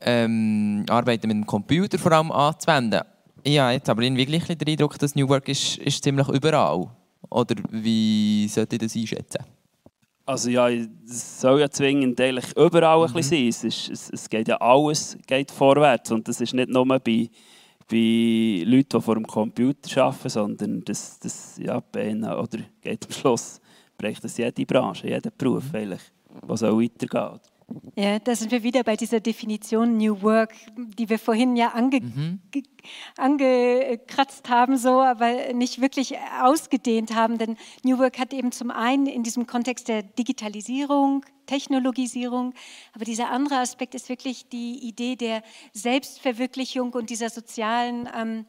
ähm, 0.00 0.84
Arbeiten 0.88 1.28
mit 1.28 1.36
dem 1.36 1.46
Computer 1.46 1.98
vor 1.98 2.12
allem 2.12 2.30
anzuwenden. 2.30 3.00
Ja, 3.46 3.70
jetzt 3.70 3.88
aber 3.88 4.02
irgendwie 4.02 4.24
gleich 4.24 4.46
den 4.46 4.68
Eindruck, 4.68 4.98
dass 4.98 5.14
New 5.14 5.28
Work 5.28 5.48
ist, 5.48 5.78
ist 5.78 6.02
ziemlich 6.02 6.28
überall. 6.28 6.88
Oder 7.30 7.56
wie 7.70 8.48
sollte 8.48 8.76
ich 8.76 8.82
das 8.82 8.96
einschätzen? 8.96 9.44
Also 10.26 10.48
ja, 10.48 10.68
es 10.68 11.40
soll 11.40 11.60
ja 11.60 11.68
zwingend 11.68 12.18
eigentlich 12.20 12.56
überall 12.56 13.00
mhm. 13.00 13.04
ein 13.04 13.12
bisschen 13.12 13.38
sein. 13.38 13.48
Es, 13.48 13.64
ist, 13.64 13.90
es, 13.90 14.10
es, 14.10 14.30
geht 14.30 14.48
ja 14.48 14.56
alles 14.56 15.18
geht 15.26 15.50
vorwärts 15.50 16.10
und 16.10 16.26
das 16.26 16.40
ist 16.40 16.54
nicht 16.54 16.70
nur 16.70 16.86
bei, 16.86 17.28
bei 17.88 18.62
Leuten, 18.64 18.98
die 18.98 19.00
vor 19.00 19.14
dem 19.14 19.26
Computer 19.26 20.04
arbeiten, 20.04 20.28
sondern 20.28 20.84
das, 20.84 21.18
das 21.18 21.58
ja, 21.58 21.80
bei 21.80 22.10
ihnen, 22.10 22.24
oder 22.24 22.58
geht 22.80 23.04
am 23.06 23.12
Schluss, 23.12 23.60
bricht 23.96 24.24
das 24.24 24.36
jede 24.36 24.66
Branche, 24.66 25.08
jeder 25.08 25.30
Beruf 25.30 25.72
mhm. 25.72 25.76
eigentlich, 25.76 26.02
was 26.42 26.62
auch 26.62 26.80
weitergeht. 26.80 27.53
Ja, 27.96 28.18
da 28.18 28.34
sind 28.34 28.50
wir 28.50 28.62
wieder 28.62 28.82
bei 28.82 28.96
dieser 28.96 29.20
Definition 29.20 29.96
New 29.96 30.20
Work, 30.22 30.52
die 30.76 31.08
wir 31.08 31.18
vorhin 31.18 31.56
ja 31.56 31.68
ange 31.68 32.00
mhm. 32.00 32.40
angekratzt 33.16 34.48
haben, 34.48 34.76
so, 34.76 35.00
aber 35.00 35.52
nicht 35.52 35.80
wirklich 35.80 36.16
ausgedehnt 36.42 37.14
haben. 37.14 37.38
Denn 37.38 37.56
New 37.82 37.98
Work 37.98 38.18
hat 38.18 38.32
eben 38.32 38.52
zum 38.52 38.70
einen 38.70 39.06
in 39.06 39.22
diesem 39.22 39.46
Kontext 39.46 39.88
der 39.88 40.02
Digitalisierung, 40.02 41.24
Technologisierung, 41.46 42.54
aber 42.94 43.04
dieser 43.04 43.30
andere 43.30 43.58
Aspekt 43.58 43.94
ist 43.94 44.08
wirklich 44.08 44.48
die 44.48 44.86
Idee 44.86 45.14
der 45.14 45.42
Selbstverwirklichung 45.72 46.92
und 46.94 47.10
dieser 47.10 47.30
sozialen 47.30 48.08
ähm, 48.16 48.46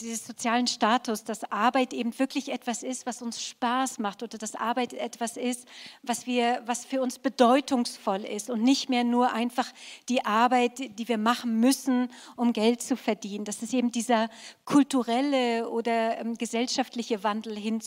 dieses 0.00 0.26
sozialen 0.26 0.66
Status, 0.66 1.24
dass 1.24 1.50
Arbeit 1.50 1.92
eben 1.92 2.18
wirklich 2.18 2.50
etwas 2.50 2.82
ist, 2.82 3.06
was 3.06 3.22
uns 3.22 3.42
Spaß 3.42 3.98
macht 3.98 4.22
oder 4.22 4.38
dass 4.38 4.54
Arbeit 4.54 4.92
etwas 4.92 5.36
ist, 5.36 5.66
was, 6.02 6.26
wir, 6.26 6.62
was 6.66 6.84
für 6.84 7.00
uns 7.00 7.18
bedeutungsvoll 7.18 8.24
ist 8.24 8.50
und 8.50 8.62
nicht 8.62 8.88
mehr 8.88 9.04
nur 9.04 9.32
einfach 9.32 9.72
die 10.08 10.24
Arbeit, 10.24 10.98
die 10.98 11.08
wir 11.08 11.18
machen 11.18 11.60
müssen, 11.60 12.10
um 12.36 12.52
Geld 12.52 12.82
zu 12.82 12.96
verdienen. 12.96 13.44
Das 13.44 13.62
ist 13.62 13.72
eben 13.72 13.90
dieser 13.90 14.28
kulturelle 14.64 15.68
oder 15.68 16.18
ähm, 16.18 16.36
gesellschaftliche 16.36 17.24
Wandel 17.24 17.56
hin, 17.56 17.80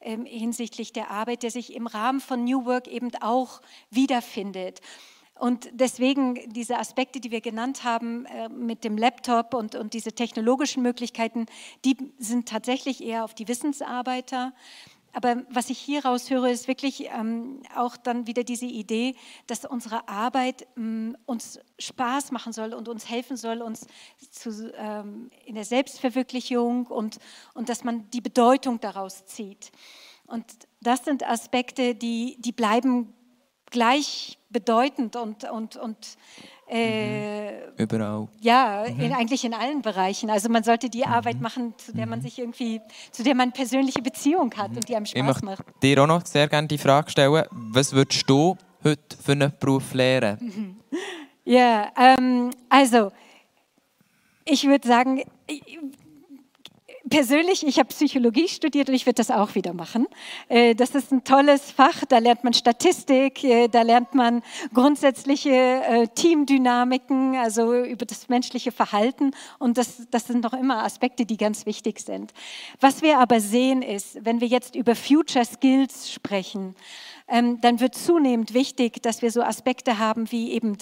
ähm, 0.00 0.24
hinsichtlich 0.24 0.92
der 0.92 1.10
Arbeit, 1.10 1.42
der 1.42 1.50
sich 1.50 1.74
im 1.74 1.86
Rahmen 1.86 2.20
von 2.20 2.44
New 2.44 2.64
Work 2.64 2.88
eben 2.88 3.10
auch 3.20 3.60
wiederfindet. 3.90 4.80
Und 5.40 5.70
deswegen 5.72 6.38
diese 6.52 6.78
Aspekte, 6.78 7.18
die 7.18 7.30
wir 7.30 7.40
genannt 7.40 7.82
haben 7.82 8.26
äh, 8.26 8.50
mit 8.50 8.84
dem 8.84 8.98
Laptop 8.98 9.54
und, 9.54 9.74
und 9.74 9.94
diese 9.94 10.12
technologischen 10.12 10.82
Möglichkeiten, 10.82 11.46
die 11.86 11.96
sind 12.18 12.46
tatsächlich 12.46 13.02
eher 13.02 13.24
auf 13.24 13.32
die 13.32 13.48
Wissensarbeiter. 13.48 14.52
Aber 15.14 15.42
was 15.48 15.70
ich 15.70 15.78
hier 15.78 16.04
raushöre, 16.04 16.50
ist 16.50 16.68
wirklich 16.68 17.06
ähm, 17.06 17.62
auch 17.74 17.96
dann 17.96 18.26
wieder 18.26 18.44
diese 18.44 18.66
Idee, 18.66 19.16
dass 19.46 19.64
unsere 19.64 20.06
Arbeit 20.08 20.66
ähm, 20.76 21.16
uns 21.24 21.58
Spaß 21.78 22.32
machen 22.32 22.52
soll 22.52 22.74
und 22.74 22.90
uns 22.90 23.08
helfen 23.08 23.38
soll, 23.38 23.62
uns 23.62 23.86
zu, 24.30 24.70
ähm, 24.76 25.30
in 25.46 25.54
der 25.54 25.64
Selbstverwirklichung 25.64 26.86
und, 26.86 27.18
und 27.54 27.70
dass 27.70 27.82
man 27.82 28.10
die 28.10 28.20
Bedeutung 28.20 28.78
daraus 28.78 29.24
zieht. 29.24 29.72
Und 30.26 30.44
das 30.82 31.06
sind 31.06 31.26
Aspekte, 31.26 31.94
die, 31.94 32.36
die 32.40 32.52
bleiben 32.52 33.14
gleich 33.70 34.38
bedeutend 34.50 35.16
und, 35.16 35.44
und, 35.44 35.76
und 35.76 35.96
äh, 36.68 37.50
mhm. 37.50 37.58
überall. 37.78 38.28
Ja, 38.40 38.84
mhm. 38.88 39.00
in, 39.00 39.12
eigentlich 39.12 39.44
in 39.44 39.54
allen 39.54 39.82
Bereichen. 39.82 40.30
Also 40.30 40.48
man 40.48 40.62
sollte 40.62 40.88
die 40.88 41.04
mhm. 41.04 41.12
Arbeit 41.12 41.40
machen, 41.40 41.74
zu 41.78 41.92
der 41.92 42.06
man 42.06 42.20
mhm. 42.20 42.24
sich 42.24 42.38
irgendwie, 42.38 42.80
zu 43.10 43.22
der 43.22 43.34
man 43.34 43.52
persönliche 43.52 44.02
Beziehung 44.02 44.52
hat 44.56 44.70
und 44.70 44.88
die 44.88 44.96
einem 44.96 45.06
Spaß 45.06 45.36
ich 45.36 45.42
macht. 45.42 45.64
Dir 45.82 46.02
auch 46.02 46.06
noch 46.06 46.24
sehr 46.26 46.48
gerne 46.48 46.68
die 46.68 46.78
Frage 46.78 47.10
stellen: 47.10 47.44
Was 47.50 47.92
würdest 47.92 48.28
du 48.28 48.56
heute 48.84 49.16
für 49.22 49.32
einen 49.32 49.52
Beruf 49.58 49.94
lernen? 49.94 50.80
Ja, 51.44 51.90
ähm, 51.96 52.50
also 52.68 53.10
ich 54.44 54.64
würde 54.66 54.86
sagen, 54.86 55.22
persönlich, 57.10 57.66
ich 57.66 57.78
habe 57.78 57.88
Psychologie 57.88 58.48
studiert 58.48 58.88
und 58.88 58.94
ich 58.94 59.04
würde 59.04 59.16
das 59.16 59.30
auch 59.30 59.54
wieder 59.54 59.74
machen. 59.74 60.06
Äh, 60.48 60.74
das 60.74 60.94
ist 60.94 61.12
ein 61.12 61.24
tolles 61.24 61.70
Fach, 61.72 62.04
da 62.08 62.18
lernt 62.18 62.44
man 62.44 62.54
Statistik, 62.54 63.44
äh, 63.44 63.68
da 63.68 63.82
lernt 63.82 64.14
man 64.14 64.42
grundsätzliche 64.72 65.50
äh, 65.50 66.08
Teamdynamiken, 66.14 67.36
also 67.36 67.74
über 67.84 68.06
das 68.06 68.28
menschliche 68.28 68.72
Verhalten 68.72 69.32
und 69.58 69.76
das, 69.76 70.06
das 70.10 70.28
sind 70.28 70.44
noch 70.44 70.54
immer 70.54 70.84
Aspekte, 70.84 71.26
die 71.26 71.36
ganz 71.36 71.66
wichtig 71.66 72.00
sind. 72.00 72.32
Was 72.80 73.02
wir 73.02 73.18
aber 73.18 73.40
sehen 73.40 73.82
ist, 73.82 74.24
wenn 74.24 74.40
wir 74.40 74.48
jetzt 74.48 74.76
über 74.76 74.94
Future 74.94 75.44
Skills 75.44 76.10
sprechen, 76.12 76.76
ähm, 77.26 77.60
dann 77.60 77.80
wird 77.80 77.94
zunehmend 77.94 78.54
wichtig, 78.54 79.02
dass 79.02 79.22
wir 79.22 79.30
so 79.30 79.42
Aspekte 79.42 79.98
haben 79.98 80.30
wie 80.30 80.52
eben 80.52 80.76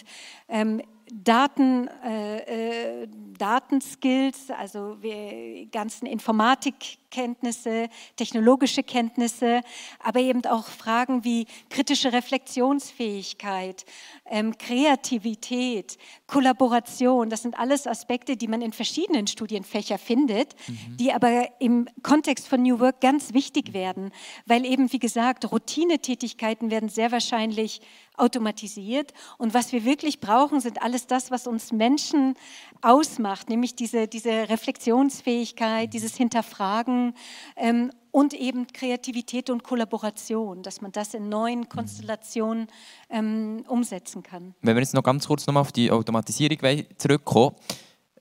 ähm, 0.49 0.83
Daten, 1.13 1.89
äh, 2.05 3.03
äh, 3.03 3.09
Datenskills, 3.39 4.51
also 4.51 4.97
wir, 5.01 5.67
ganzen 5.67 6.07
Informatikkenntnisse, 6.07 7.89
technologische 8.17 8.83
Kenntnisse, 8.83 9.63
aber 10.03 10.21
eben 10.21 10.45
auch 10.45 10.67
Fragen 10.67 11.25
wie 11.25 11.47
kritische 11.71 12.13
Reflexionsfähigkeit, 12.13 13.85
ähm, 14.27 14.59
Kreativität, 14.59 15.99
Kollaboration. 16.27 17.31
Das 17.31 17.43
sind 17.43 17.59
alles 17.59 17.87
Aspekte, 17.87 18.37
die 18.37 18.49
man 18.49 18.61
in 18.61 18.73
verschiedenen 18.73 19.27
Studienfächern 19.27 19.99
findet, 19.99 20.55
mhm. 20.67 20.97
die 20.97 21.13
aber 21.13 21.49
im 21.61 21.89
Kontext 22.03 22.49
von 22.49 22.63
New 22.63 22.81
Work 22.81 23.01
ganz 23.01 23.33
wichtig 23.33 23.73
werden, 23.73 24.11
weil 24.47 24.67
eben, 24.67 24.93
wie 24.93 24.99
gesagt, 24.99 25.51
Routinetätigkeiten 25.51 26.71
werden 26.71 26.89
sehr 26.89 27.13
wahrscheinlich 27.13 27.81
automatisiert. 28.19 29.13
Und 29.39 29.55
was 29.55 29.73
wir 29.73 29.85
wirklich 29.85 30.21
brauchen, 30.21 30.61
sind 30.61 30.83
alles 30.83 31.07
das, 31.07 31.31
was 31.31 31.47
uns 31.47 31.73
Menschen 31.73 32.35
ausmacht, 32.83 33.49
nämlich 33.49 33.75
diese, 33.75 34.09
diese 34.09 34.49
Reflexionsfähigkeit, 34.49 35.93
dieses 35.93 36.17
Hinterfragen 36.17 37.15
ähm, 37.57 37.91
und 38.11 38.35
eben 38.35 38.67
Kreativität 38.67 39.51
und 39.51 39.63
Kollaboration, 39.63 40.63
dass 40.63 40.81
man 40.81 40.93
das 40.93 41.15
in 41.15 41.29
neuen 41.29 41.69
Konstellationen 41.69 42.69
ähm, 43.11 43.65
umsetzen 43.69 44.23
kann. 44.23 44.55
Wenn 44.63 44.77
wir 44.77 44.83
jetzt 44.83 44.95
noch 44.95 45.03
ganz 45.03 45.27
kurz 45.27 45.47
nochmal 45.47 45.63
auf 45.63 45.73
die 45.73 45.91
Automatisierung 45.91 46.59
zurückkommen, 46.97 47.55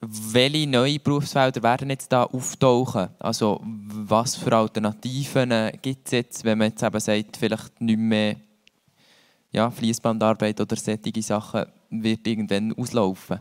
welche 0.02 0.70
neuen 0.70 1.02
Berufsfelder 1.02 1.64
werden 1.64 1.90
jetzt 1.90 2.12
da 2.12 2.24
auftauchen? 2.24 3.10
Also 3.20 3.60
was 3.64 4.36
für 4.36 4.56
Alternativen 4.56 5.52
äh, 5.52 5.72
gibt 5.82 6.08
es 6.08 6.12
jetzt, 6.12 6.44
wenn 6.44 6.58
man 6.58 6.70
jetzt 6.70 6.84
eben 6.84 7.00
sagt, 7.00 7.38
vielleicht 7.38 7.82
nicht 7.82 7.98
mehr 7.98 8.36
ja, 9.52 9.72
Fließbandarbeit 9.72 10.60
oder 10.62 10.76
solche 10.76 11.22
Sachen 11.22 11.66
wird 11.90 12.28
irgendwann 12.28 12.74
auslaufen? 12.74 13.40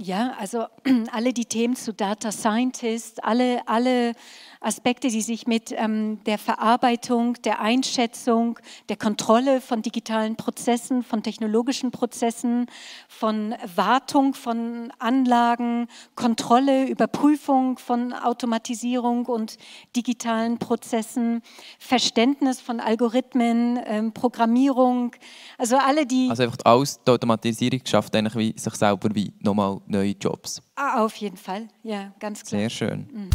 Ja, 0.00 0.36
also 0.38 0.66
alle 1.12 1.32
die 1.32 1.44
Themen 1.44 1.74
zu 1.74 1.92
Data 1.92 2.30
Scientist, 2.30 3.22
alle, 3.24 3.66
alle 3.66 4.12
Aspekte, 4.60 5.08
die 5.08 5.20
sich 5.20 5.46
mit 5.46 5.72
ähm, 5.72 6.22
der 6.24 6.38
Verarbeitung, 6.38 7.34
der 7.44 7.60
Einschätzung, 7.60 8.58
der 8.88 8.96
Kontrolle 8.96 9.60
von 9.60 9.82
digitalen 9.82 10.36
Prozessen, 10.36 11.02
von 11.02 11.22
technologischen 11.22 11.90
Prozessen, 11.90 12.66
von 13.08 13.54
Wartung 13.76 14.34
von 14.34 14.92
Anlagen, 14.98 15.86
Kontrolle, 16.16 16.88
Überprüfung 16.88 17.78
von 17.78 18.12
Automatisierung 18.12 19.26
und 19.26 19.56
digitalen 19.94 20.58
Prozessen, 20.58 21.42
Verständnis 21.78 22.60
von 22.60 22.80
Algorithmen, 22.80 23.80
ähm, 23.86 24.12
Programmierung, 24.12 25.12
also 25.56 25.76
alle 25.76 26.06
die... 26.06 26.28
Also 26.30 26.42
einfach 26.44 26.58
alles, 26.64 27.00
die 27.02 27.10
Automatisierung 27.10 27.80
schafft 27.84 28.14
eigentlich 28.16 28.34
wie 28.36 28.58
sich 28.58 28.74
selber 28.74 29.08
wie 29.14 29.32
nochmal 29.40 29.80
neue 29.86 30.12
Jobs. 30.12 30.62
Ah, 30.74 31.04
auf 31.04 31.16
jeden 31.16 31.36
Fall, 31.36 31.68
ja, 31.82 32.12
ganz 32.18 32.44
klar. 32.44 32.60
Sehr 32.60 32.70
schön. 32.70 33.08
Mhm. 33.12 33.30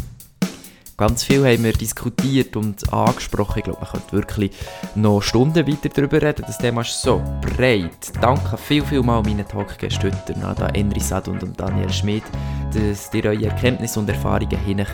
Ganz 0.96 1.24
viel 1.24 1.44
haben 1.44 1.64
wir 1.64 1.72
diskutiert 1.72 2.54
und 2.54 2.92
angesprochen. 2.92 3.58
Ich 3.58 3.64
glaube, 3.64 3.80
man 3.80 3.90
könnte 3.90 4.12
wirklich 4.12 4.52
noch 4.94 5.22
Stunden 5.22 5.66
weiter 5.66 5.88
darüber 5.88 6.22
reden. 6.22 6.44
Das 6.46 6.58
Thema 6.58 6.82
ist 6.82 7.02
so 7.02 7.20
breit. 7.40 8.12
Danke 8.20 8.56
viel, 8.56 8.84
viel 8.84 9.02
mal 9.02 9.20
meinen 9.22 9.46
Talkgästen 9.46 10.12
heute, 10.12 10.38
Nada 10.38 10.68
Enrisad 10.68 11.26
und 11.26 11.58
Daniel 11.58 11.92
Schmidt, 11.92 12.22
dass 12.74 13.12
ihr 13.14 13.24
eure 13.24 13.46
Erkenntnisse 13.46 14.00
und 14.00 14.08
Erfahrungen 14.08 14.86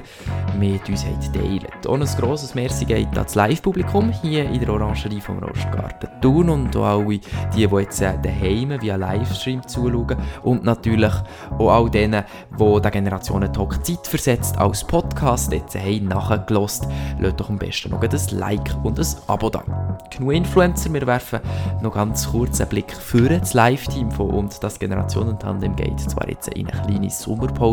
mit 0.59 0.89
uns 0.89 1.05
teilt. 1.05 1.87
Und 1.87 2.03
ein 2.03 2.16
grosses 2.18 2.55
Merci 2.55 2.85
geht 2.85 3.09
an 3.09 3.14
das 3.14 3.35
Live-Publikum 3.35 4.11
hier 4.11 4.45
in 4.45 4.61
der 4.61 4.70
Orangerie 4.70 5.20
vom 5.20 5.39
Rostgarten 5.39 6.09
Thun 6.20 6.51
und 6.51 6.76
auch 6.76 6.85
alle, 6.85 7.18
die, 7.18 7.20
die 7.55 7.62
jetzt 7.62 8.03
äh, 8.03 8.18
daheim 8.22 8.81
via 8.81 8.97
Livestream 8.97 9.66
zuschauen 9.66 10.16
und 10.43 10.64
natürlich 10.64 11.12
auch 11.59 11.70
all 11.70 11.91
denen, 11.91 12.24
die 12.59 12.81
der 12.81 12.91
Generationen-Talk 12.91 13.85
Zeit 13.85 14.07
versetzt 14.07 14.59
als 14.59 14.85
Podcast 14.85 15.53
jetzt 15.53 15.76
haben 15.76 16.09
nachgelost, 16.09 16.87
lasst 17.18 17.41
doch 17.41 17.49
am 17.49 17.59
besten 17.59 17.91
noch 17.91 18.03
ein 18.03 18.11
Like 18.33 18.74
und 18.83 18.99
ein 18.99 19.07
Abo 19.26 19.49
da. 19.49 19.62
Genug 20.11 20.33
Influencer, 20.35 20.93
wir 20.93 21.07
werfen 21.07 21.41
noch 21.81 21.95
ganz 21.95 22.28
kurz 22.28 22.61
einen 22.61 22.68
Blick 22.68 22.93
für 22.93 23.28
das 23.28 23.55
Live-Team 23.55 24.11
von 24.11 24.31
und 24.31 24.62
das 24.62 24.78
Generationentandem 24.78 25.76
geht 25.76 26.01
zwar 26.01 26.28
jetzt 26.28 26.49
in 26.49 26.68
eine 26.68 26.83
kleine 26.83 27.11
Sommerpause, 27.11 27.70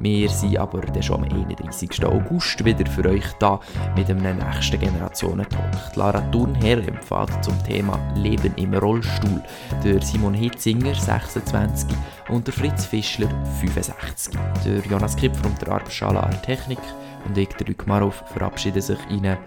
wir 0.00 0.28
sind 0.28 0.58
aber 0.58 0.80
dann 0.80 1.02
schon 1.02 1.24
am 1.24 1.24
31. 1.24 2.04
August 2.04 2.64
wieder 2.64 2.88
für 2.90 3.08
euch 3.08 3.24
da 3.38 3.58
mit 3.96 4.08
einem 4.08 4.38
nächsten 4.38 4.78
Generationen-Talk. 4.78 5.96
Lara 5.96 6.20
Thurnherr 6.30 6.78
empfiehlt 6.78 7.44
zum 7.44 7.62
Thema 7.64 7.98
Leben 8.14 8.54
im 8.56 8.74
Rollstuhl, 8.74 9.42
der 9.84 10.00
Simon 10.02 10.34
Hitzinger, 10.34 10.94
26 10.94 11.88
und 12.28 12.46
der 12.46 12.54
Fritz 12.54 12.86
Fischler, 12.86 13.28
65. 13.60 14.34
Der 14.64 14.78
Jonas 14.90 15.16
Kipfer 15.16 15.46
und 15.46 15.60
der 15.60 15.72
Arbschala 15.72 16.28
Technik 16.44 16.78
und 17.26 17.38
ich, 17.38 17.48
der 17.48 17.66
Luc 17.66 17.86
Marov, 17.86 18.22
verabschieden 18.32 18.82
sich 18.82 18.98
in 19.08 19.26
einen 19.26 19.38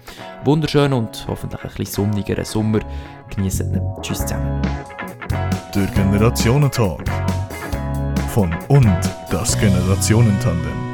wunderschönen 0.43 0.93
und 0.93 1.25
hoffentlich 1.27 1.63
ein 1.63 1.69
bisschen 1.75 2.05
sonnigeren 2.05 2.45
Sommer. 2.45 2.79
Genießen 3.35 3.73
ihn. 3.73 3.81
Tschüss 4.01 4.19
zusammen. 4.19 4.61
Der 5.73 5.87
Generationentag. 5.87 7.34
Von 8.35 8.53
und 8.67 8.99
das 9.31 9.57
Generationentandem. 9.57 10.84